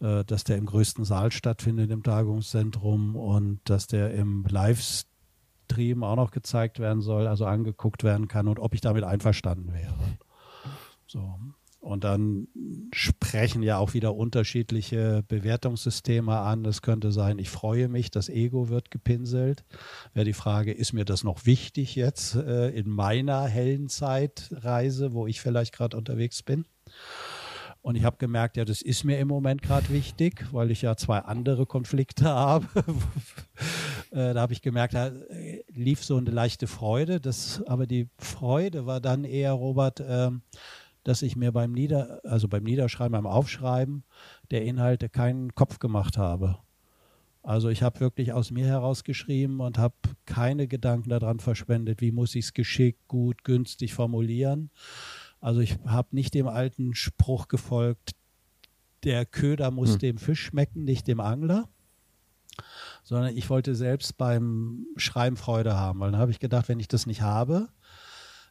äh, 0.00 0.24
dass 0.24 0.44
der 0.44 0.56
im 0.56 0.66
größten 0.66 1.04
Saal 1.04 1.32
stattfindet 1.32 1.90
im 1.90 2.02
Tagungszentrum 2.02 3.16
und 3.16 3.60
dass 3.64 3.86
der 3.86 4.14
im 4.14 4.44
Livestream 4.48 6.04
auch 6.04 6.16
noch 6.16 6.30
gezeigt 6.30 6.78
werden 6.78 7.02
soll, 7.02 7.26
also 7.26 7.46
angeguckt 7.46 8.04
werden 8.04 8.28
kann 8.28 8.48
und 8.48 8.58
ob 8.58 8.74
ich 8.74 8.80
damit 8.80 9.04
einverstanden 9.04 9.72
wäre. 9.72 9.94
So. 11.06 11.38
Und 11.80 12.02
dann 12.02 12.48
sprechen 12.92 13.62
ja 13.62 13.78
auch 13.78 13.94
wieder 13.94 14.14
unterschiedliche 14.14 15.22
Bewertungssysteme 15.28 16.36
an. 16.36 16.64
Es 16.64 16.82
könnte 16.82 17.12
sein, 17.12 17.38
ich 17.38 17.50
freue 17.50 17.88
mich, 17.88 18.10
das 18.10 18.28
Ego 18.28 18.68
wird 18.68 18.90
gepinselt. 18.90 19.64
Wäre 20.12 20.24
die 20.24 20.32
Frage, 20.32 20.72
ist 20.72 20.92
mir 20.92 21.04
das 21.04 21.22
noch 21.22 21.46
wichtig 21.46 21.94
jetzt 21.94 22.34
äh, 22.34 22.70
in 22.70 22.90
meiner 22.90 23.46
hellen 23.46 23.88
Zeitreise, 23.88 25.12
wo 25.12 25.26
ich 25.26 25.40
vielleicht 25.40 25.72
gerade 25.72 25.96
unterwegs 25.96 26.42
bin? 26.42 26.64
Und 27.80 27.94
ich 27.94 28.04
habe 28.04 28.16
gemerkt, 28.18 28.56
ja, 28.56 28.64
das 28.64 28.82
ist 28.82 29.04
mir 29.04 29.18
im 29.18 29.28
Moment 29.28 29.62
gerade 29.62 29.88
wichtig, 29.90 30.46
weil 30.52 30.70
ich 30.70 30.82
ja 30.82 30.96
zwei 30.96 31.20
andere 31.20 31.64
Konflikte 31.64 32.24
habe. 32.28 32.66
äh, 34.10 34.34
da 34.34 34.40
habe 34.40 34.52
ich 34.52 34.62
gemerkt, 34.62 34.94
da 34.94 35.08
äh, 35.08 35.62
lief 35.72 36.04
so 36.04 36.16
eine 36.16 36.30
leichte 36.30 36.66
Freude. 36.66 37.20
Das, 37.20 37.62
aber 37.66 37.86
die 37.86 38.08
Freude 38.18 38.86
war 38.86 39.00
dann 39.00 39.24
eher, 39.24 39.52
Robert, 39.52 40.00
äh, 40.00 40.30
dass 41.08 41.22
ich 41.22 41.36
mir 41.36 41.52
beim 41.52 41.72
Nieder, 41.72 42.20
also 42.24 42.48
beim 42.48 42.64
Niederschreiben, 42.64 43.12
beim 43.12 43.26
Aufschreiben 43.26 44.04
der 44.50 44.66
Inhalte 44.66 45.08
keinen 45.08 45.54
Kopf 45.54 45.78
gemacht 45.78 46.18
habe. 46.18 46.58
Also 47.42 47.70
ich 47.70 47.82
habe 47.82 48.00
wirklich 48.00 48.34
aus 48.34 48.50
mir 48.50 48.66
heraus 48.66 49.04
geschrieben 49.04 49.60
und 49.60 49.78
habe 49.78 49.94
keine 50.26 50.68
Gedanken 50.68 51.08
daran 51.08 51.40
verschwendet, 51.40 52.02
wie 52.02 52.12
muss 52.12 52.34
ich 52.34 52.44
es 52.44 52.52
geschickt, 52.52 53.08
gut, 53.08 53.42
günstig 53.42 53.94
formulieren. 53.94 54.68
Also 55.40 55.60
ich 55.60 55.78
habe 55.86 56.08
nicht 56.10 56.34
dem 56.34 56.46
alten 56.46 56.94
Spruch 56.94 57.48
gefolgt, 57.48 58.10
der 59.02 59.24
Köder 59.24 59.70
muss 59.70 59.92
hm. 59.92 59.98
dem 60.00 60.18
Fisch 60.18 60.42
schmecken, 60.42 60.84
nicht 60.84 61.08
dem 61.08 61.20
Angler, 61.20 61.70
sondern 63.02 63.34
ich 63.34 63.48
wollte 63.48 63.74
selbst 63.74 64.18
beim 64.18 64.86
Schreiben 64.96 65.38
Freude 65.38 65.74
haben, 65.74 66.00
weil 66.00 66.10
dann 66.10 66.20
habe 66.20 66.32
ich 66.32 66.38
gedacht, 66.38 66.68
wenn 66.68 66.80
ich 66.80 66.88
das 66.88 67.06
nicht 67.06 67.22
habe, 67.22 67.70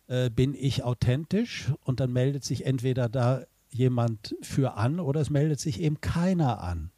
äh, 0.07 0.29
bin 0.29 0.53
ich 0.53 0.83
authentisch 0.83 1.71
und 1.83 1.99
dann 1.99 2.11
meldet 2.11 2.43
sich 2.43 2.65
entweder 2.65 3.09
da 3.09 3.43
jemand 3.69 4.35
für 4.41 4.75
an 4.75 4.99
oder 4.99 5.21
es 5.21 5.29
meldet 5.29 5.59
sich 5.59 5.81
eben 5.81 6.01
keiner 6.01 6.61
an 6.61 6.91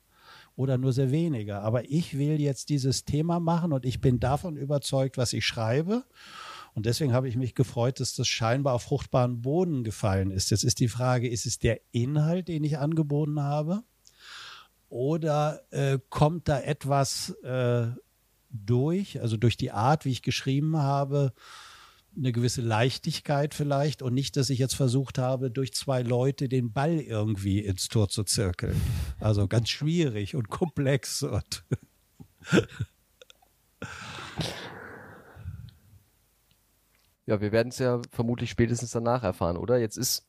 oder 0.55 0.77
nur 0.77 0.93
sehr 0.93 1.09
weniger. 1.09 1.61
Aber 1.61 1.89
ich 1.89 2.17
will 2.17 2.39
jetzt 2.39 2.69
dieses 2.69 3.05
Thema 3.05 3.39
machen 3.39 3.71
und 3.73 3.85
ich 3.85 4.01
bin 4.01 4.19
davon 4.19 4.57
überzeugt, 4.57 5.17
was 5.17 5.33
ich 5.33 5.45
schreibe. 5.45 6.03
Und 6.75 6.85
deswegen 6.85 7.13
habe 7.13 7.27
ich 7.27 7.35
mich 7.35 7.55
gefreut, 7.55 7.99
dass 7.99 8.13
das 8.13 8.27
scheinbar 8.27 8.73
auf 8.73 8.83
fruchtbaren 8.83 9.41
Boden 9.41 9.83
gefallen 9.83 10.31
ist. 10.31 10.51
Jetzt 10.51 10.63
ist 10.63 10.79
die 10.79 10.87
Frage, 10.87 11.27
ist 11.27 11.45
es 11.45 11.59
der 11.59 11.79
Inhalt, 11.91 12.47
den 12.47 12.63
ich 12.63 12.77
angeboten 12.77 13.41
habe? 13.41 13.83
Oder 14.89 15.61
äh, 15.71 15.99
kommt 16.09 16.47
da 16.47 16.59
etwas 16.59 17.29
äh, 17.43 17.87
durch, 18.49 19.21
also 19.21 19.37
durch 19.37 19.57
die 19.57 19.71
Art, 19.71 20.05
wie 20.05 20.11
ich 20.11 20.21
geschrieben 20.21 20.77
habe, 20.77 21.33
eine 22.15 22.31
gewisse 22.31 22.61
Leichtigkeit 22.61 23.53
vielleicht 23.53 24.01
und 24.01 24.13
nicht, 24.13 24.35
dass 24.35 24.49
ich 24.49 24.59
jetzt 24.59 24.75
versucht 24.75 25.17
habe, 25.17 25.51
durch 25.51 25.73
zwei 25.73 26.01
Leute 26.01 26.49
den 26.49 26.71
Ball 26.73 26.99
irgendwie 26.99 27.59
ins 27.59 27.87
Tor 27.87 28.09
zu 28.09 28.23
zirkeln. 28.23 28.79
Also 29.19 29.47
ganz 29.47 29.69
schwierig 29.69 30.35
und 30.35 30.49
komplex 30.49 31.23
und 31.23 31.63
Ja, 37.29 37.41
wir 37.41 37.51
werden 37.51 37.67
es 37.67 37.77
ja 37.77 38.01
vermutlich 38.09 38.49
spätestens 38.49 38.89
danach 38.89 39.21
erfahren, 39.21 39.55
oder? 39.55 39.77
Jetzt 39.77 39.97
ist 39.97 40.27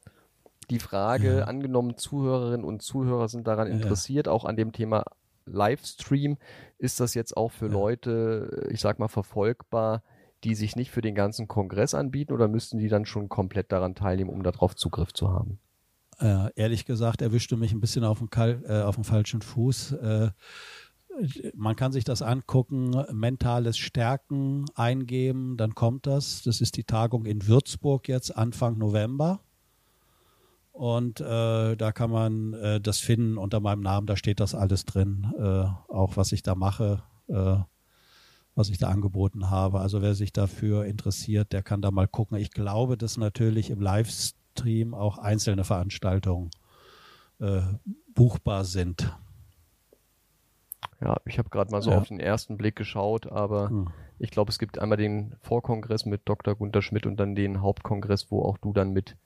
die 0.68 0.78
Frage, 0.78 1.38
ja. 1.38 1.44
angenommen, 1.44 1.96
Zuhörerinnen 1.96 2.62
und 2.62 2.82
Zuhörer 2.82 3.26
sind 3.28 3.46
daran 3.46 3.68
interessiert, 3.68 4.26
ja. 4.26 4.32
auch 4.34 4.44
an 4.44 4.54
dem 4.54 4.72
Thema 4.72 5.04
Livestream. 5.46 6.36
Ist 6.76 7.00
das 7.00 7.14
jetzt 7.14 7.38
auch 7.38 7.52
für 7.52 7.68
ja. 7.68 7.72
Leute, 7.72 8.68
ich 8.70 8.80
sag 8.80 8.98
mal, 8.98 9.08
verfolgbar, 9.08 10.02
die 10.44 10.54
sich 10.54 10.76
nicht 10.76 10.90
für 10.90 11.02
den 11.02 11.14
ganzen 11.14 11.48
Kongress 11.48 11.94
anbieten 11.94 12.32
oder 12.32 12.48
müssten 12.48 12.78
die 12.78 12.88
dann 12.88 13.04
schon 13.04 13.28
komplett 13.28 13.72
daran 13.72 13.94
teilnehmen, 13.94 14.30
um 14.30 14.42
darauf 14.42 14.74
Zugriff 14.74 15.12
zu 15.12 15.30
haben? 15.30 15.58
Äh, 16.18 16.50
ehrlich 16.54 16.84
gesagt, 16.84 17.22
erwischte 17.22 17.56
mich 17.56 17.72
ein 17.72 17.80
bisschen 17.80 18.04
auf 18.04 18.18
dem, 18.18 18.30
Kal 18.30 18.62
äh, 18.66 18.82
auf 18.82 18.94
dem 18.94 19.04
falschen 19.04 19.42
Fuß. 19.42 19.92
Äh, 19.92 20.30
man 21.54 21.76
kann 21.76 21.92
sich 21.92 22.04
das 22.04 22.22
angucken, 22.22 23.04
mentales 23.12 23.76
Stärken 23.76 24.66
eingeben, 24.74 25.56
dann 25.56 25.74
kommt 25.74 26.06
das. 26.06 26.42
Das 26.42 26.60
ist 26.60 26.76
die 26.76 26.84
Tagung 26.84 27.26
in 27.26 27.46
Würzburg 27.46 28.08
jetzt 28.08 28.36
Anfang 28.36 28.78
November. 28.78 29.40
Und 30.72 31.20
äh, 31.20 31.76
da 31.76 31.92
kann 31.92 32.10
man 32.10 32.54
äh, 32.54 32.80
das 32.80 33.00
finden 33.00 33.36
unter 33.36 33.60
meinem 33.60 33.80
Namen, 33.80 34.06
da 34.06 34.16
steht 34.16 34.40
das 34.40 34.54
alles 34.54 34.84
drin, 34.84 35.26
äh, 35.38 35.92
auch 35.92 36.16
was 36.16 36.32
ich 36.32 36.42
da 36.42 36.54
mache. 36.54 37.02
Was 38.54 38.68
ich 38.68 38.78
da 38.78 38.88
angeboten 38.88 39.50
habe. 39.50 39.80
Also 39.80 40.02
wer 40.02 40.14
sich 40.14 40.32
dafür 40.32 40.84
interessiert, 40.84 41.52
der 41.52 41.62
kann 41.62 41.82
da 41.82 41.90
mal 41.90 42.08
gucken. 42.08 42.36
Ich 42.36 42.50
glaube, 42.50 42.96
dass 42.96 43.16
natürlich 43.16 43.70
im 43.70 43.80
Livestream 43.80 44.92
auch 44.92 45.18
einzelne 45.18 45.64
Veranstaltungen 45.64 46.50
äh, 47.38 47.62
buchbar 48.14 48.64
sind. 48.64 49.16
Ja, 51.00 51.16
ich 51.24 51.38
habe 51.38 51.48
gerade 51.48 51.70
mal 51.70 51.80
so 51.80 51.90
ja. 51.90 51.98
auf 51.98 52.08
den 52.08 52.20
ersten 52.20 52.56
Blick 52.56 52.76
geschaut, 52.76 53.26
aber 53.30 53.70
hm. 53.70 53.88
ich 54.18 54.30
glaube, 54.30 54.50
es 54.50 54.58
gibt 54.58 54.78
einmal 54.78 54.98
den 54.98 55.34
Vorkongress 55.40 56.04
mit 56.04 56.22
Dr. 56.26 56.54
Gunter 56.54 56.82
Schmidt 56.82 57.06
und 57.06 57.16
dann 57.16 57.34
den 57.34 57.62
Hauptkongress, 57.62 58.30
wo 58.30 58.42
auch 58.42 58.58
du 58.58 58.72
dann 58.72 58.92
mit 58.92 59.16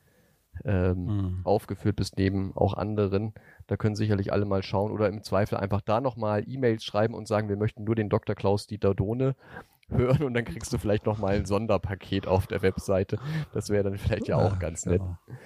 ähm, 0.64 1.09
hm. 1.09 1.40
aufgeführt 1.44 1.96
bist, 1.96 2.16
neben 2.16 2.57
auch 2.57 2.74
anderen. 2.74 3.34
Da 3.66 3.76
können 3.76 3.96
sicherlich 3.96 4.32
alle 4.32 4.44
mal 4.44 4.62
schauen 4.62 4.92
oder 4.92 5.09
im 5.09 5.22
Zweifel 5.22 5.57
einfach 5.59 5.80
da 5.80 6.00
nochmal 6.00 6.44
E-Mails 6.46 6.84
schreiben 6.84 7.14
und 7.14 7.28
sagen, 7.28 7.48
wir 7.48 7.57
möchten 7.57 7.84
nur 7.84 7.94
den 7.94 8.09
Dr. 8.09 8.34
Klaus 8.34 8.66
Dieter 8.66 8.94
Dohne 8.94 9.34
hören 9.88 10.22
und 10.22 10.34
dann 10.34 10.44
kriegst 10.44 10.72
du 10.72 10.78
vielleicht 10.78 11.07
nochmal 11.07 11.36
ein 11.36 11.46
Sonderpaket 11.46 12.26
auf 12.26 12.46
der 12.46 12.62
Webseite. 12.62 13.18
Das 13.52 13.70
wäre 13.70 13.84
dann 13.84 13.98
vielleicht 13.98 14.28
ja, 14.28 14.36
auch 14.36 14.59
ganz 14.59 14.82
genau. 14.82 15.18
nett. 15.26 15.38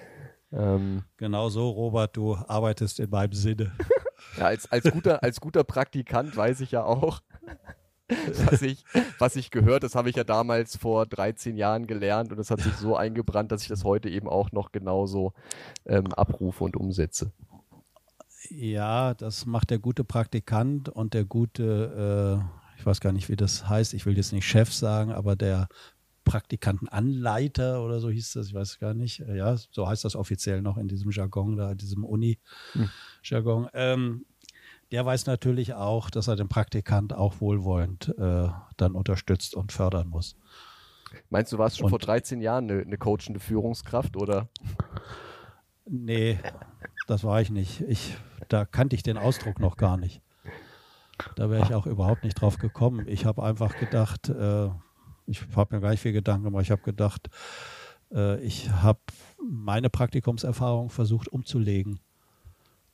Ähm, 0.51 1.03
genau 1.17 1.49
so, 1.49 1.69
Robert, 1.69 2.15
du 2.17 2.35
arbeitest 2.35 2.99
in 2.99 3.09
meinem 3.09 3.33
Sinne. 3.33 3.71
ja, 4.37 4.45
als, 4.45 4.71
als, 4.71 4.89
guter, 4.91 5.21
als 5.23 5.39
guter 5.41 5.63
Praktikant 5.63 6.35
weiß 6.35 6.61
ich 6.61 6.71
ja 6.71 6.83
auch, 6.83 7.21
was 8.45 8.61
ich, 8.61 8.83
was 9.19 9.35
ich 9.35 9.51
gehört, 9.51 9.83
das 9.83 9.95
habe 9.95 10.09
ich 10.09 10.15
ja 10.15 10.23
damals 10.23 10.77
vor 10.77 11.05
13 11.05 11.57
Jahren 11.57 11.87
gelernt 11.87 12.31
und 12.31 12.37
das 12.37 12.51
hat 12.51 12.61
sich 12.61 12.73
so 12.73 12.95
eingebrannt, 12.95 13.51
dass 13.51 13.61
ich 13.61 13.67
das 13.67 13.83
heute 13.83 14.09
eben 14.09 14.27
auch 14.27 14.51
noch 14.51 14.71
genauso 14.71 15.33
ähm, 15.85 16.11
abrufe 16.13 16.63
und 16.63 16.75
umsetze. 16.75 17.31
Ja, 18.49 19.13
das 19.13 19.45
macht 19.45 19.69
der 19.69 19.79
gute 19.79 20.03
Praktikant 20.03 20.89
und 20.89 21.13
der 21.13 21.25
gute, 21.25 22.41
äh, 22.41 22.79
ich 22.79 22.85
weiß 22.85 22.99
gar 22.99 23.11
nicht, 23.11 23.29
wie 23.29 23.35
das 23.35 23.67
heißt, 23.67 23.93
ich 23.93 24.05
will 24.05 24.17
jetzt 24.17 24.33
nicht 24.33 24.47
Chef 24.47 24.73
sagen, 24.73 25.11
aber 25.11 25.35
der 25.35 25.67
Praktikantenanleiter 26.23 27.83
oder 27.83 27.99
so 27.99 28.09
hieß 28.09 28.33
das, 28.33 28.47
ich 28.47 28.53
weiß 28.53 28.79
gar 28.79 28.93
nicht. 28.93 29.19
Ja, 29.19 29.55
so 29.71 29.87
heißt 29.87 30.05
das 30.05 30.15
offiziell 30.15 30.61
noch 30.61 30.77
in 30.77 30.87
diesem 30.87 31.11
Jargon 31.11 31.57
da, 31.57 31.71
in 31.71 31.77
diesem 31.77 32.03
Uni-Jargon. 32.03 33.63
Hm. 33.63 33.69
Ähm, 33.73 34.25
der 34.91 35.05
weiß 35.05 35.27
natürlich 35.27 35.73
auch, 35.73 36.09
dass 36.09 36.27
er 36.27 36.35
den 36.35 36.49
Praktikant 36.49 37.13
auch 37.13 37.41
wohlwollend 37.41 38.13
äh, 38.17 38.49
dann 38.77 38.95
unterstützt 38.95 39.55
und 39.55 39.71
fördern 39.71 40.07
muss. 40.07 40.35
Meinst 41.29 41.51
du, 41.51 41.57
warst 41.57 41.77
schon 41.77 41.85
und, 41.85 41.89
vor 41.91 41.99
13 41.99 42.41
Jahren 42.41 42.69
eine, 42.69 42.81
eine 42.81 42.97
coachende 42.97 43.39
Führungskraft 43.39 44.15
oder? 44.15 44.49
Nee, 45.85 46.39
das 47.07 47.23
war 47.23 47.41
ich 47.41 47.49
nicht. 47.49 47.81
Ich, 47.81 48.15
da 48.47 48.65
kannte 48.65 48.95
ich 48.95 49.03
den 49.03 49.17
Ausdruck 49.17 49.59
noch 49.59 49.77
gar 49.77 49.97
nicht. 49.97 50.21
Da 51.35 51.49
wäre 51.49 51.63
ich 51.63 51.73
auch 51.73 51.85
überhaupt 51.85 52.23
nicht 52.23 52.35
drauf 52.35 52.57
gekommen. 52.57 53.05
Ich 53.07 53.25
habe 53.25 53.43
einfach 53.43 53.77
gedacht, 53.77 54.29
äh, 54.29 54.69
ich 55.25 55.41
habe 55.55 55.75
mir 55.75 55.81
gar 55.81 55.89
nicht 55.91 56.01
viel 56.01 56.13
Gedanken 56.13 56.45
gemacht. 56.45 56.63
Ich 56.63 56.71
habe 56.71 56.81
gedacht, 56.81 57.29
äh, 58.11 58.39
ich 58.41 58.69
habe 58.69 58.99
meine 59.43 59.89
Praktikumserfahrung 59.89 60.89
versucht 60.89 61.27
umzulegen 61.27 61.99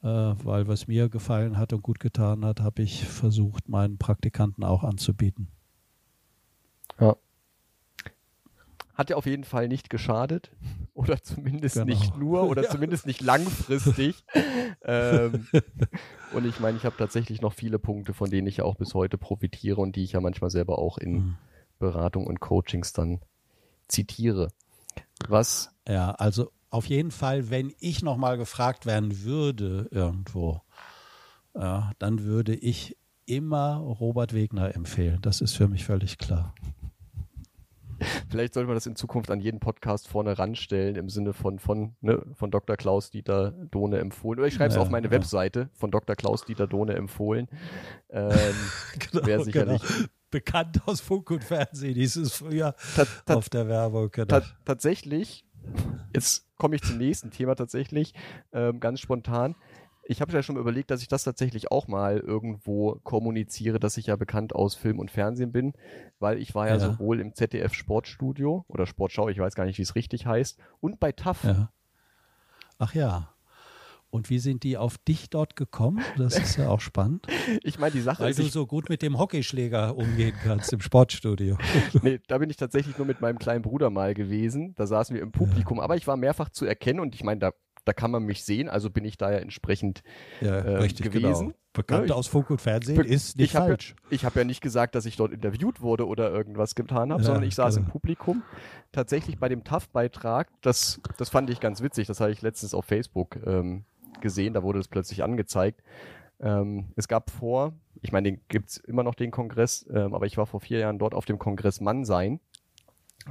weil 0.05 0.67
was 0.67 0.87
mir 0.87 1.09
gefallen 1.09 1.57
hat 1.57 1.73
und 1.73 1.81
gut 1.81 1.99
getan 1.99 2.45
hat, 2.45 2.59
habe 2.59 2.81
ich 2.83 3.05
versucht, 3.05 3.69
meinen 3.69 3.97
Praktikanten 3.97 4.63
auch 4.63 4.83
anzubieten. 4.83 5.47
Ja. 6.99 7.15
Hat 8.93 9.09
ja 9.09 9.17
auf 9.17 9.25
jeden 9.25 9.43
Fall 9.43 9.67
nicht 9.67 9.89
geschadet. 9.89 10.51
Oder 10.93 11.21
zumindest 11.21 11.75
genau. 11.75 11.87
nicht 11.87 12.15
nur 12.15 12.43
oder 12.43 12.63
ja. 12.63 12.69
zumindest 12.69 13.05
nicht 13.05 13.19
langfristig. 13.19 14.23
ähm, 14.81 15.45
und 16.31 16.45
ich 16.45 16.61
meine, 16.61 16.77
ich 16.77 16.85
habe 16.85 16.95
tatsächlich 16.97 17.41
noch 17.41 17.51
viele 17.51 17.79
Punkte, 17.79 18.13
von 18.13 18.29
denen 18.29 18.47
ich 18.47 18.57
ja 18.57 18.63
auch 18.63 18.75
bis 18.75 18.93
heute 18.93 19.17
profitiere 19.17 19.81
und 19.81 19.97
die 19.97 20.05
ich 20.05 20.13
ja 20.13 20.21
manchmal 20.21 20.51
selber 20.51 20.79
auch 20.79 20.97
in 20.97 21.11
mhm. 21.11 21.35
Beratung 21.79 22.25
und 22.25 22.39
Coachings 22.39 22.93
dann 22.93 23.19
zitiere. 23.89 24.53
Was? 25.27 25.75
Ja, 25.85 26.11
also 26.11 26.49
auf 26.75 26.87
jeden 26.87 27.11
Fall, 27.11 27.49
wenn 27.49 27.73
ich 27.79 28.03
nochmal 28.03 28.37
gefragt 28.37 28.85
werden 28.85 29.23
würde 29.23 29.87
irgendwo, 29.91 30.61
äh, 31.53 31.79
dann 31.99 32.23
würde 32.23 32.53
ich 32.53 32.97
immer 33.25 33.77
Robert 33.77 34.33
Wegner 34.33 34.75
empfehlen. 34.75 35.19
Das 35.21 35.39
ist 35.39 35.53
für 35.53 35.69
mich 35.69 35.85
völlig 35.85 36.17
klar. 36.17 36.53
Vielleicht 38.29 38.55
sollte 38.55 38.67
man 38.67 38.75
das 38.75 38.85
in 38.87 38.97
Zukunft 38.97 39.31
an 39.31 39.39
jeden 39.39 39.61
Podcast 39.61 40.09
vorne 40.09 40.37
ranstellen, 40.37 40.97
im 40.97 41.07
Sinne 41.07 41.31
von, 41.31 41.59
von, 41.59 41.95
ne, 42.01 42.21
von 42.33 42.51
Dr. 42.51 42.75
Klaus 42.75 43.09
Dieter 43.09 43.51
Dohne 43.51 43.99
empfohlen. 43.99 44.39
Oder 44.39 44.49
ich 44.49 44.55
schreibe 44.55 44.71
es 44.71 44.75
ja, 44.75 44.81
auf 44.81 44.89
meine 44.89 45.07
ja. 45.07 45.11
Webseite, 45.11 45.69
von 45.75 45.91
Dr. 45.91 46.17
Klaus 46.17 46.43
Dieter 46.43 46.67
Dohne 46.67 46.95
empfohlen. 46.95 47.47
Ähm, 48.09 48.33
genau, 48.99 49.25
Wäre 49.25 49.43
sicherlich. 49.45 49.81
Genau. 49.81 50.09
Bekannt 50.29 50.81
aus 50.87 50.99
Funk 50.99 51.31
und 51.31 51.45
Fernsehen, 51.45 51.93
dieses 51.93 52.33
früher 52.33 52.75
auf 53.27 53.47
der 53.47 53.69
Werbung. 53.69 54.11
Genau. 54.11 54.41
tatsächlich 54.65 55.44
Jetzt 56.13 56.47
komme 56.57 56.75
ich 56.75 56.83
zum 56.83 56.97
nächsten 56.97 57.31
Thema 57.31 57.55
tatsächlich, 57.55 58.13
ähm, 58.53 58.79
ganz 58.79 58.99
spontan. 58.99 59.55
Ich 60.07 60.21
habe 60.21 60.31
ja 60.33 60.43
schon 60.43 60.57
überlegt, 60.57 60.91
dass 60.91 61.01
ich 61.01 61.07
das 61.07 61.23
tatsächlich 61.23 61.71
auch 61.71 61.87
mal 61.87 62.19
irgendwo 62.19 62.99
kommuniziere, 63.03 63.79
dass 63.79 63.97
ich 63.97 64.05
ja 64.07 64.15
bekannt 64.15 64.53
aus 64.53 64.75
Film 64.75 64.99
und 64.99 65.09
Fernsehen 65.09 65.51
bin, 65.51 65.73
weil 66.19 66.37
ich 66.37 66.53
war 66.53 66.67
ja, 66.67 66.75
ja. 66.75 66.79
sowohl 66.79 67.19
im 67.19 67.33
ZDF 67.33 67.73
Sportstudio 67.73 68.65
oder 68.67 68.85
Sportschau, 68.85 69.29
ich 69.29 69.39
weiß 69.39 69.55
gar 69.55 69.65
nicht, 69.65 69.79
wie 69.79 69.83
es 69.83 69.95
richtig 69.95 70.27
heißt, 70.27 70.59
und 70.79 70.99
bei 70.99 71.11
TAF. 71.11 71.43
Ja. 71.43 71.71
Ach 72.77 72.93
ja. 72.93 73.34
Und 74.15 74.29
wie 74.29 74.39
sind 74.39 74.63
die 74.63 74.77
auf 74.77 74.97
dich 74.97 75.29
dort 75.29 75.57
gekommen? 75.57 76.01
Das 76.17 76.39
ist 76.39 76.55
ja 76.55 76.69
auch 76.69 76.79
spannend. 76.79 77.27
ich 77.63 77.79
meine, 77.79 77.91
die 77.91 77.99
Sache 77.99 78.23
Weil 78.23 78.29
ist. 78.29 78.39
du 78.39 78.43
so 78.45 78.65
gut 78.65 78.87
mit 78.87 79.01
dem 79.01 79.19
Hockeyschläger 79.19 79.97
umgehen 79.97 80.33
kannst 80.41 80.71
im 80.71 80.79
Sportstudio. 80.79 81.57
nee, 82.01 82.19
da 82.29 82.37
bin 82.37 82.49
ich 82.49 82.55
tatsächlich 82.55 82.97
nur 82.97 83.05
mit 83.05 83.19
meinem 83.19 83.37
kleinen 83.39 83.61
Bruder 83.61 83.89
mal 83.89 84.13
gewesen. 84.13 84.73
Da 84.75 84.87
saßen 84.87 85.13
wir 85.13 85.21
im 85.21 85.33
Publikum, 85.33 85.81
aber 85.81 85.97
ich 85.97 86.07
war 86.07 86.15
mehrfach 86.15 86.47
zu 86.47 86.65
erkennen 86.65 87.01
und 87.01 87.13
ich 87.13 87.25
meine, 87.25 87.41
da, 87.41 87.51
da 87.83 87.91
kann 87.91 88.09
man 88.09 88.23
mich 88.23 88.45
sehen, 88.45 88.69
also 88.69 88.89
bin 88.89 89.03
ich 89.03 89.17
da 89.17 89.33
ja 89.33 89.39
entsprechend 89.39 90.01
ja, 90.39 90.55
äh, 90.59 90.77
richtig, 90.77 91.11
gewesen. 91.11 91.47
Genau. 91.47 91.57
Bekannt 91.73 91.99
Ja, 92.03 92.05
ich- 92.05 92.11
aus 92.13 92.27
Funk 92.27 92.49
und 92.51 92.61
Fernsehen 92.61 93.03
ist 93.03 93.35
nicht 93.37 93.49
ich 93.49 93.55
habe 93.57 93.67
falsch. 93.71 93.95
ja, 94.03 94.07
ich 94.11 94.23
hab 94.23 94.37
ja 94.37 94.45
nicht 94.45 94.61
gesagt, 94.61 94.95
dass 94.95 95.05
ich 95.05 95.17
dort 95.17 95.33
interviewt 95.33 95.81
wurde 95.81 96.07
oder 96.07 96.31
irgendwas 96.31 96.73
getan 96.73 97.11
habe, 97.11 97.21
Ja, 97.21 97.25
sondern 97.25 97.43
ich 97.43 97.53
saß 97.55 97.75
im 97.75 97.83
genau. 97.83 97.91
Publikum. 97.91 98.43
Tatsächlich 98.93 99.37
bei 99.39 99.49
dem 99.49 99.65
TAF-Beitrag, 99.65 100.47
das, 100.61 101.01
das 101.17 101.27
fand 101.27 101.49
ich 101.49 101.59
ganz 101.59 101.81
witzig, 101.81 102.07
das 102.07 102.21
habe 102.21 102.31
ich 102.31 102.41
letztens 102.41 102.73
auf 102.73 102.85
Facebook 102.85 103.35
ähm, 103.45 103.83
gesehen, 104.21 104.53
da 104.53 104.63
wurde 104.63 104.79
es 104.79 104.87
plötzlich 104.87 105.23
angezeigt. 105.23 105.81
Ähm, 106.39 106.85
es 106.95 107.07
gab 107.07 107.29
vor, 107.29 107.73
ich 108.01 108.11
meine, 108.11 108.31
den 108.31 108.41
gibt's 108.49 108.77
immer 108.77 109.03
noch 109.03 109.15
den 109.15 109.31
Kongress, 109.31 109.85
ähm, 109.93 110.13
aber 110.13 110.25
ich 110.25 110.37
war 110.37 110.45
vor 110.45 110.59
vier 110.59 110.79
Jahren 110.79 110.99
dort 110.99 111.13
auf 111.13 111.25
dem 111.25 111.39
Kongress 111.39 111.81
Mannsein. 111.81 112.39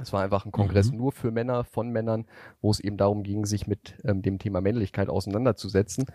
Es 0.01 0.11
war 0.11 0.23
einfach 0.23 0.45
ein 0.45 0.51
Kongress 0.51 0.91
Mhm. 0.91 0.97
nur 0.97 1.11
für 1.11 1.31
Männer, 1.31 1.63
von 1.63 1.89
Männern, 1.89 2.25
wo 2.61 2.69
es 2.71 2.79
eben 2.79 2.97
darum 2.97 3.23
ging, 3.23 3.45
sich 3.45 3.67
mit 3.67 3.95
ähm, 4.03 4.21
dem 4.21 4.39
Thema 4.39 4.59
Männlichkeit 4.59 5.07
auseinanderzusetzen. 5.07 6.05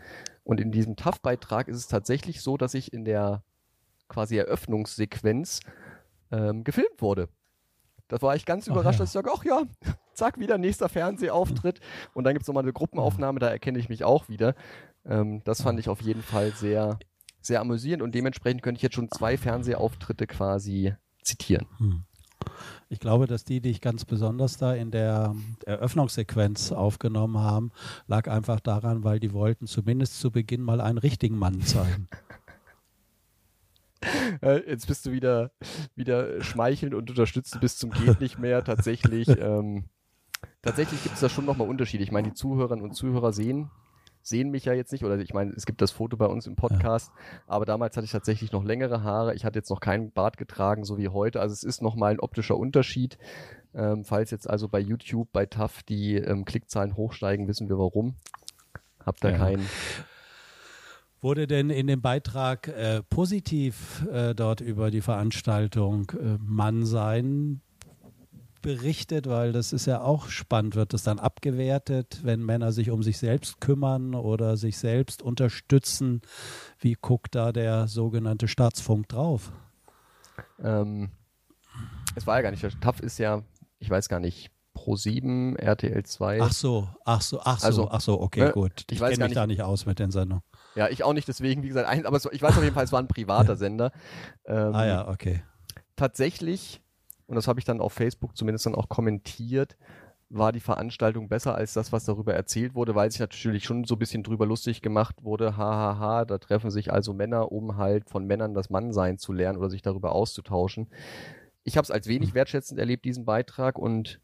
Und 0.44 0.60
in 0.60 0.70
diesem 0.70 0.96
TAF-Beitrag 0.96 1.68
ist 1.68 1.78
es 1.78 1.88
tatsächlich 1.88 2.42
so, 2.42 2.56
dass 2.56 2.74
ich 2.74 2.92
in 2.92 3.04
der 3.04 3.42
quasi 4.08 4.36
Eröffnungssequenz 4.36 5.60
ähm, 6.30 6.64
gefilmt 6.64 7.00
wurde. 7.00 7.28
Da 8.11 8.20
war 8.20 8.34
ich 8.34 8.44
ganz 8.44 8.68
Ach 8.68 8.72
überrascht, 8.72 8.98
ja. 8.98 9.04
dass 9.04 9.11
ich 9.11 9.12
sage, 9.12 9.30
ach 9.32 9.44
ja, 9.44 9.62
zack, 10.14 10.38
wieder 10.38 10.58
nächster 10.58 10.88
Fernsehauftritt. 10.88 11.80
Und 12.12 12.24
dann 12.24 12.34
gibt 12.34 12.42
es 12.42 12.48
nochmal 12.48 12.64
eine 12.64 12.72
Gruppenaufnahme, 12.72 13.38
da 13.38 13.48
erkenne 13.48 13.78
ich 13.78 13.88
mich 13.88 14.04
auch 14.04 14.28
wieder. 14.28 14.54
Ähm, 15.06 15.42
das 15.44 15.62
fand 15.62 15.78
ich 15.78 15.88
auf 15.88 16.02
jeden 16.02 16.22
Fall 16.22 16.50
sehr, 16.50 16.98
sehr 17.40 17.61
amüsierend 17.61 18.02
und 18.02 18.14
dementsprechend 18.14 18.62
könnte 18.62 18.78
ich 18.78 18.82
jetzt 18.82 18.96
schon 18.96 19.11
zwei 19.11 19.36
Fernsehauftritte 19.36 20.26
quasi 20.26 20.94
zitieren. 21.22 21.66
Hm. 21.78 22.02
Ich 22.88 22.98
glaube, 22.98 23.26
dass 23.26 23.44
die, 23.44 23.61
die 23.61 23.70
ich 23.70 23.80
ganz 23.80 24.04
besonders 24.04 24.56
da 24.56 24.74
in 24.74 24.90
der 24.90 25.36
Eröffnungssequenz 25.64 26.72
aufgenommen 26.72 27.38
haben, 27.38 27.70
lag 28.08 28.28
einfach 28.28 28.58
daran, 28.58 29.04
weil 29.04 29.20
die 29.20 29.32
wollten 29.32 29.66
zumindest 29.66 30.18
zu 30.18 30.32
Beginn 30.32 30.62
mal 30.62 30.80
einen 30.80 30.98
richtigen 30.98 31.38
Mann 31.38 31.61
zeigen. 31.61 32.08
Äh, 34.42 34.70
jetzt 34.70 34.86
bist 34.86 35.05
du 35.05 35.12
wieder, 35.12 35.51
wieder 35.94 36.40
schmeichelnd 36.42 36.94
und 36.94 37.11
unterstützend 37.11 37.61
bis 37.61 37.76
zum 37.76 37.90
geht 37.90 38.20
nicht 38.20 38.38
mehr. 38.38 38.64
Tatsächlich, 38.64 39.28
ähm, 39.38 39.84
tatsächlich 40.62 41.03
gibt 41.03 41.16
es 41.16 41.20
da 41.20 41.28
schon 41.28 41.44
nochmal 41.44 41.68
Unterschiede. 41.68 42.03
Ich 42.03 42.12
meine, 42.12 42.28
die 42.28 42.34
Zuhörerinnen 42.34 42.82
und 42.82 42.94
Zuhörer 42.94 43.32
sehen, 43.32 43.70
sehen 44.22 44.51
mich 44.51 44.64
ja 44.64 44.72
jetzt 44.72 44.92
nicht, 44.92 45.05
oder 45.05 45.18
ich 45.18 45.34
meine, 45.34 45.53
es 45.53 45.66
gibt 45.66 45.82
das 45.82 45.90
Foto 45.90 46.16
bei 46.16 46.26
uns 46.26 46.46
im 46.46 46.57
Podcast, 46.57 47.11
aber 47.46 47.64
damals 47.64 47.96
hatte 47.96 48.05
ich 48.05 48.12
tatsächlich 48.12 48.53
noch 48.53 48.64
längere 48.64 49.03
Haare. 49.03 49.34
Ich 49.34 49.44
hatte 49.44 49.59
jetzt 49.59 49.70
noch 49.70 49.80
keinen 49.80 50.12
Bart 50.12 50.36
getragen, 50.36 50.84
so 50.84 50.98
wie 50.98 51.09
heute. 51.09 51.40
Also 51.40 51.53
es 51.53 51.62
ist 51.62 51.82
nochmal 51.82 52.12
ein 52.12 52.20
optischer 52.20 52.57
Unterschied. 52.57 53.18
Ähm, 53.74 54.05
falls 54.05 54.30
jetzt 54.30 54.48
also 54.48 54.68
bei 54.68 54.80
YouTube, 54.80 55.28
bei 55.32 55.46
TAF 55.46 55.82
die 55.82 56.16
ähm, 56.16 56.44
Klickzahlen 56.44 56.96
hochsteigen, 56.96 57.48
wissen 57.48 57.68
wir 57.68 57.78
warum. 57.78 58.14
Habt 59.05 59.24
da 59.24 59.30
Ja. 59.30 59.38
keinen. 59.38 59.66
Wurde 61.22 61.46
denn 61.46 61.68
in 61.68 61.86
dem 61.86 62.00
Beitrag 62.00 62.68
äh, 62.68 63.02
positiv 63.02 64.06
äh, 64.10 64.34
dort 64.34 64.60
über 64.62 64.90
die 64.90 65.02
Veranstaltung 65.02 66.10
äh, 66.10 66.38
Mann 66.38 66.86
sein 66.86 67.60
berichtet? 68.62 69.28
Weil 69.28 69.52
das 69.52 69.74
ist 69.74 69.86
ja 69.86 70.00
auch 70.00 70.28
spannend. 70.28 70.76
Wird 70.76 70.94
das 70.94 71.02
dann 71.02 71.18
abgewertet, 71.18 72.20
wenn 72.22 72.42
Männer 72.42 72.72
sich 72.72 72.90
um 72.90 73.02
sich 73.02 73.18
selbst 73.18 73.60
kümmern 73.60 74.14
oder 74.14 74.56
sich 74.56 74.78
selbst 74.78 75.20
unterstützen? 75.20 76.22
Wie 76.78 76.96
guckt 76.98 77.34
da 77.34 77.52
der 77.52 77.86
sogenannte 77.86 78.48
Staatsfunk 78.48 79.08
drauf? 79.08 79.52
Ähm, 80.62 81.10
es 82.14 82.26
war 82.26 82.36
ja 82.36 82.42
gar 82.42 82.50
nicht, 82.50 82.80
TAF 82.80 83.00
ist 83.00 83.18
ja, 83.18 83.42
ich 83.78 83.90
weiß 83.90 84.08
gar 84.08 84.20
nicht, 84.20 84.50
Pro 84.72 84.96
7, 84.96 85.56
RTL 85.56 86.02
2. 86.04 86.40
Ach 86.40 86.52
so, 86.52 86.88
ach 87.04 87.20
so, 87.20 87.40
ach 87.42 87.60
so, 87.60 87.66
Also, 87.66 87.90
ach 87.90 88.00
so, 88.00 88.20
okay, 88.20 88.44
ne, 88.44 88.52
gut. 88.52 88.84
ich 88.90 89.00
Ich, 89.00 89.00
kenne 89.00 89.24
mich 89.24 89.34
da 89.34 89.46
nicht 89.46 89.62
aus 89.62 89.84
mit 89.84 89.98
den 89.98 90.10
Sendungen. 90.10 90.42
Ja, 90.76 90.88
ich 90.88 91.02
auch 91.04 91.12
nicht, 91.12 91.28
deswegen, 91.28 91.62
wie 91.62 91.68
gesagt, 91.68 91.88
ein, 91.88 92.06
aber 92.06 92.16
es, 92.16 92.28
ich 92.30 92.42
weiß 92.42 92.56
auf 92.56 92.62
jeden 92.62 92.74
Fall, 92.74 92.84
es 92.84 92.92
war 92.92 93.00
ein 93.00 93.08
privater 93.08 93.56
Sender. 93.56 93.92
Ähm, 94.46 94.74
Ah 94.74 94.86
ja, 94.86 95.08
okay. 95.08 95.42
Tatsächlich, 95.96 96.80
und 97.26 97.36
das 97.36 97.48
habe 97.48 97.58
ich 97.58 97.64
dann 97.64 97.80
auf 97.80 97.92
Facebook 97.92 98.36
zumindest 98.36 98.66
dann 98.66 98.74
auch 98.74 98.88
kommentiert, 98.88 99.76
war 100.32 100.52
die 100.52 100.60
Veranstaltung 100.60 101.28
besser 101.28 101.56
als 101.56 101.72
das, 101.72 101.92
was 101.92 102.04
darüber 102.04 102.32
erzählt 102.34 102.76
wurde, 102.76 102.94
weil 102.94 103.10
sich 103.10 103.20
natürlich 103.20 103.64
schon 103.64 103.84
so 103.84 103.96
ein 103.96 103.98
bisschen 103.98 104.22
drüber 104.22 104.46
lustig 104.46 104.80
gemacht 104.80 105.16
wurde, 105.24 105.56
hahaha, 105.56 105.98
ha, 105.98 105.98
ha, 105.98 106.24
da 106.24 106.38
treffen 106.38 106.70
sich 106.70 106.92
also 106.92 107.12
Männer, 107.12 107.50
um 107.50 107.76
halt 107.76 108.08
von 108.08 108.26
Männern 108.26 108.54
das 108.54 108.70
Mannsein 108.70 109.18
zu 109.18 109.32
lernen 109.32 109.58
oder 109.58 109.68
sich 109.68 109.82
darüber 109.82 110.12
auszutauschen. 110.12 110.88
Ich 111.64 111.76
habe 111.76 111.84
es 111.84 111.90
als 111.90 112.06
wenig 112.06 112.32
wertschätzend 112.32 112.78
erlebt, 112.78 113.04
diesen 113.04 113.24
Beitrag, 113.24 113.76
und 113.76 114.20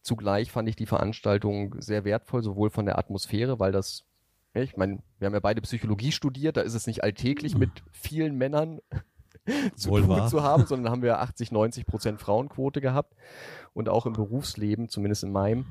zugleich 0.00 0.52
fand 0.52 0.68
ich 0.68 0.76
die 0.76 0.86
Veranstaltung 0.86 1.74
sehr 1.80 2.04
wertvoll, 2.04 2.44
sowohl 2.44 2.70
von 2.70 2.86
der 2.86 2.96
Atmosphäre, 2.96 3.58
weil 3.58 3.72
das, 3.72 4.04
ich 4.62 4.76
meine, 4.76 4.98
wir 5.18 5.26
haben 5.26 5.34
ja 5.34 5.40
beide 5.40 5.60
Psychologie 5.62 6.12
studiert, 6.12 6.56
da 6.56 6.62
ist 6.62 6.74
es 6.74 6.86
nicht 6.86 7.02
alltäglich 7.02 7.56
mit 7.56 7.70
vielen 7.92 8.36
Männern 8.36 8.80
zu 9.76 9.90
Wohl 9.90 10.00
tun 10.02 10.10
wahr. 10.10 10.28
zu 10.28 10.42
haben, 10.42 10.66
sondern 10.66 10.92
haben 10.92 11.02
wir 11.02 11.20
80, 11.20 11.52
90 11.52 11.86
Prozent 11.86 12.20
Frauenquote 12.20 12.80
gehabt. 12.80 13.14
Und 13.72 13.88
auch 13.88 14.06
im 14.06 14.14
Berufsleben, 14.14 14.88
zumindest 14.88 15.24
in 15.24 15.32
meinem, 15.32 15.66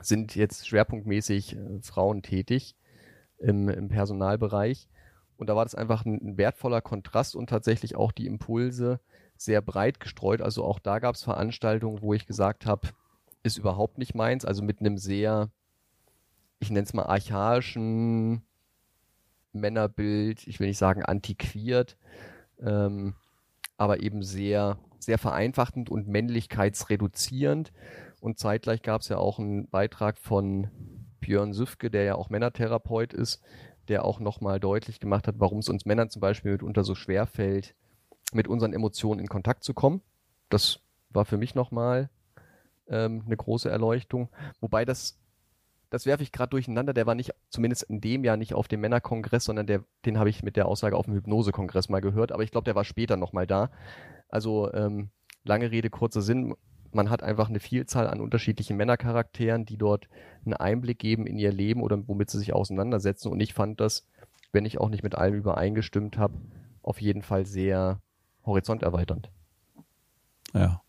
sind 0.00 0.34
jetzt 0.34 0.66
schwerpunktmäßig 0.66 1.56
äh, 1.56 1.80
Frauen 1.82 2.22
tätig 2.22 2.76
im, 3.38 3.68
im 3.68 3.88
Personalbereich. 3.88 4.88
Und 5.36 5.48
da 5.48 5.56
war 5.56 5.64
das 5.64 5.74
einfach 5.74 6.04
ein, 6.04 6.20
ein 6.22 6.38
wertvoller 6.38 6.80
Kontrast 6.80 7.34
und 7.34 7.50
tatsächlich 7.50 7.96
auch 7.96 8.12
die 8.12 8.26
Impulse 8.26 9.00
sehr 9.36 9.60
breit 9.60 10.00
gestreut. 10.00 10.40
Also 10.40 10.64
auch 10.64 10.78
da 10.78 10.98
gab 10.98 11.14
es 11.14 11.24
Veranstaltungen, 11.24 12.00
wo 12.00 12.14
ich 12.14 12.26
gesagt 12.26 12.66
habe, 12.66 12.88
ist 13.42 13.58
überhaupt 13.58 13.98
nicht 13.98 14.14
meins. 14.14 14.44
Also 14.44 14.62
mit 14.62 14.80
einem 14.80 14.98
sehr, 14.98 15.50
ich 16.62 16.70
nenne 16.70 16.84
es 16.84 16.94
mal 16.94 17.04
archaischen 17.06 18.42
Männerbild, 19.52 20.46
ich 20.46 20.60
will 20.60 20.68
nicht 20.68 20.78
sagen 20.78 21.04
antiquiert, 21.04 21.98
ähm, 22.60 23.14
aber 23.76 24.00
eben 24.00 24.22
sehr, 24.22 24.78
sehr 25.00 25.18
vereinfachend 25.18 25.90
und 25.90 26.06
männlichkeitsreduzierend. 26.06 27.72
Und 28.20 28.38
zeitgleich 28.38 28.82
gab 28.82 29.00
es 29.00 29.08
ja 29.08 29.18
auch 29.18 29.40
einen 29.40 29.68
Beitrag 29.68 30.18
von 30.18 30.70
Björn 31.20 31.52
Süfke, 31.52 31.90
der 31.90 32.04
ja 32.04 32.14
auch 32.14 32.30
Männertherapeut 32.30 33.12
ist, 33.12 33.42
der 33.88 34.04
auch 34.04 34.20
nochmal 34.20 34.60
deutlich 34.60 35.00
gemacht 35.00 35.26
hat, 35.26 35.34
warum 35.38 35.58
es 35.58 35.68
uns 35.68 35.84
Männern 35.84 36.10
zum 36.10 36.20
Beispiel 36.20 36.52
mitunter 36.52 36.84
so 36.84 36.94
schwer 36.94 37.26
fällt, 37.26 37.74
mit 38.32 38.46
unseren 38.46 38.72
Emotionen 38.72 39.18
in 39.18 39.28
Kontakt 39.28 39.64
zu 39.64 39.74
kommen. 39.74 40.00
Das 40.48 40.78
war 41.10 41.24
für 41.24 41.36
mich 41.36 41.56
nochmal 41.56 42.08
ähm, 42.86 43.24
eine 43.26 43.36
große 43.36 43.68
Erleuchtung. 43.68 44.28
Wobei 44.60 44.84
das, 44.84 45.18
das 45.92 46.06
werfe 46.06 46.22
ich 46.22 46.32
gerade 46.32 46.48
durcheinander, 46.48 46.94
der 46.94 47.04
war 47.04 47.14
nicht, 47.14 47.34
zumindest 47.50 47.82
in 47.82 48.00
dem 48.00 48.24
Jahr 48.24 48.38
nicht 48.38 48.54
auf 48.54 48.66
dem 48.66 48.80
Männerkongress, 48.80 49.44
sondern 49.44 49.66
der, 49.66 49.84
den 50.06 50.18
habe 50.18 50.30
ich 50.30 50.42
mit 50.42 50.56
der 50.56 50.66
Aussage 50.66 50.96
auf 50.96 51.04
dem 51.04 51.12
Hypnosekongress 51.12 51.90
mal 51.90 52.00
gehört, 52.00 52.32
aber 52.32 52.42
ich 52.42 52.50
glaube, 52.50 52.64
der 52.64 52.74
war 52.74 52.84
später 52.84 53.18
nochmal 53.18 53.46
da. 53.46 53.70
Also 54.30 54.72
ähm, 54.72 55.10
lange 55.44 55.70
Rede, 55.70 55.90
kurzer 55.90 56.22
Sinn, 56.22 56.54
man 56.92 57.10
hat 57.10 57.22
einfach 57.22 57.50
eine 57.50 57.60
Vielzahl 57.60 58.06
an 58.06 58.22
unterschiedlichen 58.22 58.78
Männercharakteren, 58.78 59.66
die 59.66 59.76
dort 59.76 60.08
einen 60.46 60.54
Einblick 60.54 60.98
geben 60.98 61.26
in 61.26 61.36
ihr 61.36 61.52
Leben 61.52 61.82
oder 61.82 62.08
womit 62.08 62.30
sie 62.30 62.38
sich 62.38 62.54
auseinandersetzen. 62.54 63.28
Und 63.28 63.40
ich 63.40 63.52
fand 63.52 63.78
das, 63.78 64.06
wenn 64.50 64.64
ich 64.64 64.80
auch 64.80 64.88
nicht 64.88 65.02
mit 65.02 65.14
allem 65.14 65.34
übereingestimmt 65.34 66.16
habe, 66.16 66.32
auf 66.82 67.02
jeden 67.02 67.20
Fall 67.20 67.44
sehr 67.44 68.00
horizonterweiternd. 68.46 69.30
Ja. 70.54 70.80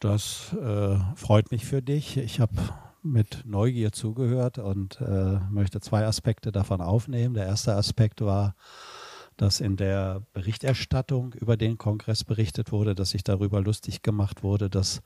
Das 0.00 0.56
äh, 0.60 0.96
freut 1.14 1.52
mich 1.52 1.66
für 1.66 1.82
dich. 1.82 2.16
Ich 2.16 2.40
habe 2.40 2.54
mit 3.02 3.44
Neugier 3.46 3.92
zugehört 3.92 4.58
und 4.58 5.00
äh, 5.00 5.38
möchte 5.50 5.80
zwei 5.80 6.06
Aspekte 6.06 6.52
davon 6.52 6.80
aufnehmen. 6.80 7.34
Der 7.34 7.46
erste 7.46 7.74
Aspekt 7.74 8.20
war, 8.20 8.54
dass 9.36 9.60
in 9.60 9.76
der 9.76 10.22
Berichterstattung 10.34 11.32
über 11.32 11.56
den 11.56 11.78
Kongress 11.78 12.24
berichtet 12.24 12.72
wurde, 12.72 12.94
dass 12.94 13.10
sich 13.10 13.24
darüber 13.24 13.62
lustig 13.62 14.02
gemacht 14.02 14.42
wurde, 14.42 14.68
dass 14.68 15.00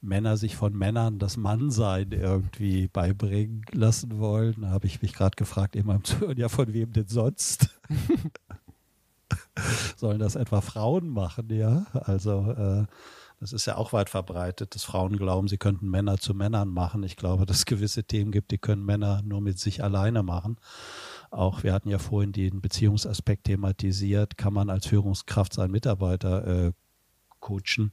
Männer 0.00 0.36
sich 0.36 0.54
von 0.54 0.74
Männern 0.74 1.18
das 1.18 1.36
Mannsein 1.36 2.12
irgendwie 2.12 2.86
beibringen 2.86 3.64
lassen 3.72 4.18
wollen. 4.18 4.60
Da 4.60 4.70
habe 4.70 4.86
ich 4.86 5.02
mich 5.02 5.12
gerade 5.12 5.34
gefragt, 5.34 5.74
in 5.74 5.86
meinem 5.86 6.04
Zuhören, 6.04 6.36
ja, 6.36 6.48
von 6.48 6.72
wem 6.72 6.92
denn 6.92 7.08
sonst? 7.08 7.80
Sollen 9.96 10.20
das 10.20 10.36
etwa 10.36 10.60
Frauen 10.60 11.08
machen, 11.08 11.50
ja? 11.50 11.86
Also 11.92 12.52
äh, 12.52 12.86
das 13.40 13.52
ist 13.52 13.66
ja 13.66 13.76
auch 13.76 13.92
weit 13.92 14.10
verbreitet, 14.10 14.74
dass 14.74 14.84
Frauen 14.84 15.16
glauben, 15.16 15.48
sie 15.48 15.58
könnten 15.58 15.88
Männer 15.88 16.18
zu 16.18 16.34
Männern 16.34 16.68
machen. 16.68 17.02
Ich 17.04 17.16
glaube, 17.16 17.46
dass 17.46 17.58
es 17.58 17.66
gewisse 17.66 18.04
Themen 18.04 18.32
gibt, 18.32 18.50
die 18.50 18.58
können 18.58 18.84
Männer 18.84 19.22
nur 19.22 19.40
mit 19.40 19.58
sich 19.58 19.82
alleine 19.82 20.22
machen. 20.22 20.56
Auch 21.30 21.62
wir 21.62 21.72
hatten 21.72 21.88
ja 21.88 21.98
vorhin 21.98 22.32
den 22.32 22.60
Beziehungsaspekt 22.60 23.44
thematisiert. 23.44 24.36
Kann 24.36 24.54
man 24.54 24.70
als 24.70 24.86
Führungskraft 24.86 25.52
seinen 25.52 25.70
Mitarbeiter 25.70 26.46
äh, 26.46 26.72
coachen? 27.38 27.92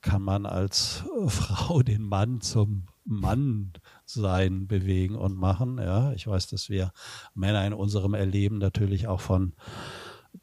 Kann 0.00 0.22
man 0.22 0.46
als 0.46 1.04
äh, 1.20 1.28
Frau 1.28 1.82
den 1.82 2.02
Mann 2.02 2.40
zum 2.40 2.86
Mannsein 3.04 4.66
bewegen 4.66 5.16
und 5.16 5.36
machen. 5.36 5.78
Ja, 5.78 6.12
ich 6.12 6.26
weiß, 6.26 6.48
dass 6.48 6.68
wir 6.68 6.92
Männer 7.34 7.66
in 7.66 7.72
unserem 7.72 8.14
Erleben 8.14 8.58
natürlich 8.58 9.06
auch 9.08 9.20
von 9.20 9.54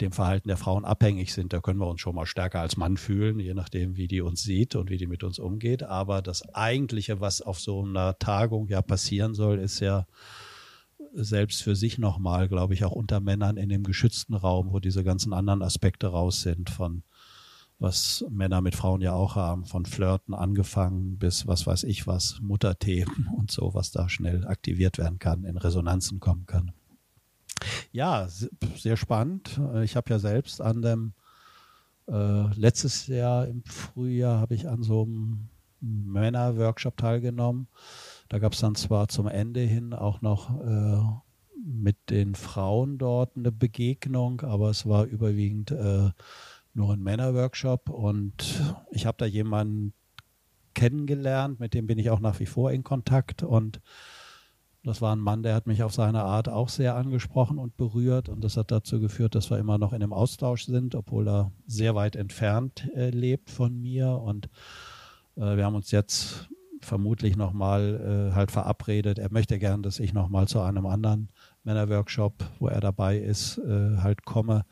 dem 0.01 0.11
Verhalten 0.11 0.47
der 0.47 0.57
Frauen 0.57 0.85
abhängig 0.85 1.33
sind. 1.33 1.53
Da 1.53 1.61
können 1.61 1.79
wir 1.79 1.87
uns 1.87 2.01
schon 2.01 2.15
mal 2.15 2.25
stärker 2.25 2.59
als 2.59 2.77
Mann 2.77 2.97
fühlen, 2.97 3.39
je 3.39 3.53
nachdem, 3.53 3.95
wie 3.95 4.07
die 4.07 4.21
uns 4.21 4.43
sieht 4.43 4.75
und 4.75 4.89
wie 4.89 4.97
die 4.97 5.07
mit 5.07 5.23
uns 5.23 5.39
umgeht. 5.39 5.83
Aber 5.83 6.21
das 6.21 6.53
Eigentliche, 6.53 7.21
was 7.21 7.41
auf 7.41 7.59
so 7.59 7.83
einer 7.83 8.17
Tagung 8.19 8.67
ja 8.67 8.81
passieren 8.81 9.33
soll, 9.33 9.59
ist 9.59 9.79
ja 9.79 10.05
selbst 11.13 11.61
für 11.61 11.75
sich 11.75 11.97
nochmal, 11.97 12.47
glaube 12.47 12.73
ich, 12.73 12.85
auch 12.85 12.91
unter 12.91 13.19
Männern 13.19 13.57
in 13.57 13.69
dem 13.69 13.83
geschützten 13.83 14.33
Raum, 14.33 14.73
wo 14.73 14.79
diese 14.79 15.03
ganzen 15.03 15.33
anderen 15.33 15.61
Aspekte 15.61 16.07
raus 16.07 16.41
sind 16.41 16.69
von 16.69 17.03
was 17.79 18.25
Männer 18.29 18.61
mit 18.61 18.75
Frauen 18.75 19.01
ja 19.01 19.13
auch 19.13 19.35
haben, 19.35 19.65
von 19.65 19.85
Flirten 19.85 20.33
angefangen 20.33 21.17
bis 21.17 21.47
was 21.47 21.67
weiß 21.67 21.83
ich 21.83 22.07
was, 22.07 22.39
Mutterthemen 22.41 23.27
und 23.37 23.51
so, 23.51 23.73
was 23.73 23.91
da 23.91 24.07
schnell 24.09 24.47
aktiviert 24.47 24.97
werden 24.97 25.19
kann, 25.19 25.43
in 25.43 25.57
Resonanzen 25.57 26.19
kommen 26.19 26.45
kann. 26.45 26.71
Ja, 27.91 28.27
sehr 28.75 28.97
spannend. 28.97 29.59
Ich 29.83 29.95
habe 29.95 30.09
ja 30.09 30.19
selbst 30.19 30.61
an 30.61 30.81
dem 30.81 31.13
äh, 32.07 32.53
letztes 32.55 33.07
Jahr 33.07 33.47
im 33.47 33.63
Frühjahr 33.63 34.39
habe 34.39 34.55
ich 34.55 34.67
an 34.67 34.83
so 34.83 35.03
einem 35.03 35.49
Männerworkshop 35.79 36.97
teilgenommen. 36.97 37.67
Da 38.29 38.39
gab 38.39 38.53
es 38.53 38.59
dann 38.59 38.75
zwar 38.75 39.07
zum 39.07 39.27
Ende 39.27 39.61
hin 39.61 39.93
auch 39.93 40.21
noch 40.21 40.59
äh, 40.61 41.01
mit 41.65 42.09
den 42.09 42.35
Frauen 42.35 42.97
dort 42.97 43.37
eine 43.37 43.51
Begegnung, 43.51 44.41
aber 44.41 44.69
es 44.69 44.85
war 44.85 45.05
überwiegend 45.05 45.71
äh, 45.71 46.09
nur 46.73 46.93
ein 46.93 47.03
Männerworkshop 47.03 47.89
und 47.89 48.61
ich 48.91 49.05
habe 49.05 49.17
da 49.19 49.25
jemanden 49.25 49.93
kennengelernt, 50.73 51.59
mit 51.59 51.73
dem 51.73 51.85
bin 51.85 51.99
ich 51.99 52.09
auch 52.09 52.19
nach 52.19 52.39
wie 52.39 52.47
vor 52.47 52.71
in 52.71 52.83
Kontakt 52.83 53.43
und 53.43 53.79
das 54.83 55.01
war 55.01 55.15
ein 55.15 55.19
Mann, 55.19 55.43
der 55.43 55.55
hat 55.55 55.65
mich 55.65 55.81
auf 55.81 55.93
seine 55.93 56.23
Art 56.23 56.49
auch 56.49 56.67
sehr 56.67 56.95
angesprochen 56.95 57.57
und 57.57 57.77
berührt 57.77 58.27
und 58.27 58.43
das 58.43 58.57
hat 58.57 58.71
dazu 58.71 58.99
geführt, 58.99 59.33
dass 59.33 59.49
wir 59.49 59.57
immer 59.57 59.77
noch 59.77 59.93
in 59.93 60.03
einem 60.03 60.13
Austausch 60.13 60.65
sind, 60.65 60.93
obwohl 60.93 61.27
er 61.27 61.51
sehr 61.67 61.95
weit 61.95 62.15
entfernt 62.15 62.89
äh, 62.93 63.09
lebt 63.09 63.49
von 63.49 63.79
mir 63.79 64.09
und 64.09 64.49
äh, 65.35 65.55
wir 65.55 65.65
haben 65.65 65.75
uns 65.75 65.91
jetzt 65.91 66.49
vermutlich 66.81 67.37
nochmal 67.37 68.31
äh, 68.31 68.35
halt 68.35 68.51
verabredet. 68.51 69.17
Er 69.17 69.31
möchte 69.31 69.57
gern, 69.57 69.83
dass 69.83 69.99
ich 69.99 70.13
nochmal 70.13 70.49
zu 70.49 70.59
einem 70.59 70.85
anderen 70.85 71.29
Männerworkshop, 71.63 72.43
wo 72.59 72.67
er 72.67 72.81
dabei 72.81 73.17
ist, 73.17 73.57
äh, 73.59 73.97
halt 73.97 74.25
komme, 74.25 74.65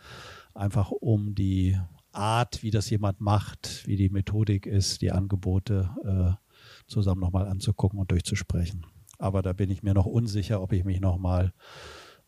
einfach 0.53 0.91
um 0.91 1.35
die 1.35 1.77
Art, 2.11 2.63
wie 2.63 2.71
das 2.71 2.89
jemand 2.89 3.21
macht, 3.21 3.87
wie 3.87 3.95
die 3.95 4.09
Methodik 4.09 4.65
ist, 4.65 5.01
die 5.01 5.11
Angebote 5.11 5.89
äh, 6.03 6.91
zusammen 6.91 7.21
nochmal 7.21 7.47
anzugucken 7.47 7.99
und 7.99 8.11
durchzusprechen. 8.11 8.85
Aber 9.21 9.41
da 9.41 9.53
bin 9.53 9.69
ich 9.69 9.83
mir 9.83 9.93
noch 9.93 10.07
unsicher, 10.07 10.61
ob 10.61 10.73
ich 10.73 10.83
mich 10.83 10.99
nochmal 10.99 11.53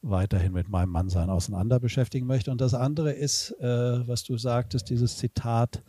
weiterhin 0.03 0.53
mit 0.53 0.69
meinem 0.69 0.89
Mannsein 0.89 1.29
auseinander 1.29 1.79
beschäftigen 1.79 2.27
möchte. 2.27 2.51
Und 2.51 2.61
das 2.61 2.73
andere 2.73 3.11
ist, 3.11 3.51
äh, 3.59 4.07
was 4.07 4.23
du 4.23 4.37
sagtest, 4.37 4.89
dieses 4.89 5.17
Zitat, 5.17 5.81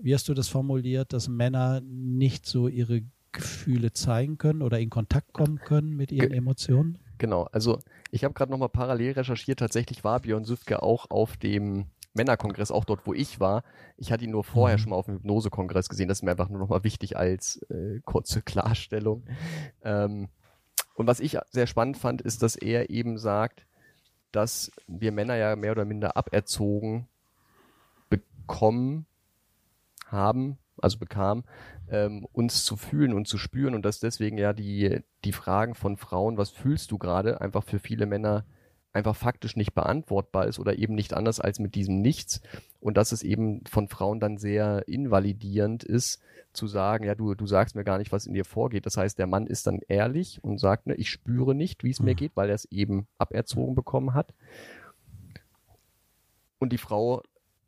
wie 0.00 0.14
hast 0.14 0.28
du 0.28 0.34
das 0.34 0.48
formuliert, 0.48 1.12
dass 1.12 1.28
Männer 1.28 1.80
nicht 1.80 2.46
so 2.46 2.68
ihre 2.68 3.02
Gefühle 3.32 3.92
zeigen 3.92 4.38
können 4.38 4.62
oder 4.62 4.78
in 4.78 4.90
Kontakt 4.90 5.32
kommen 5.32 5.58
können 5.58 5.96
mit 5.96 6.12
ihren 6.12 6.28
Ge 6.28 6.38
Emotionen? 6.38 6.98
Genau, 7.18 7.44
also 7.52 7.78
ich 8.10 8.24
habe 8.24 8.34
gerade 8.34 8.52
nochmal 8.52 8.68
parallel 8.68 9.12
recherchiert, 9.12 9.58
tatsächlich 9.58 10.04
war 10.04 10.20
Björn 10.20 10.44
Süfke 10.44 10.82
auch 10.82 11.10
auf 11.10 11.36
dem 11.36 11.86
Männerkongress, 12.14 12.70
auch 12.70 12.84
dort, 12.84 13.06
wo 13.06 13.14
ich 13.14 13.40
war. 13.40 13.62
Ich 13.96 14.12
hatte 14.12 14.24
ihn 14.24 14.30
nur 14.30 14.44
vorher 14.44 14.76
mhm. 14.76 14.80
schon 14.80 14.90
mal 14.90 14.96
auf 14.96 15.06
dem 15.06 15.16
Hypnosekongress 15.16 15.88
gesehen. 15.88 16.08
Das 16.08 16.18
ist 16.18 16.22
mir 16.22 16.32
einfach 16.32 16.48
nur 16.48 16.58
nochmal 16.58 16.84
wichtig 16.84 17.16
als 17.16 17.62
äh, 17.70 18.00
kurze 18.04 18.42
Klarstellung. 18.42 19.24
Ähm, 19.82 20.28
und 20.94 21.06
was 21.06 21.20
ich 21.20 21.38
sehr 21.50 21.66
spannend 21.66 21.96
fand, 21.96 22.20
ist, 22.20 22.42
dass 22.42 22.56
er 22.56 22.90
eben 22.90 23.18
sagt, 23.18 23.66
dass 24.30 24.70
wir 24.86 25.12
Männer 25.12 25.36
ja 25.36 25.56
mehr 25.56 25.72
oder 25.72 25.84
minder 25.84 26.16
aberzogen 26.16 27.08
bekommen 28.08 29.06
haben, 30.06 30.58
also 30.78 30.98
bekam, 30.98 31.44
ähm, 31.90 32.26
uns 32.32 32.64
zu 32.64 32.76
fühlen 32.76 33.14
und 33.14 33.28
zu 33.28 33.38
spüren 33.38 33.74
und 33.74 33.84
dass 33.84 34.00
deswegen 34.00 34.38
ja 34.38 34.52
die, 34.52 35.00
die 35.24 35.32
Fragen 35.32 35.74
von 35.74 35.96
Frauen, 35.96 36.36
was 36.36 36.50
fühlst 36.50 36.90
du 36.90 36.98
gerade, 36.98 37.40
einfach 37.40 37.64
für 37.64 37.78
viele 37.78 38.06
Männer 38.06 38.44
einfach 38.92 39.16
faktisch 39.16 39.56
nicht 39.56 39.74
beantwortbar 39.74 40.46
ist 40.46 40.58
oder 40.58 40.78
eben 40.78 40.94
nicht 40.94 41.14
anders 41.14 41.40
als 41.40 41.58
mit 41.58 41.74
diesem 41.74 42.00
Nichts 42.00 42.40
und 42.80 42.96
dass 42.96 43.12
es 43.12 43.22
eben 43.22 43.64
von 43.66 43.88
Frauen 43.88 44.20
dann 44.20 44.36
sehr 44.36 44.86
invalidierend 44.86 45.84
ist, 45.84 46.20
zu 46.52 46.66
sagen, 46.66 47.04
ja, 47.04 47.14
du, 47.14 47.34
du 47.34 47.46
sagst 47.46 47.74
mir 47.74 47.84
gar 47.84 47.98
nicht, 47.98 48.12
was 48.12 48.26
in 48.26 48.34
dir 48.34 48.44
vorgeht. 48.44 48.84
Das 48.84 48.96
heißt, 48.96 49.18
der 49.18 49.26
Mann 49.26 49.46
ist 49.46 49.66
dann 49.66 49.80
ehrlich 49.88 50.44
und 50.44 50.58
sagt, 50.58 50.86
ne, 50.86 50.94
ich 50.94 51.08
spüre 51.08 51.54
nicht, 51.54 51.82
wie 51.82 51.90
es 51.90 52.00
mir 52.00 52.12
mhm. 52.12 52.16
geht, 52.16 52.32
weil 52.34 52.50
er 52.50 52.54
es 52.54 52.66
eben 52.66 53.06
aberzogen 53.18 53.74
bekommen 53.74 54.12
hat. 54.12 54.34
Und 56.58 56.72
die 56.72 56.78
Frau 56.78 57.22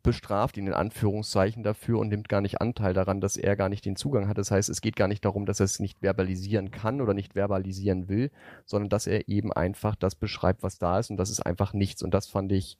bestraft 0.05 0.55
ihn 0.55 0.67
in 0.67 0.73
Anführungszeichen 0.73 1.63
dafür 1.63 1.99
und 1.99 2.09
nimmt 2.09 2.29
gar 2.29 2.39
nicht 2.39 2.61
Anteil 2.61 2.93
daran, 2.93 3.19
dass 3.19 3.35
er 3.35 3.55
gar 3.55 3.67
nicht 3.67 3.83
den 3.83 3.95
Zugang 3.95 4.27
hat. 4.27 4.37
Das 4.37 4.51
heißt, 4.51 4.69
es 4.69 4.79
geht 4.79 4.95
gar 4.95 5.07
nicht 5.07 5.25
darum, 5.25 5.45
dass 5.45 5.59
er 5.59 5.65
es 5.65 5.79
nicht 5.79 5.99
verbalisieren 5.99 6.71
kann 6.71 7.01
oder 7.01 7.13
nicht 7.13 7.33
verbalisieren 7.33 8.07
will, 8.07 8.31
sondern 8.65 8.89
dass 8.89 9.07
er 9.07 9.27
eben 9.27 9.51
einfach 9.51 9.95
das 9.95 10.15
beschreibt, 10.15 10.63
was 10.63 10.77
da 10.77 10.99
ist 10.99 11.09
und 11.09 11.17
das 11.17 11.29
ist 11.29 11.45
einfach 11.45 11.73
nichts. 11.73 12.03
Und 12.03 12.13
das 12.13 12.27
fand 12.27 12.51
ich 12.51 12.77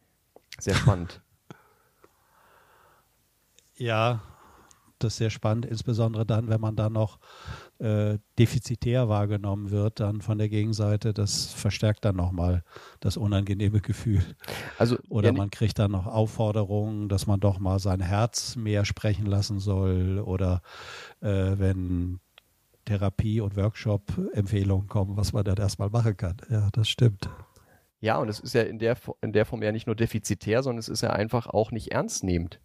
sehr 0.60 0.76
spannend. 0.76 1.22
Ja, 3.78 4.22
das 5.00 5.14
ist 5.14 5.18
sehr 5.18 5.30
spannend, 5.30 5.66
insbesondere 5.66 6.26
dann, 6.26 6.48
wenn 6.48 6.62
man 6.62 6.76
da 6.76 6.90
noch 6.90 7.20
äh, 7.80 8.18
defizitär 8.40 9.10
wahrgenommen 9.10 9.72
wird, 9.72 10.00
dann 10.00 10.22
von 10.22 10.38
der 10.38 10.50
Gegenseite, 10.50 11.14
das 11.14 11.54
verstärkt 11.54 12.06
dann 12.06 12.16
nochmal 12.16 12.64
das 13.00 13.18
unangenehme 13.18 13.82
Gefühl. 13.82 14.24
Also, 14.78 14.98
Oder 15.10 15.34
man 15.34 15.50
kriegt 15.50 15.80
dann 15.80 15.92
noch 15.92 16.08
Aufforderungen, 16.08 17.10
dass 17.10 17.28
man 17.28 17.40
doch 17.40 17.60
mal 17.60 17.80
sein 17.80 18.02
Herz 18.02 18.56
mehr 18.56 18.86
sprechen 18.86 19.26
lassen 19.26 19.60
soll. 19.60 20.20
Oder 20.20 20.62
äh, 21.22 21.28
wenn 21.58 22.20
Therapie- 22.86 23.42
und 23.42 23.56
Workshop-Empfehlungen 23.56 24.88
kommen, 24.88 25.18
was 25.18 25.34
man 25.34 25.44
dann 25.44 25.58
erstmal 25.58 25.90
machen 25.90 26.16
kann. 26.16 26.38
Ja, 26.50 26.70
das 26.72 26.88
stimmt. 26.88 27.30
Ja, 28.00 28.18
und 28.18 28.30
es 28.30 28.40
ist 28.40 28.54
ja 28.54 28.62
in 28.62 28.78
der, 28.78 28.98
in 29.22 29.34
der 29.34 29.46
Form 29.46 29.64
ja 29.64 29.72
nicht 29.72 29.88
nur 29.88 29.96
defizitär, 29.96 30.62
sondern 30.62 30.80
es 30.80 30.90
ist 30.90 31.02
ja 31.02 31.10
einfach 31.10 31.48
auch 31.48 31.72
nicht 31.72 31.92
ernstnehmend. 31.92 32.60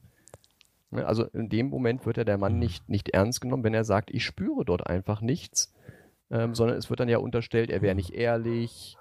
Ne, 0.91 1.07
also 1.07 1.24
in 1.24 1.49
dem 1.49 1.68
Moment 1.68 2.05
wird 2.07 2.16
ja 2.16 2.24
der 2.24 2.38
Mann 2.38 2.55
mhm. 2.55 2.59
nicht, 2.59 2.88
nicht 2.88 3.11
ernst 3.11 3.41
genommen, 3.41 3.64
wenn 3.64 3.74
er 3.74 3.84
sagt, 3.84 4.11
ich 4.11 4.24
spüre 4.24 4.64
dort 4.64 4.86
einfach 4.86 5.20
nichts, 5.20 5.72
ähm, 6.30 6.55
sondern 6.55 6.76
es 6.76 6.91
wird 6.91 7.01
dann 7.01 7.09
ja 7.09 7.18
unterstellt, 7.18 7.70
er 7.70 7.82
wäre 7.82 7.95
nicht 7.95 8.11
ehrlich, 8.11 8.97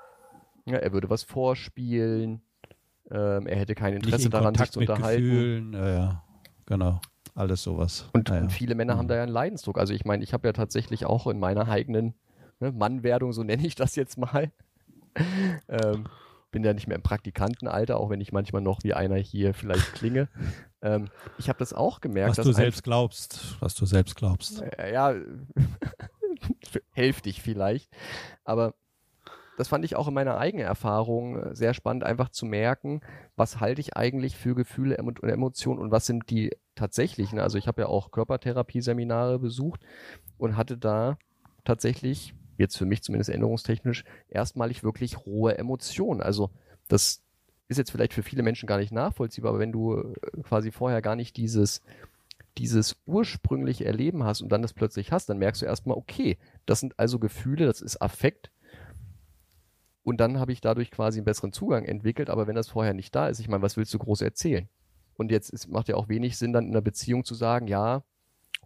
ja, 0.66 0.78
er 0.78 0.94
würde 0.94 1.10
was 1.10 1.24
vorspielen, 1.24 2.42
ähm, 3.10 3.48
er 3.48 3.58
hätte 3.58 3.76
kein 3.76 3.94
Interesse 3.94 4.30
daran, 4.30 4.54
sich 4.56 4.72
zu 4.72 4.80
unterhalten. 4.80 5.24
Gefühlen, 5.24 5.74
ja, 5.74 5.90
ja, 5.90 6.24
genau. 6.66 7.02
Alles 7.36 7.64
sowas. 7.64 8.10
Und, 8.14 8.30
ja, 8.30 8.40
und 8.40 8.52
viele 8.52 8.76
Männer 8.76 8.96
mhm. 8.96 9.00
haben 9.00 9.08
da 9.08 9.16
ja 9.16 9.24
einen 9.24 9.32
Leidensdruck. 9.32 9.78
Also 9.78 9.94
ich 9.94 10.04
meine, 10.06 10.24
ich 10.24 10.34
habe 10.34 10.48
ja 10.48 10.54
tatsächlich 10.54 11.06
auch 11.06 11.26
in 11.28 11.40
meiner 11.40 11.70
eigenen 11.70 12.14
ne, 12.60 12.72
Mannwerdung, 12.72 13.34
so 13.34 13.44
nenne 13.44 13.66
ich 13.66 13.76
das 13.76 13.96
jetzt 13.96 14.18
mal, 14.18 14.52
ähm, 15.70 16.06
bin 16.52 16.64
ja 16.64 16.74
nicht 16.74 16.88
mehr 16.88 16.98
im 16.98 17.04
Praktikantenalter, 17.04 17.98
auch 17.98 18.10
wenn 18.10 18.22
ich 18.22 18.32
manchmal 18.32 18.62
noch 18.62 18.80
wie 18.84 18.94
einer 18.94 19.18
hier 19.18 19.54
vielleicht 19.54 19.94
klinge. 19.94 20.28
Ähm, 20.82 21.10
ich 21.38 21.50
habe 21.50 21.60
das 21.60 21.74
auch 21.74 22.00
gemerkt. 22.00 22.38
Was 22.38 22.46
du 22.46 22.54
selbst 22.54 22.86
glaubst, 22.86 23.58
was 23.60 23.76
du 23.76 23.86
selbst 23.86 24.16
glaubst. 24.16 24.62
Äh, 24.62 24.94
ja, 24.94 25.14
hälftig 26.94 27.42
vielleicht. 27.42 27.90
Aber 28.46 28.76
das 29.60 29.68
fand 29.68 29.84
ich 29.84 29.98
auch 29.98 30.08
in 30.08 30.14
meiner 30.14 30.38
eigenen 30.38 30.66
Erfahrung 30.66 31.38
äh, 31.38 31.54
sehr 31.54 31.74
spannend, 31.74 32.06
einfach 32.06 32.30
zu 32.30 32.46
merken, 32.46 33.02
was 33.36 33.60
halte 33.60 33.82
ich 33.82 33.98
eigentlich 33.98 34.38
für 34.38 34.56
Gefühle 34.56 34.96
und 35.04 35.22
Emotionen 35.22 35.82
und 35.82 35.92
was 35.92 36.06
sind 36.06 36.30
die 36.30 36.52
tatsächlichen. 36.76 37.40
Also 37.40 37.58
ich 37.58 37.68
habe 37.68 37.82
ja 37.82 37.88
auch 37.90 38.12
Körpertherapie-Seminare 38.12 39.38
besucht 39.38 39.82
und 40.38 40.56
hatte 40.56 40.78
da 40.78 41.18
tatsächlich, 41.66 42.34
jetzt 42.60 42.78
für 42.78 42.86
mich 42.86 43.02
zumindest 43.02 43.30
erinnerungstechnisch, 43.30 44.04
erstmalig 44.30 44.84
wirklich 44.84 45.26
rohe 45.26 45.58
Emotionen. 45.58 46.22
Also 46.22 46.52
das 46.88 47.24
ist 47.68 47.78
jetzt 47.78 47.92
vielleicht 47.92 48.14
für 48.14 48.24
viele 48.24 48.44
Menschen 48.44 48.68
gar 48.68 48.78
nicht 48.78 48.92
nachvollziehbar, 48.92 49.50
aber 49.50 49.60
wenn 49.60 49.72
du 49.72 49.98
äh, 49.98 50.42
quasi 50.44 50.72
vorher 50.72 51.02
gar 51.02 51.16
nicht 51.16 51.38
dieses, 51.38 51.82
dieses 52.58 52.98
ursprüngliche 53.06 53.86
Erleben 53.86 54.24
hast 54.24 54.42
und 54.42 54.50
dann 54.50 54.62
das 54.62 54.74
plötzlich 54.74 55.12
hast, 55.12 55.30
dann 55.30 55.38
merkst 55.38 55.62
du 55.62 55.66
erstmal, 55.66 55.98
okay, 55.98 56.38
das 56.66 56.80
sind 56.80 56.98
also 57.00 57.20
Gefühle, 57.20 57.66
das 57.66 57.82
ist 57.82 58.02
Affekt. 58.02 58.52
Und 60.04 60.20
dann 60.20 60.40
habe 60.40 60.52
ich 60.52 60.62
dadurch 60.62 60.90
quasi 60.90 61.20
einen 61.20 61.26
besseren 61.26 61.54
Zugang 61.54 61.86
entwickelt, 61.86 62.30
aber 62.30 62.48
wenn 62.48 62.56
das 62.56 62.70
vorher 62.70 62.94
nicht 62.94 63.14
da 63.16 63.28
ist, 63.28 63.40
ich 63.40 63.48
meine, 63.48 63.62
was 63.62 63.78
willst 63.78 63.94
du 63.94 64.00
groß 64.00 64.22
erzählen? 64.22 64.68
Und 65.16 65.32
jetzt 65.32 65.52
ist, 65.52 65.68
macht 65.68 65.90
ja 65.90 65.96
auch 65.96 66.10
wenig 66.10 66.38
Sinn, 66.38 66.54
dann 66.54 66.66
in 66.66 66.72
einer 66.72 66.82
Beziehung 66.82 67.24
zu 67.24 67.36
sagen, 67.36 67.68
ja, 67.68 68.04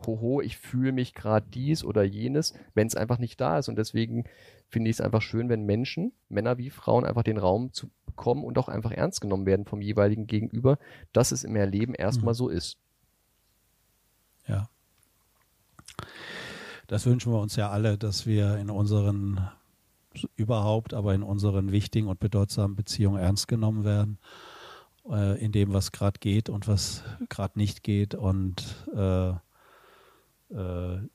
hoho, 0.05 0.41
ich 0.41 0.57
fühle 0.57 0.91
mich 0.91 1.13
gerade 1.13 1.45
dies 1.53 1.83
oder 1.83 2.03
jenes, 2.03 2.53
wenn 2.73 2.87
es 2.87 2.95
einfach 2.95 3.19
nicht 3.19 3.39
da 3.39 3.59
ist. 3.59 3.69
Und 3.69 3.77
deswegen 3.77 4.25
finde 4.69 4.89
ich 4.89 4.97
es 4.97 5.01
einfach 5.01 5.21
schön, 5.21 5.49
wenn 5.49 5.65
Menschen, 5.65 6.13
Männer 6.29 6.57
wie 6.57 6.69
Frauen, 6.69 7.05
einfach 7.05 7.23
den 7.23 7.37
Raum 7.37 7.71
zu 7.73 7.89
bekommen 8.05 8.43
und 8.43 8.57
auch 8.57 8.67
einfach 8.67 8.91
ernst 8.91 9.21
genommen 9.21 9.45
werden 9.45 9.65
vom 9.65 9.81
jeweiligen 9.81 10.27
Gegenüber, 10.27 10.77
dass 11.13 11.31
es 11.31 11.43
im 11.43 11.55
Erleben 11.55 11.93
erstmal 11.93 12.33
mhm. 12.33 12.37
so 12.37 12.49
ist. 12.49 12.77
Ja. 14.47 14.67
das 16.87 17.05
wünschen 17.05 17.31
wir 17.31 17.39
uns 17.39 17.55
ja 17.55 17.69
alle, 17.69 17.97
dass 17.97 18.25
wir 18.25 18.57
in 18.57 18.69
unseren 18.69 19.49
überhaupt, 20.35 20.93
aber 20.93 21.15
in 21.15 21.23
unseren 21.23 21.71
wichtigen 21.71 22.07
und 22.07 22.19
bedeutsamen 22.19 22.75
Beziehungen 22.75 23.19
ernst 23.19 23.47
genommen 23.47 23.83
werden, 23.83 24.19
äh, 25.09 25.43
in 25.43 25.51
dem, 25.51 25.73
was 25.73 25.91
gerade 25.91 26.19
geht 26.19 26.49
und 26.49 26.67
was 26.67 27.03
gerade 27.29 27.57
nicht 27.57 27.83
geht 27.83 28.15
und 28.15 28.87
äh, 28.95 29.33
äh, 30.53 31.07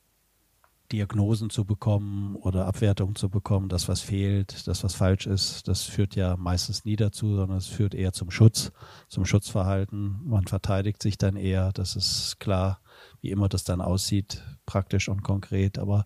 Diagnosen 0.91 1.51
zu 1.51 1.65
bekommen 1.65 2.35
oder 2.35 2.65
Abwertungen 2.65 3.15
zu 3.15 3.29
bekommen, 3.29 3.69
das 3.69 3.87
was 3.87 4.01
fehlt, 4.01 4.67
das 4.67 4.83
was 4.83 4.95
falsch 4.95 5.27
ist, 5.27 5.67
das 5.67 5.83
führt 5.83 6.15
ja 6.15 6.35
meistens 6.35 6.83
nie 6.83 6.95
dazu, 6.95 7.35
sondern 7.35 7.57
es 7.57 7.67
führt 7.67 7.93
eher 7.93 8.11
zum 8.11 8.31
Schutz, 8.31 8.71
zum 9.07 9.23
Schutzverhalten. 9.23 10.21
Man 10.25 10.47
verteidigt 10.47 11.03
sich 11.03 11.17
dann 11.17 11.35
eher, 11.35 11.71
das 11.73 11.95
ist 11.95 12.39
klar, 12.39 12.81
wie 13.21 13.29
immer 13.29 13.49
das 13.49 13.63
dann 13.63 13.81
aussieht, 13.81 14.43
praktisch 14.65 15.09
und 15.09 15.21
konkret. 15.21 15.77
Aber 15.77 16.05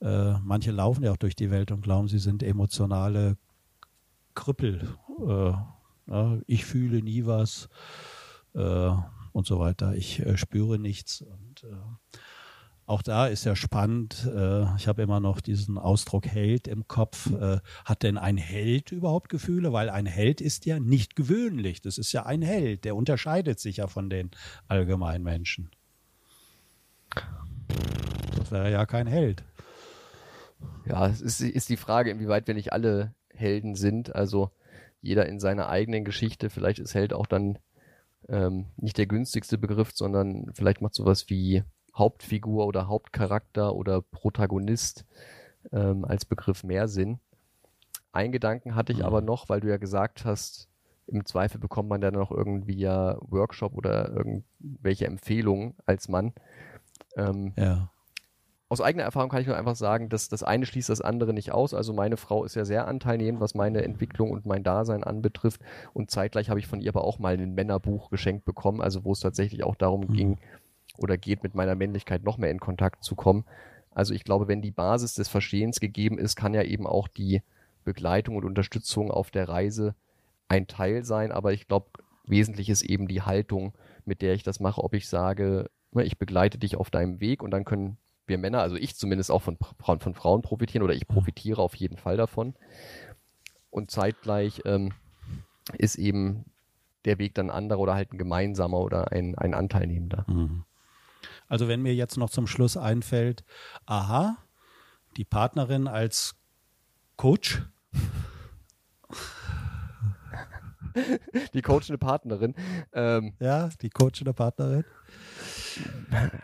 äh, 0.00 0.34
manche 0.40 0.72
laufen 0.72 1.04
ja 1.04 1.12
auch 1.12 1.16
durch 1.16 1.36
die 1.36 1.50
Welt 1.50 1.72
und 1.72 1.80
glauben, 1.80 2.08
sie 2.08 2.18
sind 2.18 2.42
emotionale 2.42 3.38
Krüppel. 4.34 4.88
Äh, 5.26 5.52
ja, 6.08 6.38
ich 6.46 6.66
fühle 6.66 7.02
nie 7.02 7.24
was 7.24 7.70
äh, 8.54 8.90
und 9.32 9.46
so 9.46 9.58
weiter. 9.58 9.94
Ich 9.94 10.20
äh, 10.20 10.36
spüre 10.36 10.78
nichts 10.78 11.22
und 11.22 11.64
äh, 11.64 11.76
auch 12.86 13.02
da 13.02 13.26
ist 13.26 13.44
ja 13.44 13.56
spannend, 13.56 14.28
äh, 14.32 14.64
ich 14.76 14.86
habe 14.86 15.02
immer 15.02 15.18
noch 15.18 15.40
diesen 15.40 15.76
Ausdruck 15.76 16.26
Held 16.26 16.68
im 16.68 16.86
Kopf. 16.86 17.32
Äh, 17.32 17.58
hat 17.84 18.04
denn 18.04 18.16
ein 18.16 18.36
Held 18.36 18.92
überhaupt 18.92 19.28
Gefühle? 19.28 19.72
Weil 19.72 19.90
ein 19.90 20.06
Held 20.06 20.40
ist 20.40 20.66
ja 20.66 20.78
nicht 20.78 21.16
gewöhnlich. 21.16 21.80
Das 21.80 21.98
ist 21.98 22.12
ja 22.12 22.26
ein 22.26 22.42
Held, 22.42 22.84
der 22.84 22.94
unterscheidet 22.94 23.58
sich 23.58 23.78
ja 23.78 23.88
von 23.88 24.08
den 24.08 24.30
allgemeinen 24.68 25.24
Menschen. 25.24 25.70
Das 28.38 28.52
wäre 28.52 28.70
ja 28.70 28.86
kein 28.86 29.08
Held. 29.08 29.42
Ja, 30.84 31.08
es 31.08 31.20
ist, 31.20 31.40
ist 31.40 31.68
die 31.68 31.76
Frage, 31.76 32.12
inwieweit 32.12 32.46
wir 32.46 32.54
nicht 32.54 32.72
alle 32.72 33.14
Helden 33.30 33.74
sind. 33.74 34.14
Also 34.14 34.52
jeder 35.00 35.26
in 35.26 35.40
seiner 35.40 35.68
eigenen 35.68 36.04
Geschichte. 36.04 36.50
Vielleicht 36.50 36.78
ist 36.78 36.94
Held 36.94 37.12
auch 37.12 37.26
dann 37.26 37.58
ähm, 38.28 38.66
nicht 38.76 38.96
der 38.96 39.06
günstigste 39.06 39.58
Begriff, 39.58 39.90
sondern 39.92 40.52
vielleicht 40.54 40.82
macht 40.82 40.94
sowas 40.94 41.28
wie 41.28 41.64
Hauptfigur 41.96 42.66
oder 42.66 42.88
Hauptcharakter 42.88 43.74
oder 43.74 44.02
Protagonist 44.02 45.04
ähm, 45.72 46.04
als 46.04 46.24
Begriff 46.24 46.64
mehr 46.64 46.88
Sinn. 46.88 47.20
Ein 48.12 48.32
Gedanken 48.32 48.74
hatte 48.74 48.92
ich 48.92 49.00
mhm. 49.00 49.04
aber 49.04 49.20
noch, 49.20 49.48
weil 49.48 49.60
du 49.60 49.68
ja 49.68 49.76
gesagt 49.76 50.24
hast, 50.24 50.68
im 51.06 51.24
Zweifel 51.24 51.60
bekommt 51.60 51.88
man 51.88 52.00
dann 52.00 52.14
noch 52.14 52.30
irgendwie 52.30 52.78
ja 52.78 53.16
Workshop 53.20 53.74
oder 53.74 54.10
irgendwelche 54.10 55.06
Empfehlungen 55.06 55.74
als 55.86 56.08
Mann. 56.08 56.32
Ähm, 57.16 57.52
ja. 57.56 57.90
Aus 58.68 58.80
eigener 58.80 59.04
Erfahrung 59.04 59.30
kann 59.30 59.40
ich 59.40 59.46
nur 59.46 59.56
einfach 59.56 59.76
sagen, 59.76 60.08
dass 60.08 60.28
das 60.28 60.42
eine 60.42 60.66
schließt 60.66 60.88
das 60.88 61.00
andere 61.00 61.32
nicht 61.32 61.52
aus. 61.52 61.72
Also 61.72 61.92
meine 61.92 62.16
Frau 62.16 62.44
ist 62.44 62.56
ja 62.56 62.64
sehr 62.64 62.88
anteilnehmend, 62.88 63.40
was 63.40 63.54
meine 63.54 63.84
Entwicklung 63.84 64.32
und 64.32 64.44
mein 64.44 64.64
Dasein 64.64 65.04
anbetrifft. 65.04 65.60
Und 65.92 66.10
zeitgleich 66.10 66.50
habe 66.50 66.58
ich 66.58 66.66
von 66.66 66.80
ihr 66.80 66.90
aber 66.90 67.04
auch 67.04 67.20
mal 67.20 67.34
ein 67.34 67.54
Männerbuch 67.54 68.10
geschenkt 68.10 68.44
bekommen, 68.44 68.80
also 68.80 69.04
wo 69.04 69.12
es 69.12 69.20
tatsächlich 69.20 69.62
auch 69.62 69.76
darum 69.76 70.00
mhm. 70.08 70.12
ging, 70.12 70.38
oder 70.98 71.16
geht, 71.16 71.42
mit 71.42 71.54
meiner 71.54 71.74
Männlichkeit 71.74 72.24
noch 72.24 72.38
mehr 72.38 72.50
in 72.50 72.60
Kontakt 72.60 73.04
zu 73.04 73.14
kommen. 73.14 73.44
Also 73.90 74.14
ich 74.14 74.24
glaube, 74.24 74.48
wenn 74.48 74.62
die 74.62 74.70
Basis 74.70 75.14
des 75.14 75.28
Verstehens 75.28 75.80
gegeben 75.80 76.18
ist, 76.18 76.36
kann 76.36 76.54
ja 76.54 76.62
eben 76.62 76.86
auch 76.86 77.08
die 77.08 77.42
Begleitung 77.84 78.36
und 78.36 78.44
Unterstützung 78.44 79.10
auf 79.10 79.30
der 79.30 79.48
Reise 79.48 79.94
ein 80.48 80.66
Teil 80.66 81.04
sein. 81.04 81.32
Aber 81.32 81.52
ich 81.52 81.66
glaube, 81.66 81.86
wesentlich 82.26 82.68
ist 82.68 82.82
eben 82.82 83.08
die 83.08 83.22
Haltung, 83.22 83.72
mit 84.04 84.22
der 84.22 84.34
ich 84.34 84.42
das 84.42 84.60
mache, 84.60 84.82
ob 84.82 84.94
ich 84.94 85.08
sage, 85.08 85.70
ne, 85.92 86.04
ich 86.04 86.18
begleite 86.18 86.58
dich 86.58 86.76
auf 86.76 86.90
deinem 86.90 87.20
Weg 87.20 87.42
und 87.42 87.50
dann 87.50 87.64
können 87.64 87.96
wir 88.26 88.38
Männer, 88.38 88.60
also 88.60 88.76
ich 88.76 88.96
zumindest 88.96 89.30
auch 89.30 89.42
von, 89.42 89.56
von 89.78 90.14
Frauen 90.14 90.42
profitieren 90.42 90.82
oder 90.82 90.94
ich 90.94 91.06
profitiere 91.06 91.62
auf 91.62 91.74
jeden 91.76 91.96
Fall 91.96 92.16
davon. 92.16 92.54
Und 93.70 93.90
zeitgleich 93.90 94.62
ähm, 94.64 94.92
ist 95.78 95.96
eben 95.96 96.44
der 97.04 97.18
Weg 97.18 97.34
dann 97.34 97.50
anderer 97.50 97.78
oder 97.78 97.94
halt 97.94 98.12
ein 98.12 98.18
gemeinsamer 98.18 98.80
oder 98.80 99.12
ein, 99.12 99.36
ein 99.36 99.54
Anteilnehmender. 99.54 100.24
Mhm. 100.28 100.64
Also 101.48 101.68
wenn 101.68 101.82
mir 101.82 101.94
jetzt 101.94 102.16
noch 102.16 102.30
zum 102.30 102.46
Schluss 102.46 102.76
einfällt, 102.76 103.44
aha, 103.86 104.36
die 105.16 105.24
Partnerin 105.24 105.88
als 105.88 106.36
Coach. 107.16 107.62
Die 111.52 111.60
coachende 111.60 111.98
Partnerin. 111.98 112.54
Ähm, 112.94 113.34
ja, 113.38 113.68
die 113.82 113.90
coachende 113.90 114.32
Partnerin. 114.32 114.82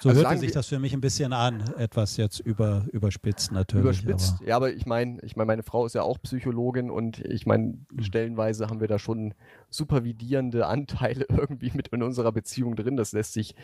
So 0.00 0.08
also 0.10 0.22
hörte 0.22 0.38
sich 0.38 0.52
das 0.52 0.68
für 0.68 0.78
mich 0.78 0.92
ein 0.92 1.00
bisschen 1.00 1.32
an, 1.32 1.74
etwas 1.78 2.16
jetzt 2.16 2.40
über, 2.40 2.86
überspitzt 2.92 3.52
natürlich. 3.52 3.84
Überspitzt, 3.84 4.36
aber. 4.38 4.48
ja, 4.48 4.56
aber 4.56 4.72
ich 4.72 4.86
meine, 4.86 5.20
ich 5.22 5.36
meine, 5.36 5.46
meine 5.46 5.62
Frau 5.62 5.86
ist 5.86 5.94
ja 5.94 6.02
auch 6.02 6.18
Psychologin 6.22 6.90
und 6.90 7.20
ich 7.20 7.46
meine, 7.46 7.78
mhm. 7.90 8.02
stellenweise 8.02 8.68
haben 8.68 8.80
wir 8.80 8.88
da 8.88 8.98
schon 8.98 9.34
supervidierende 9.70 10.66
Anteile 10.66 11.26
irgendwie 11.28 11.70
mit 11.74 11.88
in 11.88 12.02
unserer 12.02 12.32
Beziehung 12.32 12.76
drin. 12.76 12.96
Das 12.96 13.12
lässt 13.12 13.32
sich 13.32 13.54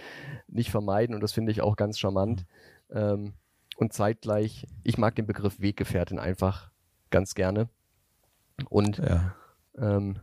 nicht 0.46 0.70
vermeiden 0.70 1.14
und 1.14 1.20
das 1.20 1.32
finde 1.32 1.52
ich 1.52 1.60
auch 1.60 1.76
ganz 1.76 1.98
charmant. 1.98 2.46
Mhm. 2.90 2.96
Ähm, 2.96 3.32
und 3.76 3.92
zeitgleich, 3.92 4.66
ich 4.82 4.98
mag 4.98 5.14
den 5.14 5.26
Begriff 5.26 5.60
Weggefährtin 5.60 6.18
einfach 6.18 6.70
ganz 7.10 7.34
gerne. 7.34 7.68
Und 8.68 8.98
ja, 8.98 9.34
ähm, 9.78 10.18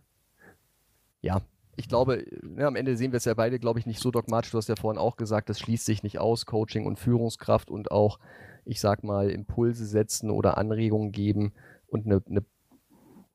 ja 1.22 1.42
ich 1.76 1.88
glaube, 1.88 2.26
ne, 2.42 2.66
am 2.66 2.76
Ende 2.76 2.96
sehen 2.96 3.12
wir 3.12 3.18
es 3.18 3.26
ja 3.26 3.34
beide, 3.34 3.60
glaube 3.60 3.80
ich, 3.80 3.86
nicht 3.86 4.02
so 4.02 4.12
dogmatisch. 4.12 4.52
Du 4.52 4.58
hast 4.58 4.70
ja 4.70 4.76
vorhin 4.76 5.00
auch 5.00 5.18
gesagt, 5.18 5.50
das 5.50 5.60
schließt 5.60 5.86
sich 5.86 6.04
nicht 6.04 6.20
aus, 6.20 6.46
Coaching 6.46 6.86
und 6.86 7.00
Führungskraft 7.00 7.70
und 7.70 7.92
auch, 7.92 8.20
ich 8.66 8.80
sag 8.80 9.04
mal, 9.04 9.30
Impulse 9.30 9.86
setzen 9.86 10.30
oder 10.30 10.58
Anregungen 10.58 11.12
geben 11.12 11.54
und 11.88 12.06
eine, 12.06 12.22
eine 12.30 12.46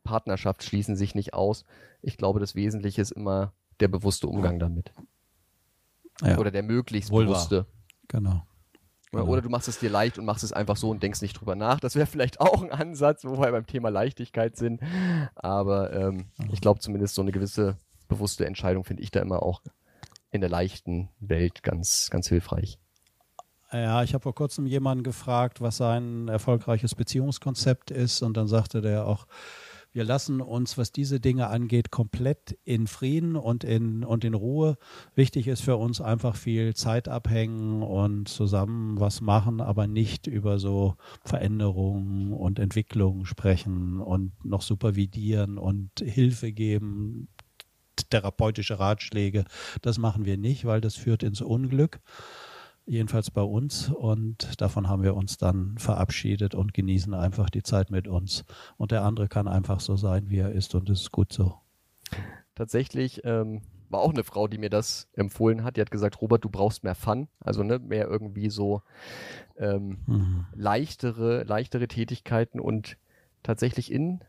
Partnerschaft 0.05 0.63
schließen 0.63 0.97
sich 0.97 1.15
nicht 1.15 1.35
aus. 1.35 1.65
Ich 2.03 2.17
glaube, 2.17 2.41
das 2.41 2.55
Wesentliche 2.55 3.03
ist 3.03 3.13
immer 3.13 3.53
der 3.81 3.89
bewusste 3.89 4.27
Umgang 4.27 4.59
damit. 4.59 4.93
Ja. 6.23 6.39
Oder 6.39 6.51
der 6.51 6.63
möglichst 6.63 7.11
Wohl 7.11 7.27
bewusste. 7.27 7.67
Genau. 8.09 8.43
Genau. 9.13 9.27
Oder 9.27 9.43
du 9.43 9.49
machst 9.49 9.67
es 9.67 9.81
dir 9.81 9.91
leicht 9.91 10.19
und 10.19 10.25
machst 10.25 10.45
es 10.45 10.53
einfach 10.53 10.77
so 10.77 10.89
und 10.89 11.03
denkst 11.03 11.21
nicht 11.21 11.35
drüber 11.35 11.57
nach. 11.57 11.81
Das 11.81 11.97
wäre 11.97 12.07
vielleicht 12.07 12.41
auch 12.41 12.63
ein 12.63 12.71
Ansatz, 12.71 13.25
wo 13.25 13.39
wir 13.39 13.51
beim 13.51 13.67
Thema 13.67 13.89
Leichtigkeit 13.89 14.57
sind. 14.57 14.81
Aber 15.35 15.93
ähm, 15.93 16.27
ich 16.53 16.61
glaube 16.61 16.79
zumindest 16.79 17.17
so 17.17 17.23
eine 17.23 17.33
gewisse 17.33 17.77
bewusste 18.11 18.45
Entscheidung 18.45 18.85
finde 18.85 19.03
ich 19.03 19.11
da 19.11 19.21
immer 19.21 19.43
auch 19.43 19.63
in 20.31 20.43
der 20.43 20.51
leichten 20.51 21.09
Welt 21.19 21.63
ganz, 21.63 22.11
ganz 22.11 22.29
hilfreich. 22.29 22.79
Ja, 23.73 24.03
ich 24.03 24.15
habe 24.15 24.23
vor 24.23 24.35
kurzem 24.35 24.67
jemanden 24.67 25.05
gefragt, 25.05 25.61
was 25.61 25.77
sein 25.77 26.29
erfolgreiches 26.29 26.95
Beziehungskonzept 26.95 27.91
ist 27.91 28.23
und 28.23 28.37
dann 28.37 28.49
sagte 28.49 28.81
der 28.81 29.07
auch, 29.07 29.27
wir 29.93 30.05
lassen 30.05 30.41
uns, 30.41 30.79
was 30.79 30.93
diese 30.93 31.19
Dinge 31.19 31.49
angeht, 31.49 31.91
komplett 31.91 32.57
in 32.65 32.87
Frieden 32.87 33.35
und 33.35 33.65
in, 33.65 34.05
und 34.05 34.25
in 34.25 34.35
Ruhe. 34.35 34.77
Wichtig 35.17 35.49
ist 35.49 35.63
für 35.63 35.77
uns 35.77 36.01
einfach 36.01 36.37
viel 36.37 36.75
Zeit 36.75 37.09
abhängen 37.09 37.83
und 37.83 38.29
zusammen 38.29 39.01
was 39.01 39.21
machen, 39.21 39.61
aber 39.61 39.89
nicht 39.89 40.29
über 40.29 40.61
so 40.61 40.95
Veränderungen 41.25 42.33
und 42.33 42.61
Entwicklungen 42.61 43.27
sprechen 43.27 44.01
und 44.01 44.33
noch 44.45 44.63
supervidieren 44.63 45.59
und 45.59 45.91
Hilfe 46.01 46.53
geben, 46.53 47.29
therapeutische 48.09 48.79
Ratschläge. 48.79 49.45
Das 49.83 49.99
machen 49.99 50.25
wir 50.25 50.37
nicht, 50.37 50.65
weil 50.65 50.81
das 50.81 50.97
führt 50.97 51.23
ins 51.23 51.41
Unglück. 51.41 52.01
Jedenfalls 52.87 53.31
bei 53.31 53.43
uns. 53.43 53.89
Und 53.89 54.61
davon 54.61 54.89
haben 54.89 55.03
wir 55.03 55.15
uns 55.15 55.37
dann 55.37 55.79
verabschiedet 55.79 56.55
und 56.55 56.75
genießen 56.75 57.15
einfach 57.15 57.51
die 57.51 57.63
Zeit 57.63 57.91
mit 57.91 58.09
uns. 58.09 58.45
Und 58.77 58.91
der 58.91 59.03
andere 59.03 59.29
kann 59.29 59.49
einfach 59.49 59.81
so 59.81 59.97
sein, 59.97 60.31
wie 60.31 60.39
er 60.39 60.53
ist. 60.53 60.75
Und 60.75 60.89
es 60.91 61.03
ist 61.03 61.13
gut 61.13 61.33
so. 61.33 61.55
Tatsächlich 62.55 63.21
ähm, 63.25 63.63
war 63.91 64.01
auch 64.01 64.11
eine 64.11 64.25
Frau, 64.25 64.49
die 64.49 64.59
mir 64.59 64.71
das 64.71 65.09
empfohlen 65.13 65.65
hat. 65.65 65.77
Die 65.77 65.81
hat 65.81 65.91
gesagt, 65.91 66.21
Robert, 66.21 66.45
du 66.45 66.49
brauchst 66.49 66.85
mehr 66.85 66.95
Fun. 66.95 67.29
Also 67.41 67.63
ne, 67.63 67.79
mehr 67.79 68.07
irgendwie 68.07 68.51
so 68.51 68.83
ähm, 69.57 69.99
mhm. 70.07 70.47
leichtere, 70.55 71.45
leichtere 71.45 71.89
Tätigkeiten 71.89 72.61
und 72.61 72.97
tatsächlich 73.43 73.93
in 73.93 74.25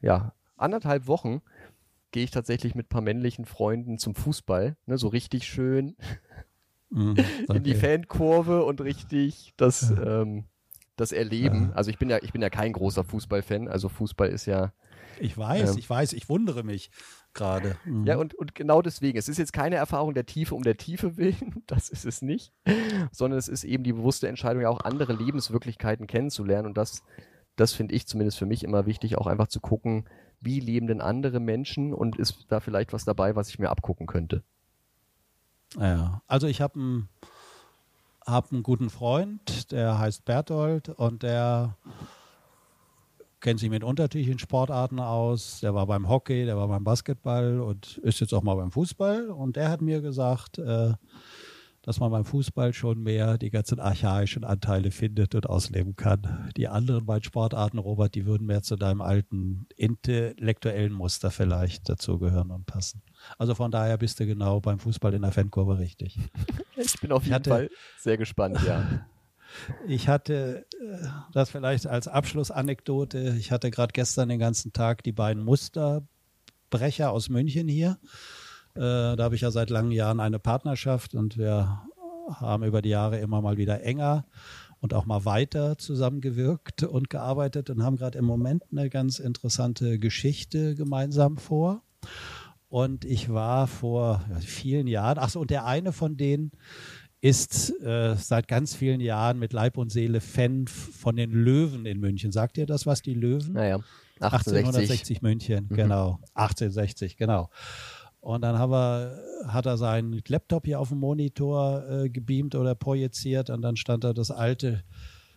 ja, 0.00 0.32
anderthalb 0.56 1.06
Wochen 1.06 1.42
gehe 2.14 2.22
ich 2.22 2.30
tatsächlich 2.30 2.76
mit 2.76 2.86
ein 2.86 2.90
paar 2.90 3.00
männlichen 3.00 3.44
Freunden 3.44 3.98
zum 3.98 4.14
Fußball, 4.14 4.76
ne, 4.86 4.98
so 4.98 5.08
richtig 5.08 5.48
schön 5.48 5.96
mm, 6.90 7.14
in 7.52 7.64
die 7.64 7.74
Fankurve 7.74 8.64
und 8.64 8.80
richtig 8.80 9.52
das, 9.56 9.90
ähm, 9.90 10.44
das 10.94 11.10
Erleben. 11.10 11.72
Also 11.74 11.90
ich 11.90 11.98
bin 11.98 12.08
ja, 12.08 12.18
ich 12.22 12.32
bin 12.32 12.40
ja 12.40 12.50
kein 12.50 12.72
großer 12.72 13.02
Fußballfan, 13.02 13.66
also 13.66 13.88
Fußball 13.88 14.28
ist 14.28 14.46
ja. 14.46 14.72
Ich 15.18 15.36
weiß, 15.36 15.72
ähm, 15.72 15.78
ich 15.78 15.90
weiß, 15.90 16.12
ich 16.12 16.28
wundere 16.28 16.62
mich 16.62 16.92
gerade. 17.32 17.76
Mhm. 17.84 18.06
Ja, 18.06 18.16
und, 18.16 18.32
und 18.34 18.54
genau 18.54 18.80
deswegen. 18.80 19.18
Es 19.18 19.28
ist 19.28 19.38
jetzt 19.38 19.52
keine 19.52 19.74
Erfahrung 19.74 20.14
der 20.14 20.24
Tiefe 20.24 20.54
um 20.54 20.62
der 20.62 20.76
Tiefe 20.76 21.16
willen, 21.16 21.62
das 21.66 21.88
ist 21.88 22.06
es 22.06 22.22
nicht, 22.22 22.52
sondern 23.10 23.40
es 23.40 23.48
ist 23.48 23.64
eben 23.64 23.82
die 23.82 23.92
bewusste 23.92 24.28
Entscheidung, 24.28 24.62
ja 24.62 24.68
auch 24.68 24.82
andere 24.82 25.14
Lebenswirklichkeiten 25.14 26.06
kennenzulernen 26.06 26.66
und 26.66 26.76
das, 26.76 27.02
das 27.56 27.72
finde 27.72 27.96
ich 27.96 28.06
zumindest 28.06 28.38
für 28.38 28.46
mich 28.46 28.62
immer 28.62 28.86
wichtig, 28.86 29.18
auch 29.18 29.26
einfach 29.26 29.48
zu 29.48 29.58
gucken, 29.58 30.04
wie 30.44 30.60
leben 30.60 30.86
denn 30.86 31.00
andere 31.00 31.40
Menschen 31.40 31.94
und 31.94 32.16
ist 32.16 32.46
da 32.48 32.60
vielleicht 32.60 32.92
was 32.92 33.04
dabei, 33.04 33.36
was 33.36 33.48
ich 33.48 33.58
mir 33.58 33.70
abgucken 33.70 34.06
könnte? 34.06 34.42
Ja, 35.78 36.22
also 36.26 36.46
ich 36.46 36.60
habe 36.60 36.78
ein 36.78 37.08
habe 38.26 38.52
einen 38.52 38.62
guten 38.62 38.90
Freund, 38.90 39.70
der 39.70 39.98
heißt 39.98 40.24
Berthold 40.24 40.88
und 40.88 41.22
der 41.22 41.76
kennt 43.40 43.60
sich 43.60 43.68
mit 43.68 43.84
unterschiedlichen 43.84 44.38
Sportarten 44.38 44.98
aus. 44.98 45.60
Der 45.60 45.74
war 45.74 45.86
beim 45.86 46.08
Hockey, 46.08 46.46
der 46.46 46.56
war 46.56 46.68
beim 46.68 46.84
Basketball 46.84 47.60
und 47.60 47.98
ist 47.98 48.20
jetzt 48.20 48.32
auch 48.32 48.42
mal 48.42 48.54
beim 48.54 48.70
Fußball. 48.70 49.28
Und 49.28 49.56
der 49.56 49.70
hat 49.70 49.82
mir 49.82 50.00
gesagt, 50.00 50.58
äh, 50.58 50.94
dass 51.84 52.00
man 52.00 52.10
beim 52.10 52.24
Fußball 52.24 52.72
schon 52.72 53.02
mehr 53.02 53.36
die 53.36 53.50
ganzen 53.50 53.78
archaischen 53.78 54.42
Anteile 54.42 54.90
findet 54.90 55.34
und 55.34 55.46
ausleben 55.46 55.96
kann. 55.96 56.50
Die 56.56 56.66
anderen 56.66 57.04
beiden 57.04 57.24
Sportarten, 57.24 57.78
Robert, 57.78 58.14
die 58.14 58.24
würden 58.24 58.46
mehr 58.46 58.62
zu 58.62 58.76
deinem 58.76 59.02
alten 59.02 59.66
intellektuellen 59.76 60.94
Muster 60.94 61.30
vielleicht 61.30 61.90
dazugehören 61.90 62.50
und 62.50 62.64
passen. 62.64 63.02
Also 63.36 63.54
von 63.54 63.70
daher 63.70 63.98
bist 63.98 64.18
du 64.18 64.26
genau 64.26 64.60
beim 64.60 64.78
Fußball 64.78 65.12
in 65.12 65.22
der 65.22 65.32
Fankurve 65.32 65.78
richtig. 65.78 66.18
Ich 66.76 67.00
bin 67.00 67.12
auf 67.12 67.22
jeden 67.22 67.34
hatte, 67.36 67.50
Fall 67.50 67.70
sehr 67.98 68.16
gespannt, 68.16 68.58
ja. 68.66 69.06
Ich 69.86 70.08
hatte 70.08 70.66
äh, 70.72 71.06
das 71.32 71.50
vielleicht 71.50 71.86
als 71.86 72.08
Abschlussanekdote. 72.08 73.36
Ich 73.38 73.52
hatte 73.52 73.70
gerade 73.70 73.92
gestern 73.92 74.28
den 74.28 74.40
ganzen 74.40 74.72
Tag 74.72 75.04
die 75.04 75.12
beiden 75.12 75.44
Musterbrecher 75.44 77.12
aus 77.12 77.28
München 77.28 77.68
hier. 77.68 77.98
Äh, 78.76 78.80
da 79.16 79.18
habe 79.18 79.34
ich 79.34 79.42
ja 79.42 79.50
seit 79.50 79.70
langen 79.70 79.92
Jahren 79.92 80.20
eine 80.20 80.38
Partnerschaft 80.38 81.14
und 81.14 81.38
wir 81.38 81.82
haben 82.28 82.64
über 82.64 82.82
die 82.82 82.88
Jahre 82.88 83.18
immer 83.18 83.40
mal 83.40 83.56
wieder 83.56 83.82
enger 83.82 84.24
und 84.80 84.94
auch 84.94 85.06
mal 85.06 85.24
weiter 85.24 85.78
zusammengewirkt 85.78 86.82
und 86.82 87.08
gearbeitet 87.08 87.70
und 87.70 87.82
haben 87.82 87.96
gerade 87.96 88.18
im 88.18 88.24
Moment 88.24 88.64
eine 88.70 88.90
ganz 88.90 89.18
interessante 89.18 89.98
Geschichte 89.98 90.74
gemeinsam 90.74 91.36
vor. 91.36 91.82
Und 92.68 93.04
ich 93.04 93.32
war 93.32 93.66
vor 93.66 94.24
vielen 94.40 94.86
Jahren, 94.86 95.18
ach 95.18 95.30
so, 95.30 95.40
und 95.40 95.50
der 95.50 95.64
eine 95.64 95.92
von 95.92 96.16
denen 96.16 96.50
ist 97.20 97.70
äh, 97.80 98.16
seit 98.16 98.48
ganz 98.48 98.74
vielen 98.74 99.00
Jahren 99.00 99.38
mit 99.38 99.54
Leib 99.54 99.78
und 99.78 99.90
Seele 99.90 100.20
Fan 100.20 100.66
von 100.66 101.16
den 101.16 101.30
Löwen 101.30 101.86
in 101.86 101.98
München. 102.00 102.32
Sagt 102.32 102.58
ihr 102.58 102.66
das 102.66 102.84
was, 102.84 103.00
die 103.00 103.14
Löwen? 103.14 103.54
Naja, 103.54 103.78
1860 104.20 105.22
München, 105.22 105.68
mhm. 105.70 105.74
genau. 105.74 106.18
1860, 106.34 107.16
genau. 107.16 107.48
Und 108.24 108.40
dann 108.40 108.58
wir, 108.58 109.20
hat 109.46 109.66
er 109.66 109.76
seinen 109.76 110.22
Laptop 110.26 110.64
hier 110.64 110.80
auf 110.80 110.88
dem 110.88 110.98
Monitor 110.98 111.84
äh, 111.86 112.08
gebeamt 112.08 112.54
oder 112.54 112.74
projiziert 112.74 113.50
und 113.50 113.60
dann 113.60 113.76
stand 113.76 114.02
da 114.02 114.14
das 114.14 114.30
alte 114.30 114.82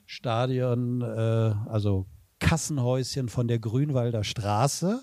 Stadion, 0.05 1.01
äh, 1.01 1.53
also 1.67 2.05
Kassenhäuschen 2.39 3.27
von 3.27 3.49
der 3.49 3.59
Grünwalder 3.59 4.23
Straße, 4.23 5.01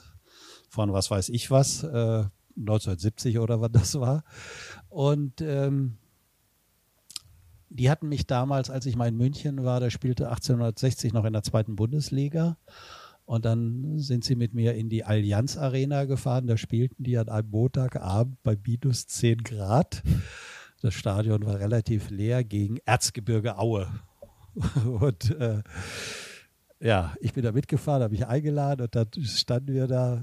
von 0.71 0.95
was 0.95 1.11
weiß 1.11 1.29
ich 1.29 1.51
was, 1.51 1.83
äh, 1.83 2.25
1970 2.57 3.39
oder 3.39 3.61
was 3.61 3.73
das 3.73 4.01
war. 4.01 4.25
Und 4.89 5.43
ähm, 5.43 5.99
die 7.69 7.91
hatten 7.91 8.09
mich 8.09 8.27
damals, 8.27 8.71
als 8.71 8.87
ich 8.87 8.97
mal 8.97 9.09
in 9.09 9.17
München 9.19 9.63
war, 9.63 9.81
da 9.81 9.91
spielte 9.91 10.31
1860 10.31 11.13
noch 11.13 11.27
in 11.27 11.35
der 11.35 11.43
zweiten 11.43 11.77
Bundesliga. 11.77 12.57
Und 13.25 13.45
dann 13.45 13.99
sind 13.99 14.25
sie 14.25 14.37
mit 14.37 14.53
mir 14.55 14.75
in 14.75 14.89
die 14.89 15.05
Allianz 15.05 15.57
Arena 15.57 16.05
gefahren. 16.05 16.47
Da 16.47 16.57
spielten 16.57 17.05
die 17.05 17.17
an 17.17 17.29
einem 17.29 17.51
Montagabend 17.51 18.43
bei 18.43 18.57
minus 18.67 19.07
10 19.07 19.39
Grad. 19.39 20.03
Das 20.83 20.93
Stadion 20.93 21.47
war 21.47 21.59
relativ 21.59 22.11
leer 22.11 22.45
gegen 22.45 22.77
Erzgebirge 22.85 23.57
Aue. 23.59 23.89
Und 24.85 25.31
äh, 25.41 25.63
ja, 26.81 27.15
ich 27.21 27.33
bin 27.33 27.43
da 27.43 27.53
mitgefahren, 27.53 28.03
habe 28.03 28.13
mich 28.13 28.27
eingeladen 28.27 28.83
und 28.83 28.95
dann 28.95 29.09
standen 29.25 29.73
wir 29.73 29.87
da 29.87 30.23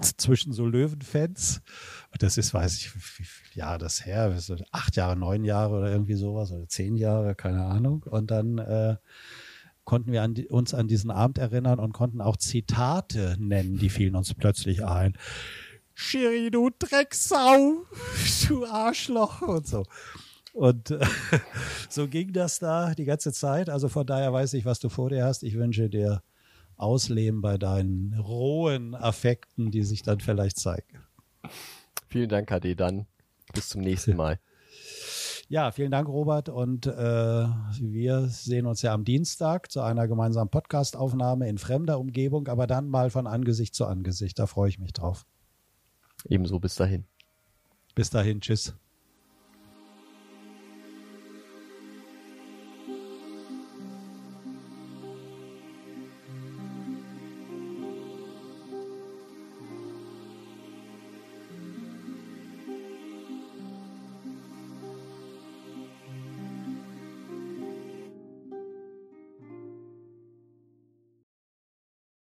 zwischen 0.00 0.52
so 0.52 0.66
Löwenfans. 0.66 1.62
Und 2.12 2.22
das 2.22 2.38
ist, 2.38 2.54
weiß 2.54 2.76
ich, 2.76 2.94
wie 2.94 3.24
viele 3.24 3.56
Jahre 3.56 3.78
das 3.78 4.06
her, 4.06 4.36
acht 4.70 4.96
Jahre, 4.96 5.16
neun 5.16 5.44
Jahre 5.44 5.78
oder 5.78 5.90
irgendwie 5.90 6.14
sowas 6.14 6.52
oder 6.52 6.68
zehn 6.68 6.96
Jahre, 6.96 7.34
keine 7.34 7.64
Ahnung. 7.64 8.04
Und 8.04 8.30
dann 8.30 8.58
äh, 8.58 8.96
konnten 9.84 10.12
wir 10.12 10.22
an 10.22 10.34
die, 10.34 10.48
uns 10.48 10.74
an 10.74 10.88
diesen 10.88 11.10
Abend 11.10 11.38
erinnern 11.38 11.78
und 11.78 11.92
konnten 11.92 12.20
auch 12.20 12.36
Zitate 12.36 13.36
nennen, 13.38 13.78
die 13.78 13.88
fielen 13.88 14.14
uns 14.14 14.34
plötzlich 14.34 14.84
ein. 14.84 15.16
Schiri, 15.94 16.50
du 16.50 16.70
Drecksau, 16.78 17.84
du 18.48 18.66
Arschloch 18.66 19.42
und 19.42 19.66
so. 19.66 19.84
Und 20.52 20.90
äh, 20.90 21.04
so 21.88 22.08
ging 22.08 22.32
das 22.32 22.58
da 22.58 22.94
die 22.94 23.04
ganze 23.04 23.32
Zeit. 23.32 23.70
Also 23.70 23.88
von 23.88 24.06
daher 24.06 24.32
weiß 24.32 24.54
ich, 24.54 24.64
was 24.64 24.78
du 24.80 24.88
vor 24.88 25.10
dir 25.10 25.24
hast. 25.24 25.42
Ich 25.42 25.54
wünsche 25.54 25.88
dir 25.88 26.22
ausleben 26.76 27.40
bei 27.40 27.58
deinen 27.58 28.14
rohen 28.18 28.94
Affekten, 28.94 29.70
die 29.70 29.82
sich 29.82 30.02
dann 30.02 30.20
vielleicht 30.20 30.58
zeigen. 30.58 30.98
Vielen 32.08 32.28
Dank, 32.28 32.48
KD. 32.48 32.74
Dann 32.74 33.06
bis 33.54 33.68
zum 33.70 33.82
nächsten 33.82 34.16
Mal. 34.16 34.38
Ja, 35.48 35.70
vielen 35.70 35.90
Dank, 35.90 36.08
Robert. 36.08 36.48
Und 36.48 36.86
äh, 36.86 36.90
wir 36.92 38.26
sehen 38.28 38.66
uns 38.66 38.82
ja 38.82 38.94
am 38.94 39.04
Dienstag 39.04 39.70
zu 39.70 39.80
einer 39.80 40.08
gemeinsamen 40.08 40.50
Podcastaufnahme 40.50 41.48
in 41.48 41.58
fremder 41.58 41.98
Umgebung, 41.98 42.48
aber 42.48 42.66
dann 42.66 42.88
mal 42.88 43.10
von 43.10 43.26
Angesicht 43.26 43.74
zu 43.74 43.86
Angesicht. 43.86 44.38
Da 44.38 44.46
freue 44.46 44.68
ich 44.68 44.78
mich 44.78 44.92
drauf. 44.92 45.26
Ebenso 46.28 46.58
bis 46.58 46.74
dahin. 46.76 47.04
Bis 47.94 48.10
dahin, 48.10 48.40
tschüss. 48.40 48.74